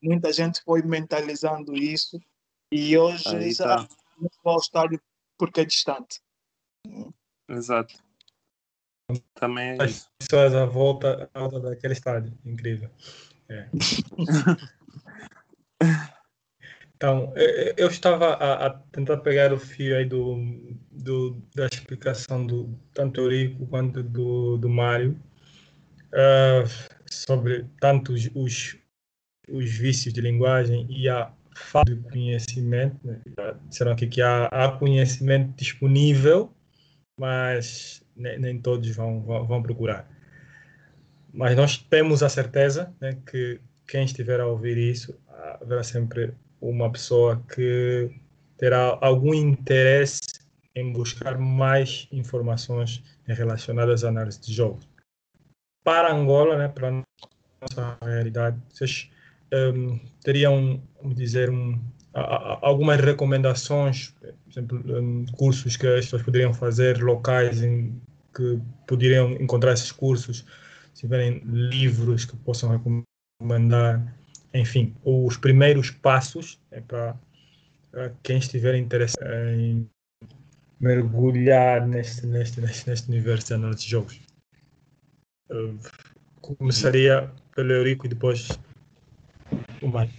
muita 0.00 0.32
gente 0.32 0.62
foi 0.62 0.82
mentalizando 0.82 1.74
isso 1.74 2.16
e 2.70 2.96
hoje 2.96 3.56
tá. 3.56 3.88
não 4.20 4.30
vou 4.44 4.52
ao 4.52 4.60
estádio 4.60 5.02
porque 5.36 5.62
é 5.62 5.64
distante. 5.64 6.20
Exato. 7.48 8.03
Também 9.34 9.76
é 9.78 9.82
As 9.82 10.08
pessoas 10.18 10.54
à 10.54 10.64
volta, 10.64 11.28
à 11.34 11.40
volta 11.40 11.60
daquele 11.60 11.92
estádio. 11.92 12.32
Incrível. 12.44 12.90
É. 13.48 13.68
Então, 16.96 17.34
eu 17.76 17.88
estava 17.88 18.34
a, 18.34 18.66
a, 18.66 18.70
tentar 18.70 19.18
pegar 19.18 19.52
o 19.52 19.58
fio 19.58 19.96
aí 19.96 20.06
do, 20.06 20.38
do, 20.90 21.42
da 21.54 21.66
explicação 21.66 22.46
do 22.46 22.78
tanto 22.94 23.20
Eurico 23.20 23.66
quanto 23.66 24.02
do, 24.02 24.56
do 24.56 24.70
Mário 24.70 25.20
uh, 26.12 26.94
sobre 27.10 27.66
tanto 27.80 28.12
os, 28.12 28.30
os, 28.34 28.76
os, 29.50 29.70
vícios 29.70 30.14
de 30.14 30.20
linguagem 30.20 30.86
e 30.88 31.08
a 31.08 31.30
falta 31.54 31.94
de 31.94 32.02
conhecimento. 32.08 32.96
Né? 33.04 33.20
Disseram 33.68 33.92
aqui 33.92 34.06
que 34.06 34.22
há, 34.22 34.46
há 34.46 34.72
conhecimento 34.72 35.52
disponível, 35.56 36.50
mas 37.18 38.03
nem, 38.16 38.38
nem 38.38 38.60
todos 38.60 38.88
vão, 38.94 39.22
vão, 39.22 39.46
vão, 39.46 39.62
procurar. 39.62 40.08
Mas 41.32 41.56
nós 41.56 41.78
temos 41.78 42.22
a 42.22 42.28
certeza 42.28 42.94
né, 43.00 43.18
que 43.30 43.60
quem 43.86 44.04
estiver 44.04 44.40
a 44.40 44.46
ouvir 44.46 44.78
isso, 44.78 45.18
haverá 45.60 45.82
sempre 45.82 46.34
uma 46.60 46.90
pessoa 46.90 47.42
que 47.54 48.10
terá 48.56 48.98
algum 49.00 49.34
interesse 49.34 50.20
em 50.74 50.92
buscar 50.92 51.38
mais 51.38 52.08
informações 52.10 53.02
relacionadas 53.26 54.04
à 54.04 54.08
análise 54.08 54.40
de 54.40 54.52
jogos. 54.52 54.88
Para 55.84 56.12
Angola, 56.12 56.56
né, 56.56 56.68
para 56.68 56.88
a 56.88 57.02
nossa 57.60 57.98
realidade, 58.02 58.58
vocês 58.70 59.10
um, 59.52 59.98
teriam, 60.22 60.82
vamos 61.00 61.16
dizer, 61.16 61.50
um, 61.50 61.80
algumas 62.14 63.00
recomendações, 63.00 64.14
por 64.20 64.50
exemplo, 64.50 64.98
um, 64.98 65.26
cursos 65.32 65.76
que 65.76 65.86
as 65.86 66.04
pessoas 66.04 66.22
poderiam 66.22 66.54
fazer, 66.54 67.02
locais 67.02 67.62
em 67.62 68.00
que 68.34 68.60
poderiam 68.86 69.32
encontrar 69.32 69.72
esses 69.72 69.90
cursos, 69.90 70.44
se 70.92 71.00
tiverem 71.02 71.42
livros 71.44 72.24
que 72.24 72.36
possam 72.36 72.70
recomendar, 72.70 74.16
enfim, 74.52 74.94
os 75.04 75.36
primeiros 75.36 75.90
passos 75.90 76.60
é 76.70 76.80
para 76.80 77.16
quem 78.22 78.38
estiver 78.38 78.76
interessado 78.76 79.26
em 79.50 79.88
mergulhar 80.78 81.86
neste, 81.86 82.26
neste, 82.26 82.60
neste, 82.60 82.88
neste 82.88 83.08
universo 83.08 83.48
de 83.48 83.54
análise 83.54 83.84
de 83.84 83.90
jogos. 83.90 84.20
Eu 85.48 85.78
começaria 86.40 87.30
pelo 87.54 87.72
Eurico 87.72 88.06
e 88.06 88.08
depois 88.08 88.48
o 89.82 89.88
Mário. 89.88 90.12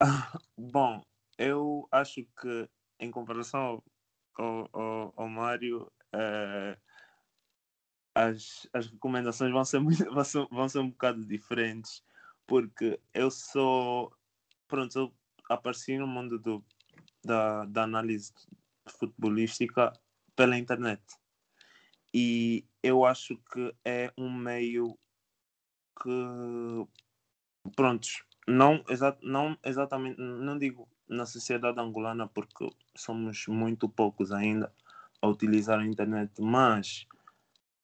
Ah, 0.00 0.38
bom, 0.56 1.02
eu 1.38 1.88
acho 1.90 2.24
que 2.40 2.68
em 2.98 3.10
comparação 3.10 3.82
ao, 4.36 4.68
ao, 4.72 5.14
ao 5.16 5.28
Mário, 5.28 5.90
uh, 6.14 6.80
as, 8.14 8.66
as 8.72 8.86
recomendações 8.86 9.52
vão 9.52 9.64
ser, 9.64 9.78
muito, 9.80 10.04
vão, 10.12 10.24
ser, 10.24 10.46
vão 10.50 10.68
ser 10.68 10.78
um 10.78 10.90
bocado 10.90 11.24
diferentes, 11.24 12.02
porque 12.46 13.00
eu 13.12 13.30
sou. 13.30 14.12
Pronto, 14.66 14.98
eu 14.98 15.14
apareci 15.48 15.98
no 15.98 16.06
mundo 16.06 16.38
do, 16.38 16.64
da, 17.24 17.64
da 17.66 17.82
análise 17.82 18.32
futebolística 18.86 19.92
pela 20.34 20.58
internet. 20.58 21.02
E 22.12 22.64
eu 22.82 23.04
acho 23.04 23.36
que 23.52 23.74
é 23.84 24.12
um 24.16 24.32
meio 24.32 24.98
que. 26.00 26.88
Prontos, 27.74 28.22
não, 28.46 28.84
exa 28.88 29.16
não 29.22 29.56
exatamente, 29.64 30.20
não 30.20 30.58
digo 30.58 30.88
na 31.08 31.26
sociedade 31.26 31.80
angolana 31.80 32.26
porque 32.28 32.68
somos 32.96 33.46
muito 33.46 33.88
poucos 33.88 34.32
ainda 34.32 34.72
a 35.20 35.28
utilizar 35.28 35.78
a 35.78 35.86
internet, 35.86 36.30
mas 36.40 37.06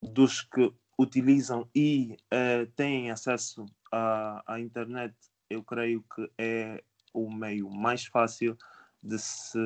dos 0.02 0.42
que 0.42 0.72
utilizam 0.98 1.68
e 1.74 2.16
uh, 2.32 2.66
têm 2.76 3.10
acesso 3.10 3.64
à, 3.90 4.42
à 4.46 4.60
internet, 4.60 5.14
eu 5.48 5.62
creio 5.62 6.04
que 6.14 6.30
é 6.38 6.82
o 7.12 7.30
meio 7.30 7.70
mais 7.70 8.04
fácil 8.04 8.56
de 9.02 9.18
se 9.18 9.58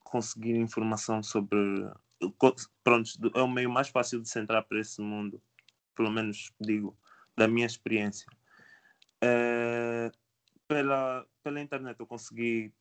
conseguir 0.00 0.56
informação 0.56 1.22
sobre. 1.22 1.58
Pronto, 2.82 3.10
é 3.34 3.42
o 3.42 3.48
meio 3.48 3.70
mais 3.70 3.88
fácil 3.88 4.20
de 4.20 4.28
se 4.28 4.40
entrar 4.40 4.62
para 4.62 4.80
esse 4.80 5.00
mundo, 5.00 5.40
pelo 5.94 6.10
menos 6.10 6.52
digo, 6.60 6.96
da 7.36 7.46
minha 7.46 7.66
experiência. 7.66 8.26
Uh, 9.24 10.10
pela, 10.66 11.26
pela 11.42 11.60
internet 11.60 11.98
eu 11.98 12.06
consegui 12.06 12.72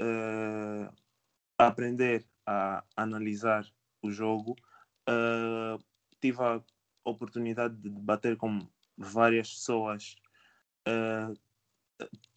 uh, 0.00 0.92
aprender 1.58 2.24
a 2.46 2.84
analisar 2.96 3.66
o 4.02 4.10
jogo. 4.10 4.56
Uh, 5.08 5.82
tive 6.20 6.40
a 6.42 6.62
oportunidade 7.04 7.74
de 7.76 7.90
debater 7.90 8.36
com 8.36 8.66
várias 8.96 9.48
pessoas, 9.54 10.14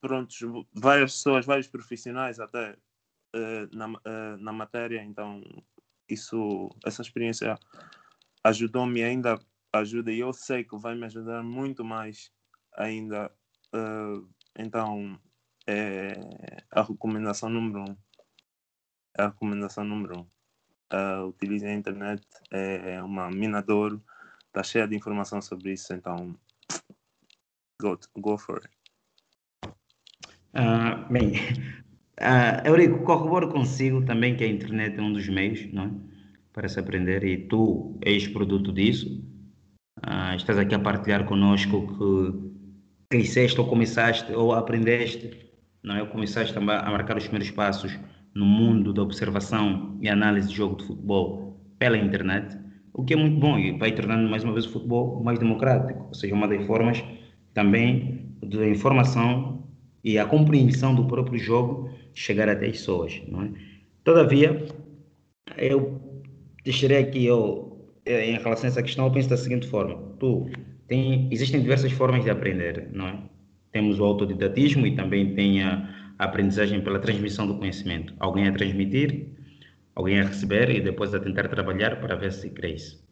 prontos, 0.01 0.39
várias 0.73 1.13
pessoas, 1.13 1.45
vários 1.45 1.67
profissionais 1.67 2.39
até 2.39 2.75
na, 3.71 3.87
na 4.39 4.51
matéria, 4.51 5.03
então 5.03 5.43
isso, 6.09 6.69
essa 6.83 7.03
experiência 7.03 7.59
ajudou-me 8.43 9.03
ainda, 9.03 9.39
ajuda 9.73 10.11
e 10.11 10.19
eu 10.19 10.31
sei 10.33 10.63
que 10.63 10.77
vai 10.77 10.95
me 10.95 11.05
ajudar 11.05 11.43
muito 11.43 11.83
mais 11.83 12.31
ainda. 12.77 13.31
então 14.57 15.19
é 15.67 16.13
a 16.71 16.81
recomendação 16.81 17.49
número 17.49 17.81
um. 17.81 17.97
É 19.17 19.23
a 19.23 19.27
recomendação 19.27 19.83
número 19.83 20.19
um 20.19 20.35
uh, 20.93 21.27
utilizem 21.27 21.69
a 21.69 21.73
internet, 21.73 22.25
é, 22.51 22.95
é 22.95 23.03
uma 23.03 23.29
mina 23.29 23.61
de 23.61 23.73
está 24.47 24.63
cheia 24.63 24.87
de 24.87 24.95
informação 24.95 25.41
sobre 25.41 25.73
isso, 25.73 25.93
então 25.93 26.35
go, 27.81 27.97
go 28.17 28.37
for 28.37 28.61
it. 28.63 28.73
Uh, 30.53 31.11
bem, 31.11 31.33
uh, 32.19 32.63
Eurico, 32.65 33.03
corroboro 33.03 33.49
consigo 33.49 34.05
também 34.05 34.35
que 34.35 34.43
a 34.43 34.47
internet 34.47 34.97
é 34.97 35.01
um 35.01 35.11
dos 35.11 35.27
meios 35.27 35.71
não 35.73 35.83
é? 35.83 35.91
para 36.53 36.69
se 36.69 36.79
aprender 36.79 37.23
e 37.23 37.47
tu 37.47 37.99
és 38.01 38.27
produto 38.27 38.71
disso. 38.71 39.21
Uh, 39.99 40.35
estás 40.35 40.57
aqui 40.57 40.75
a 40.75 40.79
partilhar 40.79 41.25
conosco 41.25 41.87
que 41.87 42.44
cresceste 43.15 43.59
ou 43.59 43.65
começaste 43.65 44.33
ou 44.33 44.51
aprendeste, 44.53 45.29
não 45.81 45.95
é? 45.95 46.05
Começaste 46.05 46.53
também 46.53 46.75
a 46.75 46.91
marcar 46.91 47.15
os 47.15 47.23
primeiros 47.23 47.49
passos 47.51 47.97
no 48.33 48.45
mundo 48.45 48.91
da 48.91 49.01
observação 49.01 49.97
e 50.01 50.09
análise 50.09 50.49
de 50.49 50.55
jogo 50.55 50.75
de 50.75 50.85
futebol 50.85 51.57
pela 51.79 51.97
internet, 51.97 52.57
o 52.93 53.05
que 53.05 53.13
é 53.13 53.17
muito 53.17 53.39
bom 53.39 53.57
e 53.57 53.77
vai 53.77 53.93
tornando 53.93 54.29
mais 54.29 54.43
uma 54.43 54.51
vez 54.51 54.65
o 54.65 54.71
futebol 54.71 55.23
mais 55.23 55.39
democrático, 55.39 56.07
ou 56.07 56.13
seja, 56.13 56.35
uma 56.35 56.47
das 56.47 56.65
formas 56.65 57.01
também 57.53 58.35
de 58.43 58.69
informação 58.69 59.63
e 60.03 60.19
a 60.19 60.25
compreensão 60.25 60.93
do 60.93 61.05
próprio 61.05 61.39
jogo 61.39 61.89
chegar 62.13 62.49
até 62.49 62.65
as 62.65 62.73
pessoas, 62.73 63.21
não 63.29 63.43
é? 63.43 63.51
Todavia, 64.03 64.65
eu 65.57 66.01
deixarei 66.65 66.97
aqui 66.97 67.25
eu, 67.25 67.93
em 68.05 68.37
relação 68.37 68.65
a 68.65 68.67
essa 68.67 68.83
questão, 68.83 69.05
eu 69.05 69.11
penso 69.11 69.29
da 69.29 69.37
seguinte 69.37 69.67
forma: 69.67 69.95
tu 70.19 70.49
tem, 70.87 71.27
existem 71.31 71.61
diversas 71.61 71.91
formas 71.91 72.23
de 72.23 72.29
aprender, 72.29 72.89
não 72.91 73.07
é? 73.07 73.19
Temos 73.71 73.99
o 73.99 74.03
autodidatismo 74.03 74.87
e 74.87 74.95
também 74.95 75.33
tem 75.33 75.63
a, 75.63 75.89
aprendizagem 76.17 76.81
pela 76.81 76.99
transmissão 76.99 77.45
do 77.45 77.57
conhecimento. 77.57 78.13
Alguém 78.19 78.47
a 78.47 78.51
transmitir, 78.51 79.27
alguém 79.93 80.19
a 80.19 80.23
receber 80.23 80.69
e 80.69 80.81
depois 80.81 81.13
a 81.13 81.19
tentar 81.19 81.47
trabalhar 81.47 81.99
para 81.99 82.15
ver 82.15 82.31
se 82.31 82.49
cresce. 82.49 83.03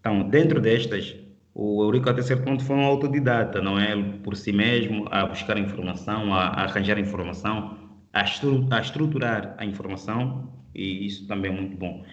Então, 0.00 0.28
dentro 0.28 0.60
destas, 0.60 1.16
o 1.54 1.82
Eurico 1.82 2.10
até 2.10 2.20
certo 2.20 2.44
ponto 2.44 2.62
foi 2.64 2.76
um 2.76 2.84
autodidata, 2.84 3.62
não 3.62 3.78
é? 3.78 3.96
Por 4.22 4.36
si 4.36 4.52
mesmo, 4.52 5.06
a 5.10 5.24
buscar 5.24 5.56
informação, 5.56 6.34
a, 6.34 6.48
a 6.48 6.64
arranjar 6.64 6.98
informação, 6.98 7.78
a, 8.12 8.22
estru 8.22 8.66
a, 8.70 8.80
estruturar 8.80 9.54
a 9.58 9.64
informação, 9.64 10.52
e 10.74 11.06
isso 11.06 11.26
também 11.26 11.50
é 11.50 11.54
muito 11.54 11.76
bom. 11.76 12.04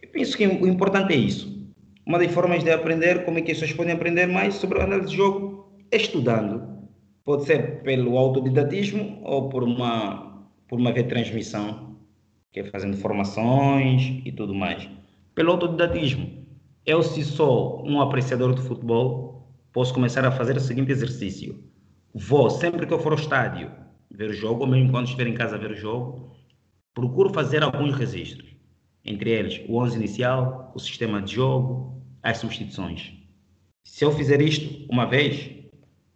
Eu 0.00 0.08
penso 0.10 0.36
que 0.36 0.46
o 0.46 0.66
importante 0.66 1.12
é 1.12 1.16
isso. 1.16 1.59
Uma 2.10 2.18
das 2.18 2.32
formas 2.32 2.64
de 2.64 2.72
aprender, 2.72 3.24
como 3.24 3.38
é 3.38 3.40
que 3.40 3.52
as 3.52 3.58
pessoas 3.60 3.76
podem 3.76 3.92
aprender 3.92 4.26
mais 4.26 4.54
sobre 4.54 4.80
a 4.80 4.82
análise 4.82 5.10
de 5.10 5.16
jogo, 5.16 5.72
é 5.92 5.96
estudando. 5.96 6.88
Pode 7.24 7.44
ser 7.44 7.84
pelo 7.84 8.18
autodidatismo 8.18 9.20
ou 9.22 9.48
por 9.48 9.62
uma, 9.62 10.44
por 10.66 10.80
uma 10.80 10.90
retransmissão, 10.90 12.00
que 12.50 12.58
é 12.58 12.64
fazendo 12.64 12.96
formações 12.96 14.20
e 14.24 14.32
tudo 14.32 14.52
mais. 14.52 14.90
Pelo 15.36 15.52
autodidatismo 15.52 16.28
eu, 16.84 17.00
se 17.00 17.22
sou 17.22 17.86
um 17.86 18.00
apreciador 18.00 18.56
de 18.56 18.62
futebol, 18.62 19.48
posso 19.72 19.94
começar 19.94 20.24
a 20.24 20.32
fazer 20.32 20.56
o 20.56 20.60
seguinte 20.60 20.90
exercício. 20.90 21.62
Vou, 22.12 22.50
sempre 22.50 22.88
que 22.88 22.92
eu 22.92 22.98
for 22.98 23.12
ao 23.12 23.18
estádio 23.20 23.70
ver 24.10 24.30
o 24.30 24.34
jogo, 24.34 24.62
ou 24.62 24.66
mesmo 24.66 24.90
quando 24.90 25.04
estiver 25.04 25.28
em 25.28 25.34
casa 25.34 25.56
ver 25.56 25.70
o 25.70 25.76
jogo, 25.76 26.32
procuro 26.92 27.32
fazer 27.32 27.62
alguns 27.62 27.94
registros. 27.94 28.50
Entre 29.04 29.30
eles, 29.30 29.62
o 29.68 29.78
11 29.78 29.96
inicial, 29.96 30.72
o 30.74 30.78
sistema 30.80 31.22
de 31.22 31.36
jogo, 31.36 31.99
as 32.22 32.38
substituições. 32.38 33.12
Se 33.84 34.04
eu 34.04 34.12
fizer 34.12 34.40
isto 34.40 34.86
uma 34.90 35.06
vez 35.06 35.50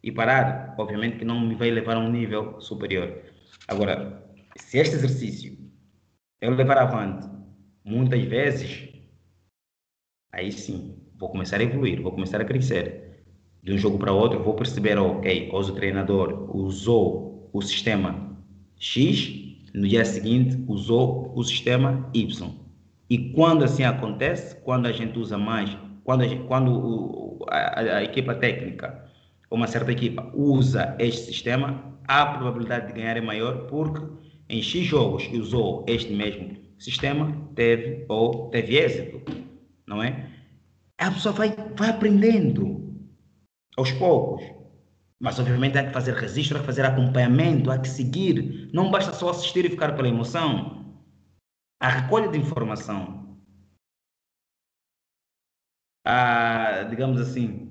e 0.02 0.12
parar, 0.12 0.74
obviamente 0.78 1.18
que 1.18 1.24
não 1.24 1.40
me 1.40 1.55
vai 1.55 1.70
levar 1.70 1.96
a 1.96 2.00
um 2.00 2.11
nível 2.11 2.61
superior. 2.61 3.22
Agora, 3.66 4.22
se 4.57 4.78
este 4.78 4.96
exercício 4.96 5.57
eu 6.40 6.50
levar 6.50 6.78
avante 6.78 7.26
muitas 7.84 8.22
vezes, 8.24 8.88
aí 10.32 10.52
sim, 10.52 10.96
vou 11.18 11.30
começar 11.30 11.59
a 11.59 11.62
evoluir, 11.62 12.02
vou 12.02 12.12
começar 12.12 12.40
a 12.40 12.44
crescer. 12.44 13.24
De 13.62 13.72
um 13.72 13.78
jogo 13.78 13.98
para 13.98 14.12
outro, 14.12 14.42
vou 14.42 14.55
perceber, 14.55 14.98
ok, 14.98 15.48
hoje 15.50 15.70
o 15.70 15.74
treinador 15.74 16.55
usou 16.55 17.48
o 17.50 17.62
sistema 17.62 18.38
X, 18.76 19.32
no 19.72 19.88
dia 19.88 20.05
seguinte 20.05 20.62
usou 20.68 21.32
o 21.34 21.42
sistema 21.42 22.11
Y. 22.12 22.50
E 23.09 23.32
quando 23.32 23.64
assim 23.64 23.84
acontece, 23.84 24.57
quando 24.62 24.86
a 24.86 24.92
gente 24.92 25.18
usa 25.18 25.38
mais, 25.38 25.74
quando, 26.05 26.46
quando 26.46 26.70
o, 26.70 27.46
a, 27.48 27.80
a, 27.80 28.05
equipa 28.05 28.34
técnica, 28.34 29.05
uma 29.50 29.66
certa 29.66 29.90
equipa, 29.92 30.30
usa 30.34 30.94
este 30.98 31.26
sistema, 31.26 31.98
a 32.07 32.26
probabilidade 32.26 32.88
de 32.88 32.92
ganhar 32.92 33.16
é 33.16 33.20
maior 33.20 33.66
porque 33.66 34.00
em 34.48 34.62
X 34.62 34.84
jogos 34.84 35.26
que 35.26 35.38
usou 35.38 35.84
este 35.88 36.12
mesmo 36.12 36.57
sistema, 36.78 37.32
teve 37.55 38.05
ou 38.09 38.50
teve 38.50 38.76
êxito 38.76 39.22
não 39.86 40.02
é? 40.02 40.30
A 40.98 41.11
pessoa 41.11 41.34
vai, 41.34 41.55
vai 41.76 41.90
aprendendo 41.90 43.09
aos 43.76 43.90
poucos. 43.92 44.44
Mas, 45.20 45.38
obviamente, 45.38 45.78
há 45.78 45.84
que 45.84 45.92
fazer 45.92 46.14
registro, 46.14 46.57
há 46.57 46.61
que 46.61 46.66
fazer 46.66 46.84
acompanhamento, 46.84 47.70
há 47.70 47.78
que 47.78 47.88
seguir. 47.88 48.70
Não 48.72 48.90
basta 48.90 49.12
só 49.12 49.30
assistir 49.30 49.64
e 49.64 49.70
ficar 49.70 49.94
pela 49.94 50.09
emoção. 50.09 50.98
A 51.80 51.88
recolha 51.88 52.28
de 52.28 52.38
informação, 52.38 53.24
a, 56.05 56.86
digamos 56.90 57.20
assim, 57.20 57.70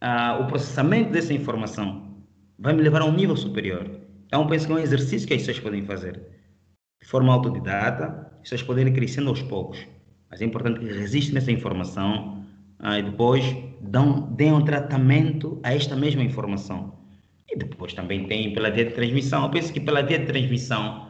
a, 0.00 0.38
o 0.38 0.46
processamento 0.46 1.10
dessa 1.10 1.34
informação 1.34 2.24
vai 2.58 2.72
me 2.72 2.82
levar 2.82 3.02
a 3.02 3.04
um 3.04 3.12
nível 3.12 3.36
superior. 3.36 3.88
Então, 4.26 4.46
penso 4.46 4.66
que 4.66 4.72
é 4.72 4.76
um 4.76 4.78
exercício 4.78 5.26
que 5.26 5.34
as 5.34 5.40
pessoas 5.40 5.60
podem 5.60 5.82
fazer 5.82 6.20
de 7.00 7.06
forma 7.06 7.32
autodidata, 7.32 8.32
as 8.34 8.40
pessoas 8.42 8.62
podem 8.62 8.88
ir 8.88 8.92
crescendo 8.92 9.28
aos 9.28 9.42
poucos. 9.42 9.78
Mas 10.30 10.42
é 10.42 10.44
importante 10.44 10.80
que 10.80 10.86
resistam 10.86 11.38
essa 11.38 11.50
informação 11.52 12.44
ah, 12.78 12.98
e 12.98 13.02
depois 13.02 13.44
dão, 13.80 14.32
deem 14.32 14.52
um 14.52 14.64
tratamento 14.64 15.60
a 15.62 15.74
esta 15.74 15.96
mesma 15.96 16.22
informação. 16.22 16.98
E 17.48 17.56
depois 17.56 17.94
também 17.94 18.26
tem 18.26 18.52
pela 18.52 18.70
via 18.70 18.84
de 18.84 18.92
transmissão. 18.92 19.44
Eu 19.44 19.50
penso 19.50 19.72
que 19.72 19.80
pela 19.80 20.02
via 20.02 20.18
de 20.18 20.26
transmissão 20.26 21.08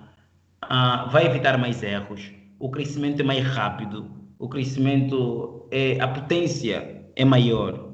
ah, 0.63 1.09
vai 1.11 1.27
evitar 1.27 1.59
mais 1.59 1.83
erros, 1.83 2.31
o 2.59 2.71
crescimento 2.71 3.21
é 3.21 3.25
mais 3.25 3.45
rápido, 3.45 4.18
o 4.39 4.49
crescimento, 4.49 5.69
é, 5.71 6.01
a 6.01 6.09
potência 6.09 7.11
é 7.17 7.25
maior. 7.25 7.89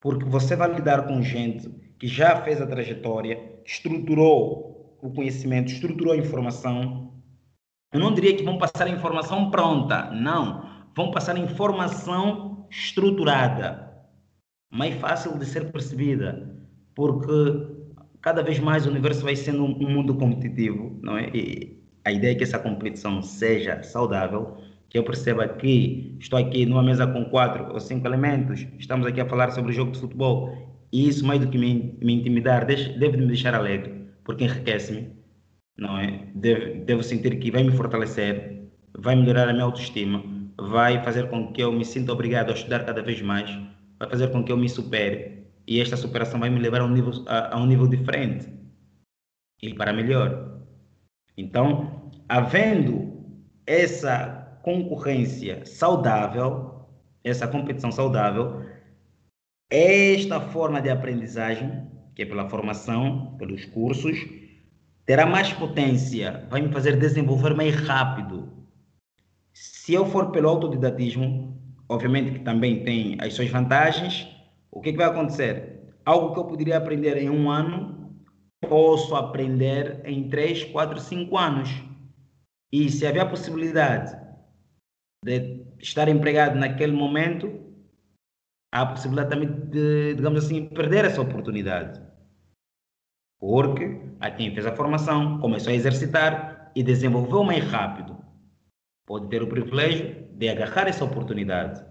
Porque 0.00 0.24
você 0.24 0.56
vai 0.56 0.72
lidar 0.74 1.06
com 1.06 1.22
gente 1.22 1.68
que 1.98 2.06
já 2.06 2.42
fez 2.42 2.60
a 2.60 2.66
trajetória, 2.66 3.60
estruturou 3.64 4.98
o 5.02 5.10
conhecimento, 5.10 5.72
estruturou 5.72 6.12
a 6.12 6.16
informação 6.16 7.10
eu 7.92 7.98
não 7.98 8.14
diria 8.14 8.36
que 8.36 8.44
vão 8.44 8.56
passar 8.56 8.86
a 8.86 8.90
informação 8.90 9.50
pronta, 9.50 10.10
não. 10.12 10.64
Vão 10.94 11.10
passar 11.10 11.34
a 11.34 11.40
informação 11.40 12.66
estruturada, 12.70 13.92
mais 14.70 14.94
fácil 14.94 15.36
de 15.36 15.44
ser 15.44 15.72
percebida, 15.72 16.56
porque 16.94 17.32
cada 18.20 18.42
vez 18.42 18.60
mais 18.60 18.86
o 18.86 18.90
universo 18.90 19.24
vai 19.24 19.34
sendo 19.34 19.64
um 19.64 19.90
mundo 19.90 20.14
competitivo, 20.14 20.96
não 21.02 21.18
é? 21.18 21.30
E 21.34 21.82
a 22.04 22.12
ideia 22.12 22.32
é 22.32 22.34
que 22.36 22.44
essa 22.44 22.60
competição 22.60 23.20
seja 23.22 23.82
saudável, 23.82 24.56
que 24.90 24.98
eu 24.98 25.04
perceba 25.04 25.48
que 25.48 26.16
estou 26.20 26.38
aqui 26.38 26.66
numa 26.66 26.82
mesa 26.82 27.06
com 27.06 27.24
quatro 27.24 27.72
ou 27.72 27.80
cinco 27.80 28.06
elementos, 28.06 28.66
estamos 28.78 29.06
aqui 29.06 29.20
a 29.20 29.26
falar 29.26 29.50
sobre 29.52 29.70
o 29.70 29.74
jogo 29.74 29.92
de 29.92 30.00
futebol, 30.00 30.52
e 30.92 31.08
isso 31.08 31.24
mais 31.24 31.40
do 31.40 31.48
que 31.48 31.56
me, 31.56 31.96
me 32.02 32.14
intimidar, 32.14 32.66
deve 32.66 33.16
me 33.16 33.26
deixar 33.26 33.54
alegre, 33.54 34.04
porque 34.24 34.44
enriquece-me 34.44 35.20
não 35.80 35.98
é? 35.98 36.26
Devo, 36.34 36.84
devo 36.84 37.02
sentir 37.02 37.38
que 37.40 37.50
vai 37.50 37.64
me 37.64 37.72
fortalecer, 37.72 38.68
vai 38.96 39.16
melhorar 39.16 39.48
a 39.48 39.52
minha 39.52 39.64
autoestima, 39.64 40.22
vai 40.58 41.02
fazer 41.02 41.28
com 41.30 41.52
que 41.52 41.62
eu 41.62 41.72
me 41.72 41.84
sinta 41.84 42.12
obrigado 42.12 42.50
a 42.50 42.54
estudar 42.54 42.84
cada 42.84 43.02
vez 43.02 43.20
mais, 43.22 43.50
vai 43.98 44.08
fazer 44.08 44.28
com 44.28 44.44
que 44.44 44.52
eu 44.52 44.58
me 44.58 44.68
supere 44.68 45.46
e 45.66 45.80
esta 45.80 45.96
superação 45.96 46.38
vai 46.38 46.50
me 46.50 46.60
levar 46.60 46.82
a 46.82 46.84
um 46.84 46.90
nível, 46.90 47.12
a, 47.26 47.56
a 47.56 47.60
um 47.60 47.66
nível 47.66 47.88
diferente 47.88 48.46
e 49.62 49.72
para 49.74 49.92
melhor. 49.92 50.60
Então, 51.36 52.10
havendo 52.28 53.24
essa 53.66 54.39
concorrência 54.62 55.64
saudável, 55.64 56.86
essa 57.24 57.46
competição 57.46 57.90
saudável, 57.90 58.62
esta 59.70 60.40
forma 60.40 60.80
de 60.80 60.90
aprendizagem, 60.90 61.86
que 62.14 62.22
é 62.22 62.26
pela 62.26 62.48
formação, 62.48 63.36
pelos 63.38 63.64
cursos, 63.66 64.18
terá 65.06 65.26
mais 65.26 65.52
potência, 65.52 66.46
vai 66.50 66.60
me 66.60 66.72
fazer 66.72 66.96
desenvolver 66.96 67.54
mais 67.54 67.74
rápido. 67.74 68.48
Se 69.52 69.92
eu 69.94 70.06
for 70.06 70.30
pelo 70.30 70.48
autodidatismo, 70.48 71.56
obviamente 71.88 72.32
que 72.32 72.40
também 72.40 72.84
tem 72.84 73.16
as 73.20 73.34
suas 73.34 73.48
vantagens, 73.48 74.28
o 74.70 74.80
que, 74.80 74.92
que 74.92 74.98
vai 74.98 75.06
acontecer? 75.06 75.80
Algo 76.04 76.32
que 76.32 76.40
eu 76.40 76.44
poderia 76.44 76.76
aprender 76.76 77.16
em 77.16 77.28
um 77.28 77.50
ano, 77.50 78.14
posso 78.68 79.14
aprender 79.14 80.00
em 80.04 80.28
três, 80.28 80.64
quatro, 80.64 80.98
cinco 81.00 81.36
anos. 81.36 81.70
E 82.72 82.88
se 82.88 83.06
haver 83.06 83.20
a 83.20 83.26
possibilidade 83.26 84.16
de 85.24 85.64
estar 85.78 86.08
empregado 86.08 86.58
naquele 86.58 86.92
momento, 86.92 87.52
há 88.72 88.82
a 88.82 88.86
possibilidade 88.86 89.30
também 89.30 89.48
de, 89.68 90.14
digamos 90.14 90.44
assim, 90.44 90.66
perder 90.66 91.04
essa 91.04 91.20
oportunidade. 91.20 92.00
Porque 93.38 94.00
a 94.18 94.30
quem 94.30 94.54
fez 94.54 94.66
a 94.66 94.74
formação 94.74 95.38
começou 95.38 95.72
a 95.72 95.76
exercitar 95.76 96.72
e 96.74 96.82
desenvolveu 96.82 97.44
mais 97.44 97.64
rápido. 97.64 98.18
Pode 99.06 99.28
ter 99.28 99.42
o 99.42 99.48
privilégio 99.48 100.28
de 100.32 100.48
agarrar 100.48 100.88
essa 100.88 101.04
oportunidade. 101.04 101.84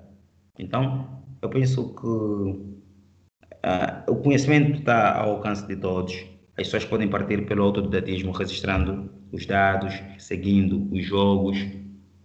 Então, 0.57 1.23
eu 1.41 1.49
penso 1.49 1.95
que 1.95 2.07
uh, 2.07 4.11
o 4.11 4.15
conhecimento 4.17 4.79
está 4.79 5.19
ao 5.19 5.31
alcance 5.31 5.67
de 5.67 5.75
todos. 5.75 6.13
as 6.57 6.65
pessoas 6.65 6.85
podem 6.85 7.09
partir 7.09 7.45
pelo 7.45 7.63
autodidatismo, 7.63 8.31
registrando 8.31 9.11
os 9.31 9.45
dados, 9.45 9.93
seguindo 10.17 10.91
os 10.91 11.05
jogos, 11.05 11.57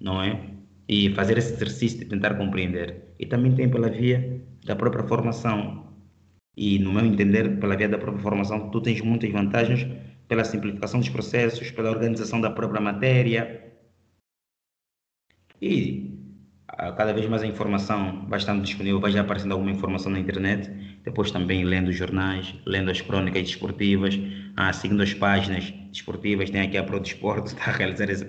não 0.01 0.23
é? 0.23 0.54
E 0.89 1.15
fazer 1.15 1.39
esse 1.39 1.55
exercício 1.55 1.99
de 1.99 2.05
tentar 2.07 2.35
compreender. 2.35 3.15
E 3.19 3.27
também 3.27 3.55
tem 3.55 3.71
pela 3.71 3.89
via 3.89 4.43
da 4.65 4.77
própria 4.77 5.05
formação. 5.05 5.95
E, 6.57 6.79
no 6.79 6.93
meu 6.93 7.05
entender, 7.05 7.59
pela 7.59 7.77
via 7.77 7.89
da 7.89 7.99
própria 7.99 8.23
formação, 8.23 8.71
tu 8.71 8.81
tens 8.81 9.01
muitas 9.01 9.31
vantagens 9.31 9.87
pela 10.29 10.45
simplificação 10.45 11.01
dos 11.01 11.09
processos, 11.09 11.71
pela 11.71 11.91
organização 11.91 12.41
da 12.41 12.51
própria 12.51 12.81
matéria. 12.81 13.73
E 15.61 16.15
cada 16.97 17.13
vez 17.13 17.27
mais 17.29 17.43
a 17.43 17.47
informação 17.47 18.27
vai 18.29 18.39
estando 18.39 18.63
disponível, 18.63 19.01
vai 19.01 19.11
já 19.11 19.21
aparecendo 19.23 19.53
alguma 19.53 19.71
informação 19.71 20.11
na 20.13 20.19
internet, 20.19 20.71
depois 21.05 21.31
também 21.31 21.65
lendo 21.65 21.89
os 21.89 21.97
jornais, 21.97 22.55
lendo 22.65 22.91
as 22.91 23.01
crônicas 23.01 23.43
desportivas, 23.43 24.19
ah, 24.57 24.73
seguindo 24.73 25.03
as 25.03 25.13
páginas 25.13 25.73
desportivas, 25.91 26.51
tem 26.51 26.63
aqui 26.63 26.77
a 26.77 26.83
Pro 26.83 26.99
Desporto, 26.99 27.49
está 27.49 27.67
a 27.71 27.73
realizar 27.73 28.11
esse, 28.11 28.27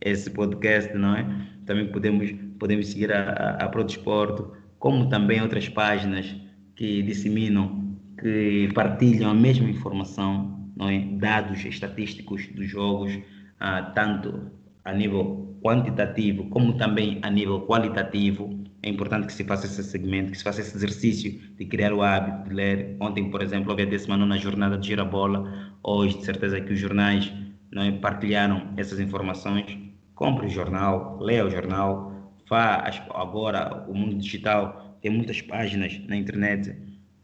esse 0.00 0.30
podcast, 0.30 0.92
não 0.96 1.14
é? 1.14 1.26
Também 1.66 1.86
podemos, 1.86 2.32
podemos 2.58 2.88
seguir 2.88 3.12
a, 3.12 3.30
a, 3.30 3.64
a 3.64 3.68
Pro 3.68 3.84
Desporto, 3.84 4.52
como 4.78 5.08
também 5.08 5.42
outras 5.42 5.68
páginas 5.68 6.34
que 6.74 7.02
disseminam, 7.02 7.96
que 8.20 8.68
partilham 8.74 9.30
a 9.30 9.34
mesma 9.34 9.68
informação, 9.68 10.70
não 10.76 10.88
é? 10.88 10.98
dados 10.98 11.64
estatísticos 11.64 12.46
dos 12.48 12.68
jogos, 12.68 13.18
ah, 13.60 13.82
tanto 13.94 14.50
a 14.84 14.92
nível 14.92 15.58
quantitativo 15.62 16.48
como 16.48 16.74
também 16.74 17.18
a 17.22 17.30
nível 17.30 17.62
qualitativo. 17.62 18.65
É 18.86 18.88
importante 18.88 19.26
que 19.26 19.32
se 19.32 19.42
faça 19.42 19.66
esse 19.66 19.82
segmento, 19.82 20.30
que 20.30 20.38
se 20.38 20.44
faça 20.44 20.60
esse 20.60 20.76
exercício 20.76 21.32
de 21.56 21.64
criar 21.64 21.92
o 21.92 22.02
hábito 22.02 22.48
de 22.48 22.54
ler. 22.54 22.96
Ontem, 23.00 23.28
por 23.28 23.42
exemplo, 23.42 23.70
houve 23.70 23.82
a 23.82 23.86
19 23.86 24.38
jornada 24.38 24.78
de 24.78 24.86
Girabola. 24.86 25.74
Hoje, 25.82 26.18
de 26.18 26.24
certeza 26.24 26.60
que 26.60 26.72
os 26.72 26.78
jornais 26.78 27.32
não 27.72 27.82
é, 27.82 27.90
partilharam 27.90 28.72
essas 28.76 29.00
informações. 29.00 29.76
Compre 30.14 30.46
o 30.46 30.48
jornal, 30.48 31.18
leia 31.20 31.44
o 31.44 31.50
jornal. 31.50 32.32
Vá 32.48 32.88
agora, 33.10 33.84
o 33.88 33.92
mundo 33.92 34.14
digital 34.18 34.96
tem 35.02 35.10
muitas 35.10 35.42
páginas 35.42 36.00
na 36.06 36.14
internet, 36.14 36.76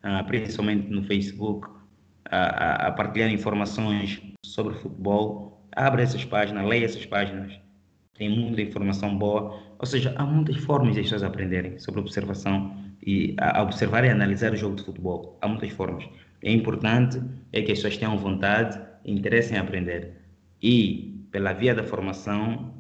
ah, 0.02 0.24
principalmente 0.24 0.90
no 0.90 1.04
Facebook, 1.04 1.68
a, 2.24 2.88
a 2.88 2.90
partilhar 2.90 3.30
informações 3.30 4.20
sobre 4.44 4.74
futebol 4.74 5.52
Abre 5.74 6.02
essas 6.02 6.24
páginas, 6.24 6.66
leia 6.66 6.84
essas 6.84 7.06
páginas. 7.06 7.58
Tem 8.14 8.28
muita 8.28 8.60
informação 8.60 9.16
boa. 9.16 9.58
Ou 9.82 9.86
seja, 9.86 10.14
há 10.16 10.24
muitas 10.24 10.56
formas 10.58 10.94
de 10.94 11.00
as 11.00 11.06
pessoas 11.06 11.24
aprenderem 11.24 11.76
sobre 11.76 12.00
observação 12.00 12.76
e 13.04 13.34
a 13.40 13.60
observar 13.64 14.04
e 14.04 14.10
analisar 14.10 14.52
o 14.52 14.56
jogo 14.56 14.76
de 14.76 14.84
futebol. 14.84 15.36
Há 15.42 15.48
muitas 15.48 15.70
formas. 15.72 16.08
É 16.40 16.52
importante 16.52 17.20
é 17.52 17.62
que 17.62 17.72
as 17.72 17.78
pessoas 17.78 17.96
tenham 17.96 18.16
vontade 18.16 18.80
e 19.04 19.12
interesse 19.12 19.52
em 19.52 19.58
aprender. 19.58 20.12
E, 20.62 21.26
pela 21.32 21.52
via 21.52 21.74
da 21.74 21.82
formação, 21.82 22.72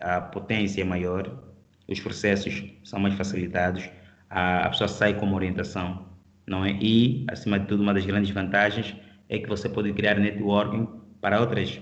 a 0.00 0.20
potência 0.20 0.80
é 0.80 0.84
maior, 0.84 1.42
os 1.88 1.98
processos 1.98 2.64
são 2.84 3.00
mais 3.00 3.14
facilitados, 3.14 3.90
a 4.30 4.68
pessoa 4.68 4.86
sai 4.86 5.14
com 5.14 5.26
uma 5.26 5.34
orientação, 5.34 6.06
não 6.46 6.64
é? 6.64 6.70
E, 6.80 7.26
acima 7.28 7.58
de 7.58 7.66
tudo, 7.66 7.82
uma 7.82 7.92
das 7.92 8.06
grandes 8.06 8.30
vantagens 8.30 8.94
é 9.28 9.40
que 9.40 9.48
você 9.48 9.68
pode 9.68 9.92
criar 9.92 10.20
networking 10.20 10.86
para 11.20 11.40
outras, 11.40 11.80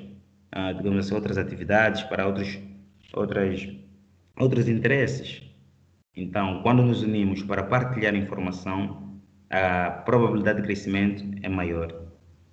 ah, 0.51 0.73
digamos 0.73 1.05
assim, 1.05 1.15
outras 1.15 1.37
atividades, 1.37 2.03
para 2.05 2.27
outros, 2.27 2.59
outras, 3.13 3.69
outros 4.37 4.69
interesses. 4.69 5.43
Então, 6.17 6.63
quando 6.63 6.83
nos 6.83 7.03
unimos 7.03 7.43
para 7.43 7.63
partilhar 7.63 8.15
informação, 8.15 9.21
a 9.51 9.91
probabilidade 9.91 10.61
de 10.61 10.67
crescimento 10.67 11.25
é 11.43 11.49
maior. 11.49 11.93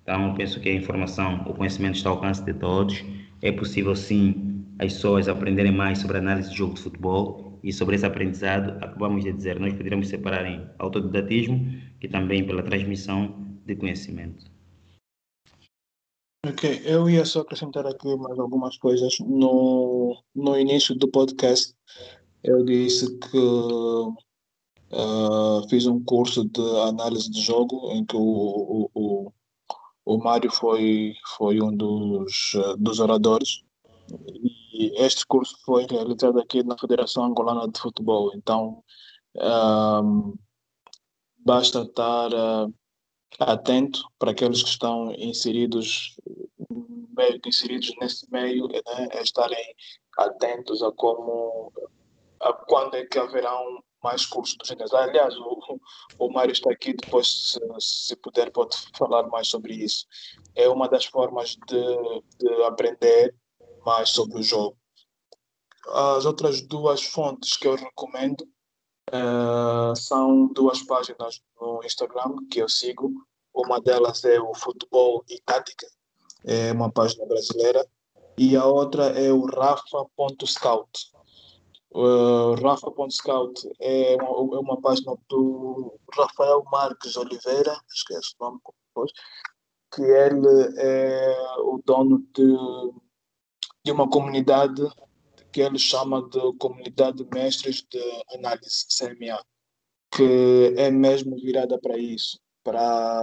Então, 0.02 0.34
penso 0.34 0.60
que 0.60 0.68
a 0.68 0.74
informação, 0.74 1.42
o 1.46 1.54
conhecimento 1.54 1.96
está 1.96 2.10
ao 2.10 2.16
alcance 2.16 2.44
de 2.44 2.54
todos. 2.54 3.04
É 3.40 3.52
possível, 3.52 3.94
sim, 3.94 4.64
as 4.78 4.94
pessoas 4.94 5.28
aprenderem 5.28 5.72
mais 5.72 5.98
sobre 5.98 6.16
a 6.16 6.20
análise 6.20 6.50
de 6.50 6.56
jogo 6.56 6.74
de 6.74 6.82
futebol 6.82 7.58
e 7.62 7.72
sobre 7.72 7.94
esse 7.94 8.04
aprendizado, 8.04 8.70
acabamos 8.84 9.24
de 9.24 9.32
dizer, 9.32 9.60
nós 9.60 9.72
poderíamos 9.72 10.08
separar 10.08 10.44
em 10.44 10.66
autodidatismo 10.78 11.72
e 12.00 12.08
também 12.08 12.44
pela 12.44 12.62
transmissão 12.62 13.46
de 13.64 13.76
conhecimento. 13.76 14.51
Ok, 16.44 16.82
eu 16.84 17.08
ia 17.08 17.24
só 17.24 17.42
acrescentar 17.42 17.86
aqui 17.86 18.16
mais 18.16 18.36
algumas 18.36 18.76
coisas. 18.76 19.16
No, 19.20 20.20
no 20.34 20.58
início 20.58 20.92
do 20.96 21.06
podcast, 21.06 21.72
eu 22.42 22.64
disse 22.64 23.16
que 23.18 23.38
uh, 23.38 24.12
fiz 25.70 25.86
um 25.86 26.02
curso 26.02 26.42
de 26.48 26.60
análise 26.80 27.30
de 27.30 27.40
jogo 27.40 27.92
em 27.92 28.04
que 28.04 28.16
o, 28.16 28.90
o, 28.92 29.32
o, 30.04 30.18
Mário 30.18 30.50
foi, 30.50 31.14
foi 31.36 31.62
um 31.62 31.76
dos, 31.76 32.56
dos 32.76 32.98
oradores. 32.98 33.62
E 34.72 35.00
este 35.00 35.24
curso 35.24 35.56
foi 35.64 35.86
realizado 35.88 36.40
aqui 36.40 36.64
na 36.64 36.76
Federação 36.76 37.24
Angolana 37.24 37.70
de 37.70 37.78
Futebol. 37.78 38.32
Então, 38.34 38.82
um, 39.36 40.34
basta 41.44 41.82
estar. 41.82 42.30
Atento 43.38 44.02
para 44.18 44.30
aqueles 44.30 44.62
que 44.62 44.68
estão 44.68 45.12
inseridos 45.14 46.16
meio 47.16 47.40
que 47.40 47.48
inseridos 47.48 47.92
nesse 48.00 48.30
meio 48.30 48.66
né, 48.68 48.80
é 49.12 49.22
estarem 49.22 49.74
atentos 50.18 50.82
a 50.82 50.90
como 50.92 51.72
a 52.40 52.52
quando 52.52 52.96
é 52.96 53.06
que 53.06 53.18
haverão 53.18 53.82
mais 54.02 54.26
cursos 54.26 54.56
do 54.56 54.66
gênero. 54.66 54.94
Aliás, 54.96 55.34
o, 55.36 55.80
o 56.18 56.32
Mário 56.32 56.52
está 56.52 56.72
aqui, 56.72 56.92
depois, 56.92 57.52
se, 57.52 57.60
se 57.78 58.16
puder, 58.16 58.50
pode 58.50 58.76
falar 58.96 59.28
mais 59.28 59.48
sobre 59.48 59.74
isso. 59.74 60.06
É 60.56 60.68
uma 60.68 60.88
das 60.88 61.04
formas 61.04 61.56
de, 61.68 62.22
de 62.38 62.62
aprender 62.64 63.34
mais 63.86 64.10
sobre 64.10 64.40
o 64.40 64.42
jogo. 64.42 64.76
As 65.88 66.24
outras 66.24 66.60
duas 66.62 67.02
fontes 67.02 67.56
que 67.56 67.66
eu 67.66 67.76
recomendo 67.76 68.44
Uh, 69.10 69.96
são 69.96 70.46
duas 70.46 70.82
páginas 70.82 71.42
no 71.60 71.80
Instagram 71.84 72.36
que 72.50 72.60
eu 72.60 72.68
sigo. 72.68 73.10
Uma 73.54 73.80
delas 73.80 74.24
é 74.24 74.40
o 74.40 74.54
Futebol 74.54 75.24
e 75.28 75.40
Tática, 75.40 75.86
é 76.44 76.72
uma 76.72 76.90
página 76.90 77.26
brasileira, 77.26 77.86
e 78.38 78.56
a 78.56 78.64
outra 78.64 79.06
é 79.08 79.30
o 79.30 79.44
Rafa.scout. 79.44 81.12
Uh, 81.90 82.54
Rafa.scout 82.54 83.68
é 83.78 84.16
uma, 84.16 84.56
é 84.56 84.58
uma 84.60 84.80
página 84.80 85.14
do 85.28 85.98
Rafael 86.16 86.64
Marques 86.72 87.16
Oliveira, 87.16 87.76
esquece 87.92 88.34
o 88.40 88.44
nome, 88.44 88.60
que 89.94 90.02
ele 90.02 90.74
é 90.78 91.36
o 91.58 91.82
dono 91.84 92.24
de, 92.34 92.56
de 93.84 93.92
uma 93.92 94.08
comunidade 94.08 94.82
que 95.52 95.60
ele 95.60 95.78
chama 95.78 96.28
de 96.28 96.40
Comunidade 96.58 97.18
de 97.18 97.28
Mestres 97.32 97.84
de 97.90 98.00
Análise, 98.34 98.86
CMA, 98.96 99.44
que 100.10 100.74
é 100.76 100.90
mesmo 100.90 101.36
virada 101.36 101.78
para 101.78 101.98
isso, 101.98 102.38
para 102.64 103.22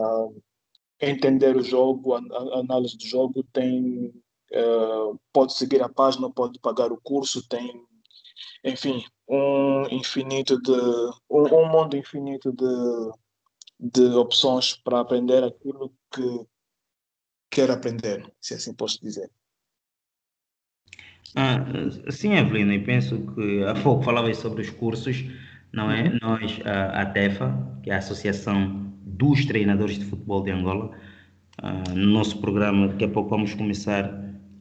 entender 1.02 1.56
o 1.56 1.64
jogo, 1.64 2.14
a, 2.14 2.20
a 2.20 2.60
análise 2.60 2.98
do 2.98 3.06
jogo, 3.06 3.44
tem 3.52 4.14
uh, 4.54 5.20
pode 5.34 5.54
seguir 5.54 5.82
a 5.82 5.90
página, 5.90 6.32
pode 6.32 6.60
pagar 6.60 6.92
o 6.92 7.02
curso, 7.02 7.48
tem 7.48 7.86
enfim, 8.64 9.04
um 9.28 9.84
infinito 9.90 10.62
de 10.62 10.72
um, 11.30 11.44
um 11.54 11.70
mundo 11.70 11.96
infinito 11.96 12.52
de, 12.52 13.12
de 13.80 14.06
opções 14.16 14.76
para 14.76 15.00
aprender 15.00 15.44
aquilo 15.44 15.94
que 16.12 16.46
quer 17.50 17.72
aprender, 17.72 18.32
se 18.40 18.54
assim 18.54 18.74
posso 18.74 19.00
dizer. 19.02 19.32
Ah, 21.36 21.64
sim, 22.10 22.34
Evelina, 22.34 22.74
e 22.74 22.80
penso 22.80 23.20
que 23.36 23.64
há 23.64 23.76
pouco 23.76 24.04
falavas 24.04 24.38
sobre 24.38 24.62
os 24.62 24.70
cursos, 24.70 25.24
não 25.72 25.92
é? 25.92 26.04
Uhum. 26.04 26.18
Nós, 26.22 26.60
a, 26.66 27.02
a 27.02 27.06
TEFA, 27.06 27.56
que 27.84 27.92
é 27.92 27.94
a 27.94 27.98
Associação 27.98 28.92
dos 29.04 29.46
Treinadores 29.46 30.00
de 30.00 30.06
Futebol 30.06 30.44
de 30.44 30.52
Angola, 30.52 30.92
ah, 31.62 31.84
no 31.94 32.08
nosso 32.08 32.40
programa, 32.42 32.88
daqui 32.88 33.06
a 33.06 33.10
pouco 33.10 33.30
vamos 33.30 33.54
começar 33.54 34.12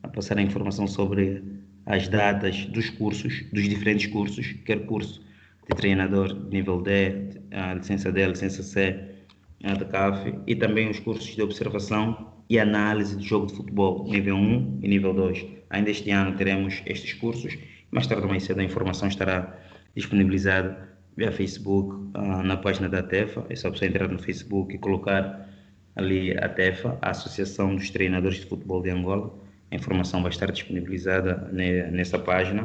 a 0.03 0.09
passar 0.09 0.37
a 0.39 0.43
informação 0.43 0.87
sobre 0.87 1.43
as 1.87 2.07
datas 2.09 2.67
dos 2.67 2.91
cursos, 2.91 3.45
dos 3.51 3.67
diferentes 3.67 4.07
cursos, 4.07 4.53
quer 4.67 4.85
curso 4.85 5.23
de 5.69 5.77
treinador 5.77 6.35
de 6.35 6.51
nível 6.51 6.83
D, 6.83 7.41
a 7.51 7.75
licença 7.75 8.13
D, 8.13 8.25
a 8.25 8.29
licença 8.29 8.63
C, 8.63 9.17
a 9.65 9.75
da 9.75 9.87
CAF, 9.87 10.35
e 10.47 10.55
também 10.55 10.91
os 10.91 11.01
cursos 11.01 11.35
de 11.35 11.41
observação 11.41 12.35
e 12.49 12.59
análise 12.59 13.17
de 13.17 13.27
jogo 13.27 13.47
de 13.47 13.55
futebol, 13.55 14.05
nível 14.05 14.37
1 14.37 14.81
e 14.83 14.89
nível 14.89 15.15
2 15.15 15.58
Ainda 15.71 15.91
este 15.91 16.11
ano 16.11 16.37
teremos 16.37 16.83
estes 16.87 17.13
cursos. 17.15 17.57
Mais 17.91 18.07
tarde 18.07 18.25
ou 18.25 18.29
mais 18.29 18.43
cedo 18.43 18.61
a 18.61 18.65
informação 18.65 19.09
estará 19.09 19.59
disponibilizada 19.95 20.89
via 21.17 21.33
Facebook 21.33 21.95
uh, 22.17 22.43
na 22.43 22.57
página 22.57 22.89
da 22.89 23.03
TEFA. 23.03 23.45
É 23.49 23.57
só 23.57 23.71
você 23.71 23.87
entrar 23.87 24.09
no 24.09 24.19
Facebook 24.19 24.75
e 24.75 24.79
colocar 24.79 25.49
ali 25.97 26.37
a 26.39 26.49
TEFA, 26.49 26.97
a 27.03 27.11
Associação 27.11 27.75
dos 27.75 27.91
Treinadores 27.91 28.39
de 28.39 28.47
Futebol 28.47 28.83
de 28.83 28.91
Angola. 28.91 29.35
A 29.71 29.75
informação 29.75 30.23
vai 30.23 30.31
estar 30.31 30.51
disponibilizada 30.51 31.49
nessa 31.53 32.19
página. 32.19 32.65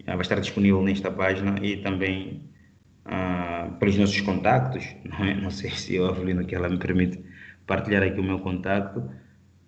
Uh, 0.00 0.06
vai 0.06 0.20
estar 0.20 0.40
disponível 0.40 0.82
nesta 0.82 1.10
página 1.10 1.56
e 1.64 1.76
também 1.78 2.48
uh, 3.06 3.72
pelos 3.78 3.96
nossos 3.96 4.20
contactos. 4.20 4.84
Não, 5.04 5.24
é? 5.24 5.34
não 5.34 5.50
sei 5.50 5.70
se 5.70 5.94
eu, 5.96 6.06
Avelino, 6.06 6.44
que 6.44 6.54
ela 6.54 6.68
me 6.68 6.78
permite 6.78 7.22
partilhar 7.66 8.02
aqui 8.02 8.20
o 8.20 8.24
meu 8.24 8.38
contacto. 8.38 9.02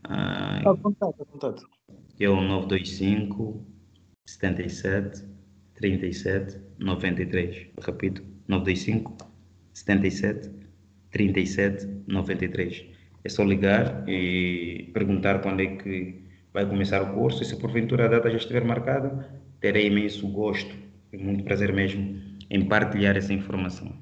Ah, 0.05 0.61
ah 0.65 0.77
contato, 0.77 1.27
contato. 1.27 1.67
Que 2.17 2.25
é 2.25 2.31
o 2.31 2.41
925 2.41 3.65
77 4.27 5.25
37 5.75 6.61
93. 6.79 7.67
repito, 7.81 8.23
925 8.49 9.17
77 9.73 10.51
37 11.11 11.87
93. 12.07 12.85
É 13.25 13.29
só 13.29 13.43
ligar 13.43 14.09
e 14.09 14.91
perguntar 14.93 15.41
quando 15.41 15.61
é 15.61 15.77
que 15.77 16.25
vai 16.53 16.67
começar 16.67 17.03
o 17.03 17.15
curso 17.15 17.43
e 17.43 17.47
se 17.47 17.59
porventura 17.59 18.05
a 18.05 18.09
data 18.09 18.31
já 18.31 18.37
estiver 18.37 18.65
marcada, 18.65 19.43
terei 19.61 19.87
imenso 19.87 20.29
gosto 20.29 20.75
e 21.13 21.17
muito 21.17 21.43
prazer 21.43 21.73
mesmo 21.73 22.21
em 22.51 22.69
partilhar 22.69 23.17
essa 23.17 23.33
informação. 23.33 23.93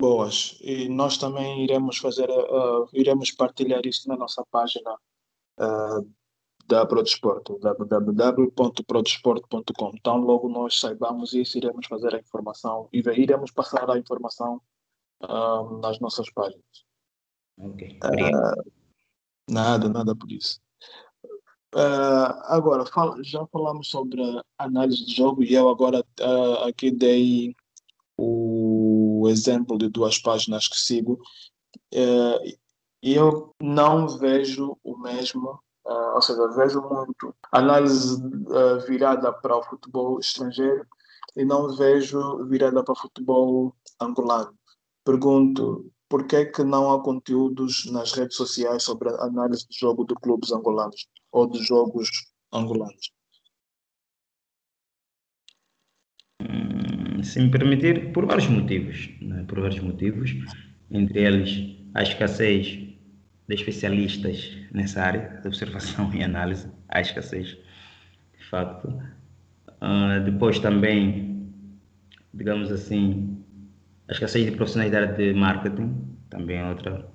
Boas. 0.00 0.58
E 0.62 0.88
nós 0.88 1.18
também 1.18 1.64
iremos 1.64 1.98
fazer, 1.98 2.28
uh, 2.30 2.88
iremos 2.92 3.30
partilhar 3.32 3.84
isso 3.84 4.08
na 4.08 4.16
nossa 4.16 4.44
página 4.50 4.96
uh, 5.58 6.08
da 6.66 6.86
Prodesporto, 6.86 7.58
www.prodesporto.com. 7.58 9.90
Então, 9.94 10.18
logo 10.18 10.48
nós 10.48 10.78
saibamos 10.78 11.32
isso, 11.32 11.58
iremos 11.58 11.86
fazer 11.86 12.14
a 12.14 12.18
informação 12.18 12.88
e 12.92 12.98
iremos 12.98 13.50
passar 13.50 13.90
a 13.90 13.98
informação 13.98 14.60
uh, 15.22 15.78
nas 15.78 15.98
nossas 16.00 16.30
páginas. 16.30 16.84
Ok. 17.58 17.98
nada, 19.48 19.88
nada 19.88 20.14
por 20.14 20.30
isso. 20.30 20.60
agora, 22.44 22.84
fala, 22.86 23.20
já 23.24 23.44
falamos 23.46 23.88
sobre 23.88 24.22
análise 24.58 25.06
de 25.06 25.14
jogo 25.14 25.42
e 25.42 25.54
eu 25.54 25.68
agora 25.68 26.04
aqui 26.66 26.90
dei 26.90 27.56
o 28.18 29.28
exemplo 29.28 29.78
de 29.78 29.88
duas 29.88 30.18
páginas 30.18 30.66
que 30.66 30.76
sigo, 30.76 31.20
uh, 31.94 32.58
eu 33.00 33.54
não 33.62 34.08
vejo 34.08 34.76
mesmo, 34.98 35.60
uh, 35.86 36.14
ou 36.14 36.22
seja, 36.22 36.48
vejo 36.48 36.80
muito 36.82 37.34
análise 37.52 38.22
uh, 38.22 38.80
virada 38.86 39.32
para 39.32 39.56
o 39.56 39.62
futebol 39.62 40.18
estrangeiro 40.18 40.86
e 41.36 41.44
não 41.44 41.74
vejo 41.76 42.44
virada 42.46 42.82
para 42.82 42.92
o 42.92 42.98
futebol 42.98 43.74
angolano. 44.00 44.54
Pergunto, 45.04 45.90
por 46.08 46.26
que, 46.26 46.46
que 46.46 46.64
não 46.64 46.92
há 46.92 47.02
conteúdos 47.02 47.90
nas 47.90 48.12
redes 48.12 48.36
sociais 48.36 48.82
sobre 48.82 49.10
a 49.10 49.24
análise 49.24 49.66
de 49.68 49.78
jogo 49.78 50.04
de 50.04 50.14
clubes 50.14 50.52
angolanos 50.52 51.06
ou 51.32 51.46
de 51.46 51.62
jogos 51.62 52.08
angolanos? 52.52 53.12
se 57.22 57.40
me 57.40 57.50
permitir, 57.50 58.12
por 58.12 58.26
vários 58.26 58.48
motivos. 58.48 59.10
Né? 59.20 59.44
Por 59.46 59.60
vários 59.60 59.80
motivos, 59.80 60.34
entre 60.90 61.22
eles 61.22 61.76
a 61.94 62.02
escassez 62.02 62.87
de 63.48 63.54
especialistas 63.54 64.56
nessa 64.72 65.02
área 65.02 65.40
de 65.40 65.48
observação 65.48 66.10
e 66.14 66.22
análise, 66.22 66.68
a 66.88 67.00
escassez, 67.00 67.56
de 68.38 68.44
facto. 68.44 68.88
Uh, 69.80 70.22
depois 70.24 70.58
também, 70.58 71.50
digamos 72.34 72.70
assim, 72.70 73.42
a 74.08 74.12
escassez 74.12 74.44
de 74.44 74.52
profissionais 74.52 74.90
da 74.90 74.98
área 74.98 75.14
de 75.14 75.32
marketing, 75.32 75.94
também 76.30 76.58
é 76.58 76.68
outra, 76.68 77.08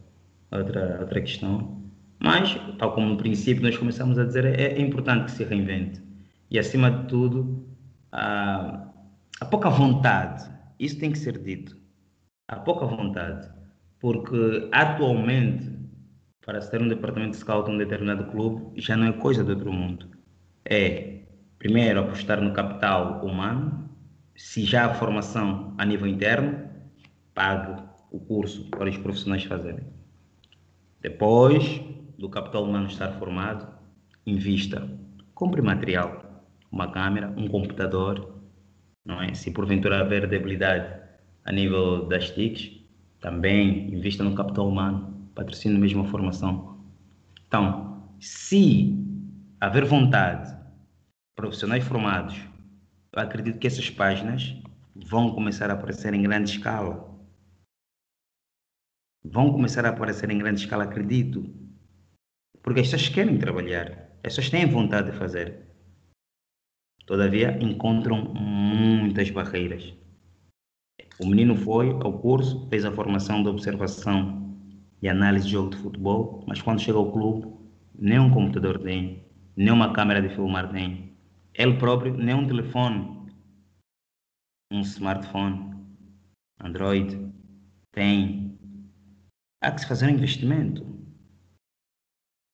outra, 0.51 1.01
outra 1.01 1.21
questão. 1.21 1.83
Mas, 2.19 2.55
tal 2.79 2.93
como 2.93 3.09
no 3.09 3.17
princípio 3.17 3.61
nós 3.61 3.77
começamos 3.77 4.17
a 4.17 4.23
dizer, 4.23 4.45
é, 4.45 4.73
é 4.73 4.81
importante 4.81 5.25
que 5.25 5.31
se 5.31 5.43
reinvente. 5.43 6.01
E, 6.49 6.57
acima 6.57 6.89
de 6.89 7.07
tudo, 7.07 7.67
a 8.11 8.93
há 9.43 9.45
pouca 9.45 9.69
vontade, 9.69 10.49
isso 10.79 10.97
tem 10.99 11.11
que 11.11 11.17
ser 11.17 11.37
dito. 11.37 11.77
Há 12.47 12.55
pouca 12.57 12.85
vontade, 12.85 13.49
porque 13.99 14.69
atualmente, 14.71 15.69
para 16.45 16.61
se 16.61 16.69
ter 16.69 16.81
um 16.81 16.87
departamento 16.87 17.31
de 17.31 17.37
scout 17.37 17.69
um 17.69 17.77
determinado 17.77 18.25
clube, 18.25 18.79
já 18.79 18.97
não 18.97 19.07
é 19.07 19.13
coisa 19.13 19.43
do 19.43 19.51
outro 19.51 19.71
mundo. 19.71 20.07
É, 20.65 21.21
primeiro, 21.57 22.01
apostar 22.01 22.41
no 22.41 22.53
capital 22.53 23.25
humano, 23.25 23.89
se 24.35 24.65
já 24.65 24.85
há 24.85 24.93
formação 24.93 25.73
a 25.77 25.85
nível 25.85 26.07
interno, 26.07 26.69
pague 27.33 27.81
o 28.11 28.19
curso 28.19 28.69
para 28.69 28.89
os 28.89 28.97
profissionais 28.97 29.43
fazerem. 29.43 29.85
Depois 31.01 31.81
do 32.17 32.29
capital 32.29 32.63
humano 32.63 32.87
estar 32.87 33.11
formado, 33.13 33.67
invista. 34.25 34.87
Compre 35.33 35.61
material, 35.61 36.43
uma 36.71 36.91
câmera, 36.91 37.33
um 37.37 37.47
computador, 37.47 38.41
não 39.05 39.21
é? 39.21 39.33
Se 39.33 39.51
porventura 39.51 40.01
haver 40.01 40.27
debilidade 40.27 41.01
a 41.43 41.51
nível 41.51 42.07
das 42.07 42.29
TICs, 42.31 42.83
também 43.19 43.93
invista 43.93 44.23
no 44.23 44.35
capital 44.35 44.67
humano, 44.67 45.12
patrocínio 45.33 45.79
mesmo 45.79 46.03
a 46.03 46.09
formação. 46.09 46.83
Então, 47.47 48.13
se 48.19 48.97
haver 49.59 49.85
vontade, 49.85 50.55
profissionais 51.35 51.83
formados, 51.83 52.35
eu 53.11 53.21
acredito 53.21 53.59
que 53.59 53.67
essas 53.67 53.89
páginas 53.89 54.55
vão 54.95 55.33
começar 55.33 55.69
a 55.69 55.73
aparecer 55.73 56.13
em 56.13 56.23
grande 56.23 56.51
escala. 56.51 57.11
Vão 59.23 59.51
começar 59.51 59.85
a 59.85 59.89
aparecer 59.89 60.29
em 60.29 60.37
grande 60.37 60.61
escala, 60.61 60.83
acredito. 60.83 61.43
Porque 62.61 62.81
as 62.81 63.09
querem 63.09 63.37
trabalhar, 63.37 64.09
as 64.23 64.49
têm 64.49 64.65
vontade 64.65 65.11
de 65.11 65.17
fazer. 65.17 65.67
Todavia, 67.05 67.57
encontram 67.61 68.33
muitas 68.33 69.29
barreiras. 69.29 69.93
O 71.19 71.27
menino 71.27 71.55
foi 71.55 71.91
ao 71.91 72.19
curso, 72.19 72.67
fez 72.69 72.85
a 72.85 72.91
formação 72.91 73.43
de 73.43 73.49
observação 73.49 74.42
e 75.03 75.09
análise 75.09 75.45
de 75.45 75.51
jogo 75.51 75.69
de 75.71 75.77
futebol, 75.77 76.45
mas 76.47 76.61
quando 76.61 76.79
chega 76.79 76.97
ao 76.97 77.11
clube, 77.11 77.53
nem 77.93 78.19
um 78.19 78.31
computador 78.31 78.79
tem, 78.79 79.21
nem 79.53 79.69
uma 79.69 79.91
câmera 79.91 80.21
de 80.21 80.33
filmar 80.33 80.71
tem. 80.71 81.11
Ele 81.53 81.77
próprio, 81.77 82.15
nem 82.15 82.33
um 82.33 82.47
telefone, 82.47 83.29
um 84.71 84.79
smartphone, 84.79 85.75
Android, 86.57 87.19
tem. 87.91 88.57
Há 89.61 89.71
que 89.71 89.81
se 89.81 89.87
fazer 89.87 90.05
um 90.05 90.11
investimento. 90.11 90.85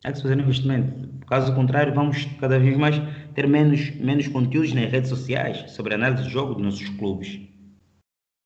Há 0.04 0.12
que 0.12 0.18
se 0.18 0.24
fazer 0.24 0.36
um 0.36 0.42
investimento. 0.42 1.20
Caso 1.28 1.54
contrário, 1.54 1.94
vamos 1.94 2.26
cada 2.40 2.58
vez 2.58 2.76
mais 2.76 2.96
ter 3.36 3.48
menos, 3.48 3.92
menos 3.98 4.28
conteúdos 4.28 4.74
nas 4.74 4.90
redes 4.90 5.12
sociais 5.12 5.70
sobre 5.70 5.94
análise 5.94 6.24
de 6.24 6.30
jogo 6.32 6.56
dos 6.56 6.64
nossos 6.64 6.90
clubes. 6.90 7.40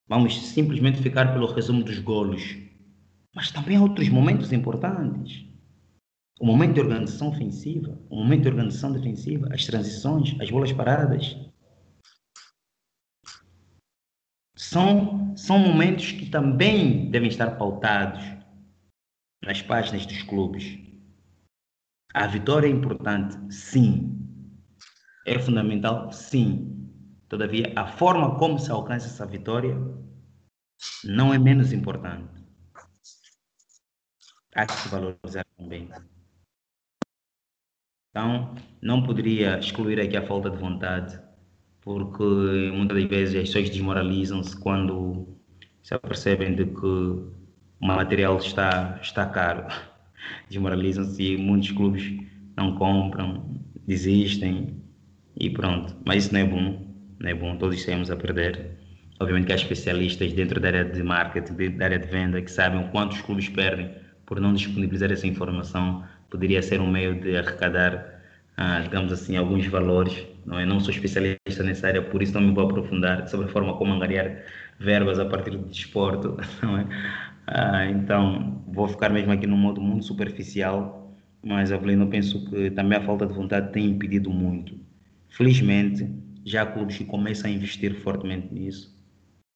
Vamos 0.10 0.49
simplesmente 0.49 1.01
ficar 1.01 1.32
pelo 1.32 1.47
resumo 1.47 1.86
dos 1.86 1.99
golos. 1.99 2.72
Mas 3.34 3.51
também 3.51 3.77
há 3.77 3.81
outros 3.81 4.07
momentos 4.09 4.51
importantes. 4.51 5.45
O 6.39 6.45
momento 6.45 6.73
de 6.73 6.81
organização 6.81 7.29
ofensiva, 7.29 7.97
o 8.09 8.17
momento 8.17 8.43
de 8.43 8.49
organização 8.49 8.91
defensiva, 8.91 9.47
as 9.51 9.65
transições, 9.65 10.36
as 10.39 10.51
bolas 10.51 10.71
paradas. 10.71 11.36
São, 14.55 15.36
são 15.36 15.57
momentos 15.57 16.11
que 16.11 16.29
também 16.29 17.09
devem 17.09 17.29
estar 17.29 17.57
pautados 17.57 18.23
nas 19.43 19.61
páginas 19.61 20.05
dos 20.05 20.21
clubes. 20.23 20.77
A 22.13 22.27
vitória 22.27 22.67
é 22.67 22.71
importante, 22.71 23.36
sim. 23.53 24.19
É 25.25 25.39
fundamental, 25.39 26.11
sim. 26.11 26.89
Todavia, 27.27 27.73
a 27.75 27.88
forma 27.88 28.38
como 28.38 28.59
se 28.59 28.69
alcança 28.69 29.07
essa 29.07 29.25
vitória 29.25 29.75
não 31.03 31.34
é 31.34 31.39
menos 31.39 31.73
importante. 31.73 32.43
Há 34.56 34.68
que 34.68 34.74
se 34.74 34.89
valorizar. 34.89 35.45
Então, 38.10 38.54
não 38.80 39.01
poderia 39.01 39.58
excluir 39.58 39.99
aqui 39.99 40.16
a 40.16 40.28
falta 40.28 40.51
de 40.51 40.58
vontade, 40.58 41.20
porque 41.82 42.24
muitas 42.72 43.01
das 43.01 43.10
vezes 43.10 43.36
as 43.36 43.47
pessoas 43.47 43.70
desmoralizam-se 43.72 44.60
quando 44.60 45.39
se 45.82 45.95
apercebem 45.95 46.54
de 46.54 46.66
que 46.66 46.86
o 46.86 47.34
material 47.82 48.38
está, 48.38 48.99
está 49.01 49.26
caro 49.26 49.66
desmoralizam-se 50.47 51.34
e 51.34 51.38
muitos 51.38 51.72
clubes 51.72 52.04
não 52.56 52.76
compram, 52.76 53.60
desistem 53.88 54.84
e 55.36 55.49
pronto. 55.49 55.95
Mas 56.06 56.26
isso 56.26 56.34
não 56.34 56.41
é 56.41 56.45
bom, 56.45 56.95
não 57.20 57.30
é 57.30 57.34
bom, 57.34 57.58
todos 57.58 57.82
saímos 57.82 58.12
a 58.12 58.16
perder. 58.16 58.78
Obviamente 59.20 59.47
que 59.47 59.54
há 59.54 59.56
especialistas 59.56 60.32
dentro 60.34 60.60
da 60.60 60.68
área 60.68 60.86
de 60.86 61.01
marketing, 61.01 61.78
da 61.78 61.86
área 61.86 61.97
de 61.97 62.08
venda, 62.08 62.39
que 62.39 62.51
sabem 62.51 62.80
o 62.80 62.91
quanto 62.91 63.14
os 63.14 63.22
clubes 63.22 63.49
perdem 63.49 64.03
por 64.26 64.39
não 64.39 64.53
disponibilizar 64.53 65.11
essa 65.11 65.28
informação. 65.28 66.03
Poderia 66.30 66.61
ser 66.61 66.80
um 66.82 66.89
meio 66.89 67.19
de 67.19 67.38
arrecadar, 67.38 68.21
ah, 68.57 68.80
digamos 68.82 69.11
assim, 69.11 69.38
alguns 69.38 69.65
valores. 69.67 70.26
Não, 70.45 70.59
é? 70.59 70.65
não 70.65 70.80
sou 70.80 70.91
especialista 70.91 71.63
nessa 71.63 71.88
área, 71.88 72.01
por 72.01 72.21
isso 72.21 72.34
não 72.34 72.41
me 72.41 72.53
vou 72.53 72.65
aprofundar 72.65 73.28
sobre 73.28 73.47
a 73.47 73.49
forma 73.49 73.78
como 73.78 73.93
angariar 73.93 74.43
verbas 74.80 75.19
a 75.19 75.26
partir 75.26 75.51
do 75.51 75.69
desporto. 75.69 76.38
Não 76.61 76.78
é? 76.78 76.88
Ah, 77.47 77.86
então, 77.86 78.63
vou 78.67 78.88
ficar 78.88 79.09
mesmo 79.09 79.32
aqui 79.32 79.45
no 79.47 79.57
modo 79.57 79.82
muito 79.82 80.05
superficial, 80.05 81.13
mas 81.43 81.71
Avelino 81.71 82.07
penso 82.07 82.43
que 82.49 82.71
também 82.71 82.97
a 82.97 83.01
falta 83.01 83.26
de 83.26 83.34
vontade 83.34 83.71
tem 83.71 83.86
impedido 83.86 84.30
muito. 84.30 84.80
Felizmente, 85.30 86.09
já 86.45 86.63
há 86.63 86.65
clubes 86.65 86.97
que 86.97 87.05
começam 87.05 87.49
a 87.49 87.53
investir 87.53 87.95
fortemente 88.01 88.53
nisso, 88.53 88.93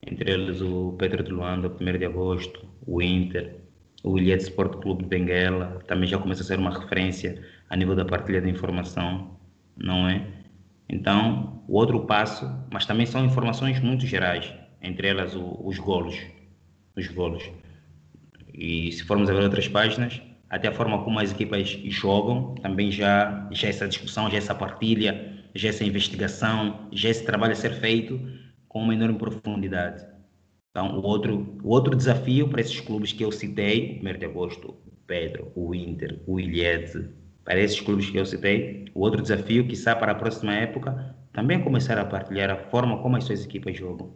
entre 0.05 0.31
eles 0.31 0.61
o 0.61 0.93
Pedro 0.97 1.23
de 1.23 1.31
Luanda, 1.31 1.69
1 1.69 1.97
de 1.97 2.05
agosto, 2.05 2.65
o 2.85 3.01
Inter, 3.01 3.66
o 4.03 4.17
Ilhéte 4.17 4.43
Sport 4.43 4.81
Clube 4.81 5.03
de 5.03 5.09
Benguela 5.09 5.79
também 5.87 6.07
já 6.07 6.17
começa 6.17 6.41
a 6.41 6.45
ser 6.45 6.59
uma 6.59 6.71
referência 6.71 7.41
a 7.69 7.75
nível 7.75 7.95
da 7.95 8.05
partilha 8.05 8.41
de 8.41 8.49
informação, 8.49 9.37
não 9.75 10.07
é? 10.07 10.25
Então, 10.89 11.63
o 11.67 11.75
outro 11.75 12.05
passo, 12.05 12.49
mas 12.71 12.85
também 12.85 13.05
são 13.05 13.25
informações 13.25 13.79
muito 13.79 14.05
gerais, 14.05 14.53
entre 14.81 15.07
elas 15.07 15.35
o, 15.35 15.59
os 15.63 15.77
golos, 15.77 16.17
os 16.95 17.07
golos. 17.07 17.43
E 18.53 18.91
se 18.91 19.03
formos 19.03 19.29
a 19.29 19.33
ver 19.33 19.43
outras 19.43 19.67
páginas, 19.67 20.21
até 20.49 20.69
a 20.69 20.71
forma 20.71 21.03
como 21.03 21.19
as 21.19 21.31
equipas 21.31 21.69
jogam, 21.69 22.55
também 22.55 22.89
já, 22.89 23.47
já 23.51 23.67
essa 23.67 23.87
discussão, 23.87 24.29
já 24.29 24.37
essa 24.37 24.55
partilha, 24.55 25.43
já 25.53 25.69
essa 25.69 25.83
investigação, 25.83 26.87
já 26.91 27.09
esse 27.09 27.25
trabalho 27.25 27.51
a 27.51 27.55
ser 27.55 27.73
feito 27.73 28.19
com 28.69 28.81
uma 28.81 28.93
enorme 28.93 29.17
profundidade. 29.17 30.05
Então, 30.77 30.95
o 30.95 31.01
outro, 31.01 31.57
o 31.63 31.69
outro 31.69 31.95
desafio 31.95 32.47
para 32.49 32.61
esses 32.61 32.79
clubes 32.79 33.11
que 33.11 33.25
eu 33.25 33.31
citei, 33.31 33.99
o 33.99 34.07
1 34.07 34.19
de 34.19 34.25
agosto, 34.25 34.75
o 34.85 34.91
Pedro, 35.07 35.51
o 35.55 35.73
Inter, 35.73 36.21
o 36.27 36.39
Ilhete, 36.39 37.03
para 37.43 37.59
esses 37.59 37.81
clubes 37.81 38.11
que 38.11 38.17
eu 38.19 38.23
citei, 38.23 38.85
o 38.93 38.99
outro 38.99 39.19
desafio, 39.19 39.65
que 39.65 39.73
está 39.73 39.95
para 39.95 40.11
a 40.11 40.15
próxima 40.15 40.53
época, 40.53 41.15
também 41.33 41.59
começar 41.63 41.97
a 41.97 42.05
partilhar 42.05 42.51
a 42.51 42.57
forma 42.57 42.99
como 42.99 43.15
as 43.15 43.23
suas 43.23 43.43
equipas 43.43 43.75
jogam. 43.75 44.11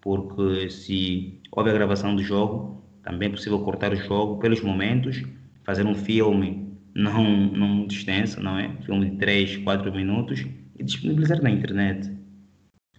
Porque 0.00 0.70
se 0.70 1.40
houve 1.50 1.70
a 1.70 1.72
gravação 1.72 2.14
do 2.14 2.22
jogo, 2.22 2.84
também 3.02 3.26
é 3.26 3.32
possível 3.32 3.58
cortar 3.64 3.92
o 3.92 3.96
jogo 3.96 4.38
pelos 4.38 4.60
momentos, 4.60 5.24
fazer 5.64 5.84
um 5.84 5.94
filme 5.96 6.72
não, 6.94 7.24
não 7.50 7.66
muito 7.66 7.96
extenso, 7.96 8.40
não 8.40 8.56
é? 8.56 8.70
Filme 8.82 9.10
de 9.10 9.16
3, 9.16 9.56
4 9.56 9.92
minutos 9.92 10.46
e 10.78 10.84
disponibilizar 10.84 11.42
na 11.42 11.50
internet. 11.50 12.08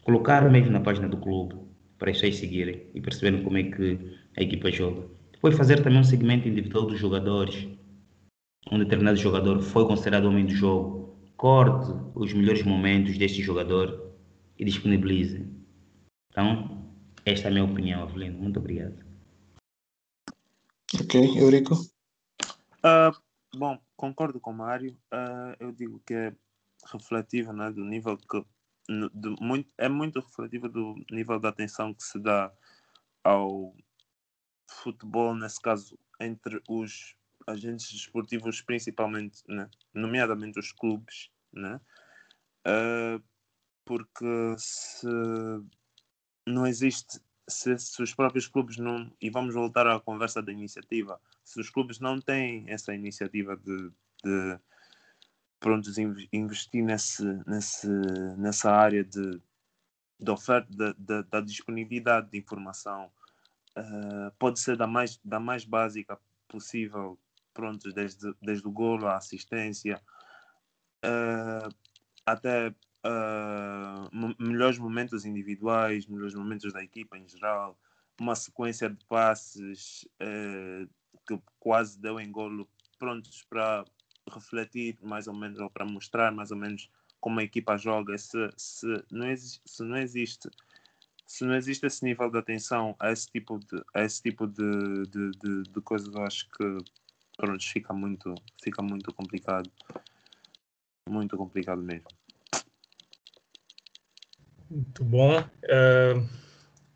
Colocar 0.03 0.51
mesmo 0.51 0.71
na 0.71 0.81
página 0.81 1.07
do 1.07 1.15
clube 1.15 1.66
para 1.97 2.11
as 2.11 2.17
pessoas 2.17 2.37
seguirem 2.37 2.89
e 2.93 3.01
perceberem 3.01 3.43
como 3.43 3.57
é 3.57 3.63
que 3.63 3.99
a 4.37 4.43
equipa 4.43 4.71
joga. 4.71 5.07
Depois 5.31 5.55
fazer 5.55 5.83
também 5.83 5.99
um 5.99 6.03
segmento 6.03 6.47
individual 6.47 6.85
dos 6.85 6.99
jogadores. 6.99 7.67
Um 8.71 8.79
determinado 8.79 9.17
jogador 9.17 9.61
foi 9.61 9.85
considerado 9.85 10.25
homem 10.25 10.45
do 10.45 10.53
jogo. 10.53 11.15
Corte 11.37 11.91
os 12.15 12.33
melhores 12.33 12.63
momentos 12.63 13.17
deste 13.17 13.41
jogador 13.41 14.13
e 14.57 14.65
disponibilize. 14.65 15.45
Então, 16.31 16.83
esta 17.25 17.47
é 17.47 17.51
a 17.51 17.53
minha 17.53 17.65
opinião, 17.65 18.03
Avelino. 18.03 18.39
Muito 18.39 18.59
obrigado. 18.59 19.05
Ok, 20.95 21.37
Eurico? 21.37 21.75
Uh, 22.83 23.15
bom, 23.55 23.77
concordo 23.95 24.39
com 24.39 24.51
o 24.51 24.53
Mário. 24.53 24.97
Uh, 25.13 25.55
eu 25.59 25.71
digo 25.71 26.01
que 26.05 26.13
é 26.13 26.33
refletiva 26.91 27.53
né, 27.53 27.71
do 27.71 27.83
nível 27.83 28.17
que. 28.17 28.43
De, 28.87 29.35
muito, 29.41 29.69
é 29.77 29.89
muito 29.89 30.19
refletiva 30.19 30.69
do 30.69 30.95
nível 31.11 31.39
de 31.39 31.47
atenção 31.47 31.93
que 31.93 32.03
se 32.03 32.19
dá 32.19 32.51
ao 33.23 33.75
futebol, 34.69 35.35
nesse 35.35 35.61
caso, 35.61 35.99
entre 36.19 36.61
os 36.69 37.15
agentes 37.45 37.91
desportivos, 37.91 38.61
principalmente, 38.61 39.41
né, 39.47 39.69
nomeadamente 39.93 40.59
os 40.59 40.71
clubes, 40.71 41.29
né, 41.51 41.79
uh, 42.65 43.23
porque 43.85 44.55
se 44.57 45.07
não 46.45 46.65
existe 46.65 47.21
se, 47.47 47.77
se, 47.77 48.01
os 48.01 48.13
próprios 48.13 48.47
clubes 48.47 48.77
não. 48.77 49.11
E 49.21 49.29
vamos 49.29 49.53
voltar 49.53 49.87
à 49.87 49.99
conversa 49.99 50.41
da 50.41 50.51
iniciativa. 50.51 51.19
Se 51.43 51.59
os 51.59 51.69
clubes 51.69 51.99
não 51.99 52.19
têm 52.19 52.65
essa 52.67 52.93
iniciativa 52.93 53.55
de, 53.55 53.89
de 54.23 54.59
pronto, 55.59 55.89
investir 56.31 56.83
nesse, 56.83 57.23
nesse, 57.47 57.87
nessa 58.37 58.71
área 58.71 59.03
de, 59.03 59.41
de 60.19 60.31
oferta, 60.31 60.67
de, 60.69 60.93
de, 60.93 61.23
da 61.23 61.41
disponibilidade 61.41 62.29
de 62.31 62.37
informação, 62.37 63.11
uh, 63.77 64.31
pode 64.37 64.59
ser 64.59 64.77
da 64.77 64.87
mais, 64.87 65.19
da 65.23 65.39
mais 65.39 65.65
básica 65.65 66.19
possível, 66.47 67.19
pronto, 67.53 67.91
desde, 67.91 68.33
desde 68.41 68.67
o 68.67 68.71
golo, 68.71 69.07
a 69.07 69.17
assistência, 69.17 70.01
uh, 71.03 71.73
até 72.25 72.69
uh, 72.69 74.35
melhores 74.39 74.77
momentos 74.77 75.25
individuais, 75.25 76.05
melhores 76.05 76.35
momentos 76.35 76.71
da 76.71 76.83
equipa 76.83 77.17
em 77.17 77.27
geral, 77.27 77.77
uma 78.19 78.35
sequência 78.35 78.89
de 78.89 79.05
passes 79.05 80.07
que 81.27 81.39
quase 81.59 81.99
deu 81.99 82.19
em 82.19 82.31
golo 82.31 82.67
prontos 82.97 83.45
para 83.47 83.85
refletir 84.31 84.97
mais 85.01 85.27
ou 85.27 85.33
menos 85.33 85.59
ou 85.59 85.69
para 85.69 85.85
mostrar 85.85 86.31
mais 86.31 86.51
ou 86.51 86.57
menos 86.57 86.89
como 87.19 87.39
a 87.39 87.43
equipa 87.43 87.77
joga 87.77 88.17
se, 88.17 88.49
se, 88.55 89.03
não, 89.11 89.29
existe, 89.29 89.61
se 89.65 89.83
não 89.83 89.97
existe 89.97 90.49
se 91.25 91.43
não 91.43 91.55
existe 91.55 91.85
esse 91.85 92.05
nível 92.05 92.29
de 92.29 92.37
atenção 92.37 92.95
a 92.99 93.11
esse 93.11 93.29
tipo 93.29 93.59
de 93.59 93.83
a 93.93 94.03
esse 94.03 94.21
tipo 94.21 94.47
de, 94.47 95.05
de, 95.07 95.31
de, 95.31 95.63
de 95.63 95.81
coisas 95.81 96.13
eu 96.13 96.23
acho 96.23 96.49
que 96.49 96.77
pronto, 97.37 97.63
fica 97.63 97.93
muito 97.93 98.35
fica 98.61 98.81
muito 98.81 99.13
complicado 99.13 99.69
muito 101.09 101.35
complicado 101.37 101.81
mesmo 101.81 102.07
muito 104.69 105.03
bom. 105.03 105.39
Uh, 105.39 106.27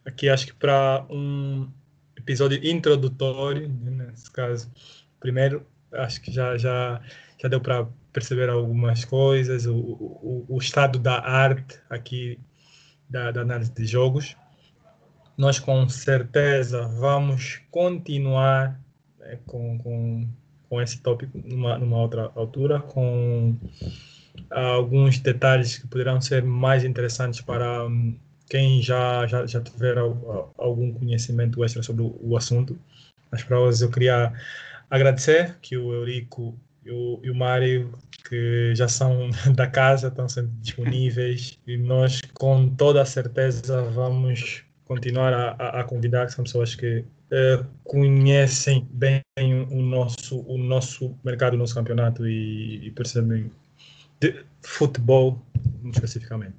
aqui 0.05 0.29
acho 0.29 0.47
que 0.47 0.53
para 0.53 1.05
um 1.09 1.71
episódio 2.15 2.59
introdutório, 2.65 3.67
né, 3.69 4.07
nesse 4.07 4.29
caso, 4.29 4.71
primeiro, 5.19 5.65
acho 5.93 6.21
que 6.21 6.31
já, 6.31 6.57
já, 6.57 7.01
já 7.41 7.49
deu 7.49 7.59
para 7.59 7.87
perceber 8.11 8.49
algumas 8.49 9.05
coisas, 9.05 9.65
o, 9.65 9.75
o, 9.75 10.45
o, 10.49 10.57
estado 10.57 10.99
da 10.99 11.19
arte 11.19 11.79
aqui 11.89 12.37
da, 13.09 13.31
da 13.31 13.41
análise 13.41 13.71
de 13.71 13.85
jogos. 13.85 14.35
Nós 15.37 15.59
com 15.59 15.87
certeza 15.87 16.87
vamos 16.87 17.61
continuar 17.71 18.79
né, 19.19 19.39
com, 19.45 19.77
com, 19.79 20.27
com 20.69 20.81
esse 20.81 20.99
tópico 21.01 21.41
numa, 21.43 21.77
numa 21.77 21.97
outra 21.97 22.31
altura, 22.35 22.79
com 22.79 23.55
alguns 24.49 25.19
detalhes 25.19 25.77
que 25.77 25.87
poderão 25.87 26.19
ser 26.19 26.43
mais 26.43 26.83
interessantes 26.83 27.41
para 27.41 27.85
um, 27.85 28.15
quem 28.49 28.81
já, 28.81 29.25
já, 29.27 29.45
já 29.45 29.61
tiver 29.61 29.97
algum 29.97 30.91
conhecimento 30.93 31.63
extra 31.63 31.81
sobre 31.81 32.03
o 32.03 32.35
assunto. 32.35 32.77
Mas 33.31 33.43
para 33.43 33.59
hoje 33.59 33.83
eu 33.83 33.89
queria 33.89 34.33
agradecer 34.91 35.57
que 35.61 35.77
o 35.77 35.93
Eurico 35.93 36.59
e 36.85 36.91
o, 36.91 37.19
e 37.23 37.31
o 37.31 37.35
Mário, 37.35 37.97
que 38.27 38.75
já 38.75 38.87
são 38.87 39.29
da 39.55 39.65
casa, 39.65 40.09
estão 40.09 40.27
sempre 40.27 40.51
disponíveis 40.59 41.57
e 41.65 41.77
nós 41.77 42.21
com 42.33 42.67
toda 42.67 43.01
a 43.01 43.05
certeza 43.05 43.81
vamos 43.83 44.63
continuar 44.85 45.33
a, 45.33 45.79
a, 45.79 45.83
convidar, 45.85 46.25
que 46.25 46.33
são 46.33 46.43
pessoas 46.43 46.75
que 46.75 46.99
uh, 46.99 47.65
conhecem 47.85 48.85
bem 48.91 49.23
o 49.69 49.81
nosso, 49.81 50.41
o 50.41 50.57
nosso 50.57 51.17
mercado, 51.23 51.53
o 51.53 51.57
nosso 51.57 51.73
campeonato 51.73 52.27
e, 52.27 52.87
e 52.87 52.91
percebem 52.91 53.49
de 54.19 54.43
futebol 54.61 55.41
especificamente. 55.93 56.55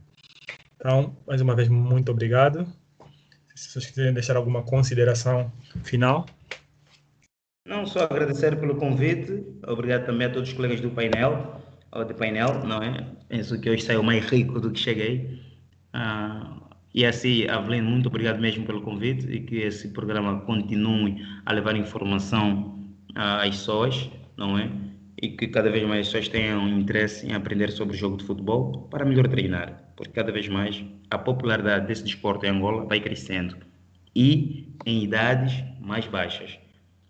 Então, 0.77 1.15
mais 1.27 1.43
uma 1.43 1.55
vez, 1.55 1.69
muito 1.69 2.11
obrigado. 2.11 2.67
Se 3.55 3.71
vocês 3.71 3.87
quiserem 3.87 4.15
deixar 4.15 4.37
alguma 4.37 4.63
consideração 4.63 5.53
final. 5.85 6.27
Não, 7.83 7.87
só 7.89 8.05
agradecer 8.05 8.55
pelo 8.61 8.77
convite. 8.77 9.45
Obrigado 9.67 10.07
também 10.07 10.29
a 10.29 10.31
todos 10.31 10.49
os 10.49 10.55
colegas 10.55 10.81
do 10.81 10.91
painel, 10.91 11.61
ou 11.91 12.05
de 12.05 12.15
painel, 12.15 12.65
não 12.65 12.81
é? 12.81 13.05
Penso 13.29 13.61
que 13.61 13.69
hoje 13.69 13.83
saiu 13.83 14.05
mais 14.05 14.25
rico 14.25 14.61
do 14.61 14.71
que 14.71 14.79
cheguei. 14.79 15.41
Ah, 15.93 16.61
e 16.95 17.05
assim, 17.05 17.45
Avelino, 17.49 17.91
muito 17.91 18.07
obrigado 18.07 18.41
mesmo 18.41 18.65
pelo 18.65 18.83
convite 18.83 19.27
e 19.29 19.41
que 19.41 19.57
esse 19.57 19.89
programa 19.89 20.43
continue 20.43 21.27
a 21.45 21.53
levar 21.53 21.75
informação 21.75 22.79
às 23.17 23.51
pessoas, 23.51 24.09
não 24.37 24.57
é? 24.57 24.71
e 25.21 25.31
que 25.31 25.49
cada 25.49 25.69
vez 25.69 25.85
mais 25.87 26.07
pessoas 26.07 26.29
tenham 26.29 26.69
interesse 26.69 27.27
em 27.27 27.33
aprender 27.33 27.71
sobre 27.73 27.97
o 27.97 27.99
jogo 27.99 28.17
de 28.17 28.25
futebol 28.25 28.89
para 28.91 29.05
melhor 29.05 29.27
treinar, 29.29 29.93
porque 29.97 30.13
cada 30.13 30.33
vez 30.33 30.49
mais 30.49 30.85
a 31.11 31.19
popularidade 31.19 31.87
desse 31.87 32.05
desporto 32.05 32.47
em 32.47 32.51
Angola 32.51 32.85
vai 32.87 33.01
crescendo 33.01 33.57
e 34.15 34.73
em 34.87 35.05
idades 35.05 35.65
mais 35.81 36.07
baixas. 36.07 36.62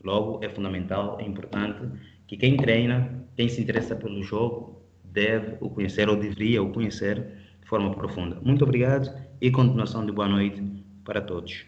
Logo, 0.05 0.45
é 0.45 0.49
fundamental, 0.49 1.19
é 1.21 1.25
importante 1.25 1.81
que 2.27 2.37
quem 2.37 2.57
treina, 2.57 3.27
quem 3.37 3.49
se 3.49 3.61
interessa 3.61 3.95
pelo 3.95 4.23
jogo, 4.23 4.83
deve 5.05 5.59
o 5.61 5.71
conhecer 5.71 6.09
ou 6.09 6.17
deveria 6.17 6.63
o 6.63 6.73
conhecer 6.73 7.57
de 7.61 7.69
forma 7.69 7.95
profunda. 7.95 8.41
Muito 8.41 8.65
obrigado 8.65 9.09
e 9.41 9.51
continuação 9.51 10.05
de 10.05 10.13
boa 10.13 10.29
noite 10.29 10.63
para 11.05 11.21
todos. 11.21 11.67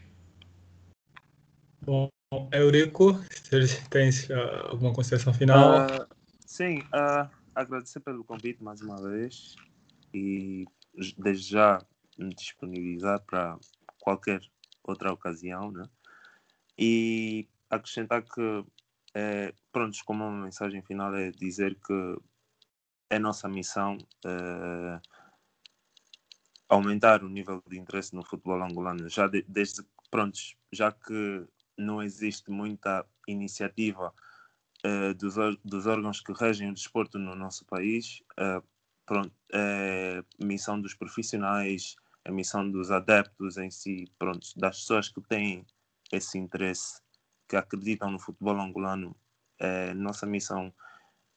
Bom, 1.82 2.08
Eurico, 2.52 3.20
tens 3.90 4.28
uh, 4.30 4.70
alguma 4.70 4.92
consideração 4.92 5.32
final? 5.34 5.86
Uh, 5.86 6.06
Sim, 6.46 6.78
uh, 6.78 7.28
agradecer 7.54 8.00
pelo 8.00 8.24
convite 8.24 8.62
mais 8.62 8.80
uma 8.80 8.96
vez 9.02 9.54
e 10.12 10.64
desde 11.18 11.50
já 11.50 11.84
me 12.18 12.34
disponibilizar 12.34 13.20
para 13.20 13.58
qualquer 14.00 14.40
outra 14.82 15.12
ocasião, 15.12 15.70
né? 15.72 15.84
E 16.78 17.48
acrescentar 17.74 18.22
que, 18.22 18.64
é, 19.14 19.54
como 20.04 20.24
uma 20.24 20.44
mensagem 20.44 20.82
final 20.82 21.14
é 21.14 21.30
dizer 21.30 21.76
que 21.76 22.16
é 23.10 23.18
nossa 23.18 23.48
missão 23.48 23.98
é, 24.24 25.00
aumentar 26.68 27.22
o 27.22 27.28
nível 27.28 27.62
de 27.68 27.78
interesse 27.78 28.14
no 28.14 28.24
futebol 28.24 28.62
angolano, 28.62 29.08
já 29.08 29.28
de, 29.28 29.42
desde, 29.48 29.84
pronto, 30.10 30.38
já 30.72 30.90
que 30.90 31.46
não 31.76 32.02
existe 32.02 32.50
muita 32.50 33.06
iniciativa 33.26 34.12
uh, 34.84 35.14
dos, 35.14 35.34
dos 35.64 35.86
órgãos 35.86 36.20
que 36.20 36.32
regem 36.32 36.70
o 36.70 36.74
desporto 36.74 37.18
no 37.18 37.34
nosso 37.34 37.64
país. 37.64 38.22
Pronto, 39.06 39.32
é 39.52 40.24
missão 40.42 40.80
dos 40.80 40.94
profissionais, 40.94 41.94
a 42.24 42.32
missão 42.32 42.68
dos 42.70 42.90
adeptos 42.90 43.58
em 43.58 43.70
si, 43.70 44.10
pronto, 44.18 44.48
das 44.56 44.78
pessoas 44.78 45.08
que 45.10 45.20
têm 45.20 45.66
esse 46.10 46.38
interesse, 46.38 47.02
que 47.48 47.56
acreditam 47.56 48.10
no 48.10 48.18
futebol 48.18 48.58
angolano. 48.60 49.16
É 49.58 49.94
nossa 49.94 50.26
missão, 50.26 50.72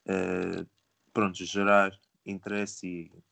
é, 0.05 0.65
pronto, 1.13 1.43
gerar 1.45 1.91
interesse 2.25 2.87
e 2.87 3.23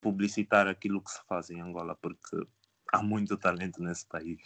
publicitar 0.00 0.66
aquilo 0.68 1.02
que 1.02 1.10
se 1.10 1.20
faz 1.26 1.50
em 1.50 1.60
Angola, 1.60 1.96
porque 1.96 2.36
há 2.92 3.02
muito 3.02 3.36
talento 3.36 3.82
nesse 3.82 4.06
país, 4.06 4.38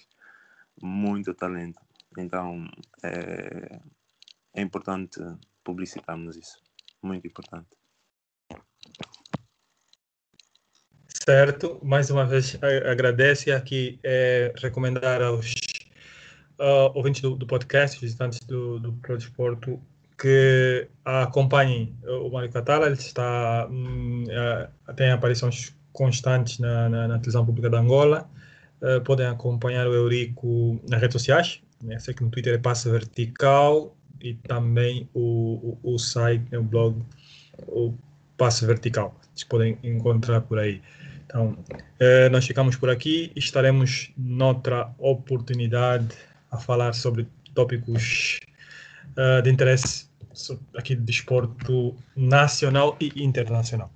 muito 0.81 1.35
talento. 1.35 1.81
Então 2.17 2.67
é, 3.03 3.81
é 4.55 4.63
importante 4.63 5.21
publicitarmos 5.63 6.37
isso, 6.37 6.61
muito 7.03 7.27
importante. 7.27 7.69
Certo, 11.25 11.79
mais 11.85 12.11
uma 12.11 12.27
vez 12.27 12.59
agradeço 12.91 13.49
e 13.49 13.53
aqui 13.53 14.01
é, 14.03 14.53
recomendar 14.57 15.23
aos 15.23 15.55
uh, 16.63 16.93
ouvintes 16.95 17.21
do, 17.21 17.35
do, 17.35 17.47
podcast, 17.47 18.01
visitantes 18.01 18.39
do, 18.41 18.79
do 18.79 18.93
Pro 18.95 19.19
Desporto, 19.19 19.81
que 20.19 20.87
acompanhem 21.05 21.97
o 22.05 22.31
Mário 22.31 22.51
Catala, 22.51 22.87
ele 22.87 22.95
está, 22.95 23.69
uh, 23.69 24.95
tem 24.95 25.11
aparições 25.11 25.75
constantes 25.93 26.59
na, 26.61 26.89
na, 26.89 27.09
na 27.09 27.15
televisão 27.15 27.45
pública 27.45 27.69
da 27.69 27.81
Angola, 27.81 28.31
uh, 28.81 29.01
podem 29.03 29.27
acompanhar 29.27 29.89
o 29.89 29.93
Eurico 29.93 30.81
nas 30.89 31.01
redes 31.01 31.15
sociais, 31.15 31.61
né? 31.83 31.99
sei 31.99 32.15
que 32.15 32.23
no 32.23 32.31
Twitter 32.31 32.55
é 32.55 32.59
Passa 32.59 32.91
Vertical 32.91 33.97
e 34.21 34.35
também 34.35 35.09
o, 35.13 35.79
o, 35.83 35.95
o 35.95 35.99
site, 35.99 36.45
né, 36.53 36.59
o 36.59 36.63
blog, 36.63 37.03
o 37.67 37.93
Passo 38.37 38.65
Vertical, 38.65 39.15
vocês 39.35 39.45
podem 39.45 39.77
encontrar 39.83 40.41
por 40.43 40.61
aí. 40.61 40.81
Então, 41.27 41.57
eh, 41.99 42.29
nós 42.29 42.47
ficamos 42.47 42.77
por 42.77 42.91
aqui. 42.91 43.33
Estaremos 43.35 44.13
noutra 44.19 44.93
oportunidade 44.99 46.15
a 46.53 46.59
falar 46.59 46.95
sobre 46.95 47.27
tópicos 47.55 48.39
uh, 49.17 49.43
de 49.43 49.51
interesse 49.51 50.07
aqui 50.77 50.95
de 50.95 51.03
desporto 51.03 51.97
nacional 52.17 52.97
e 53.01 53.13
internacional. 53.23 53.91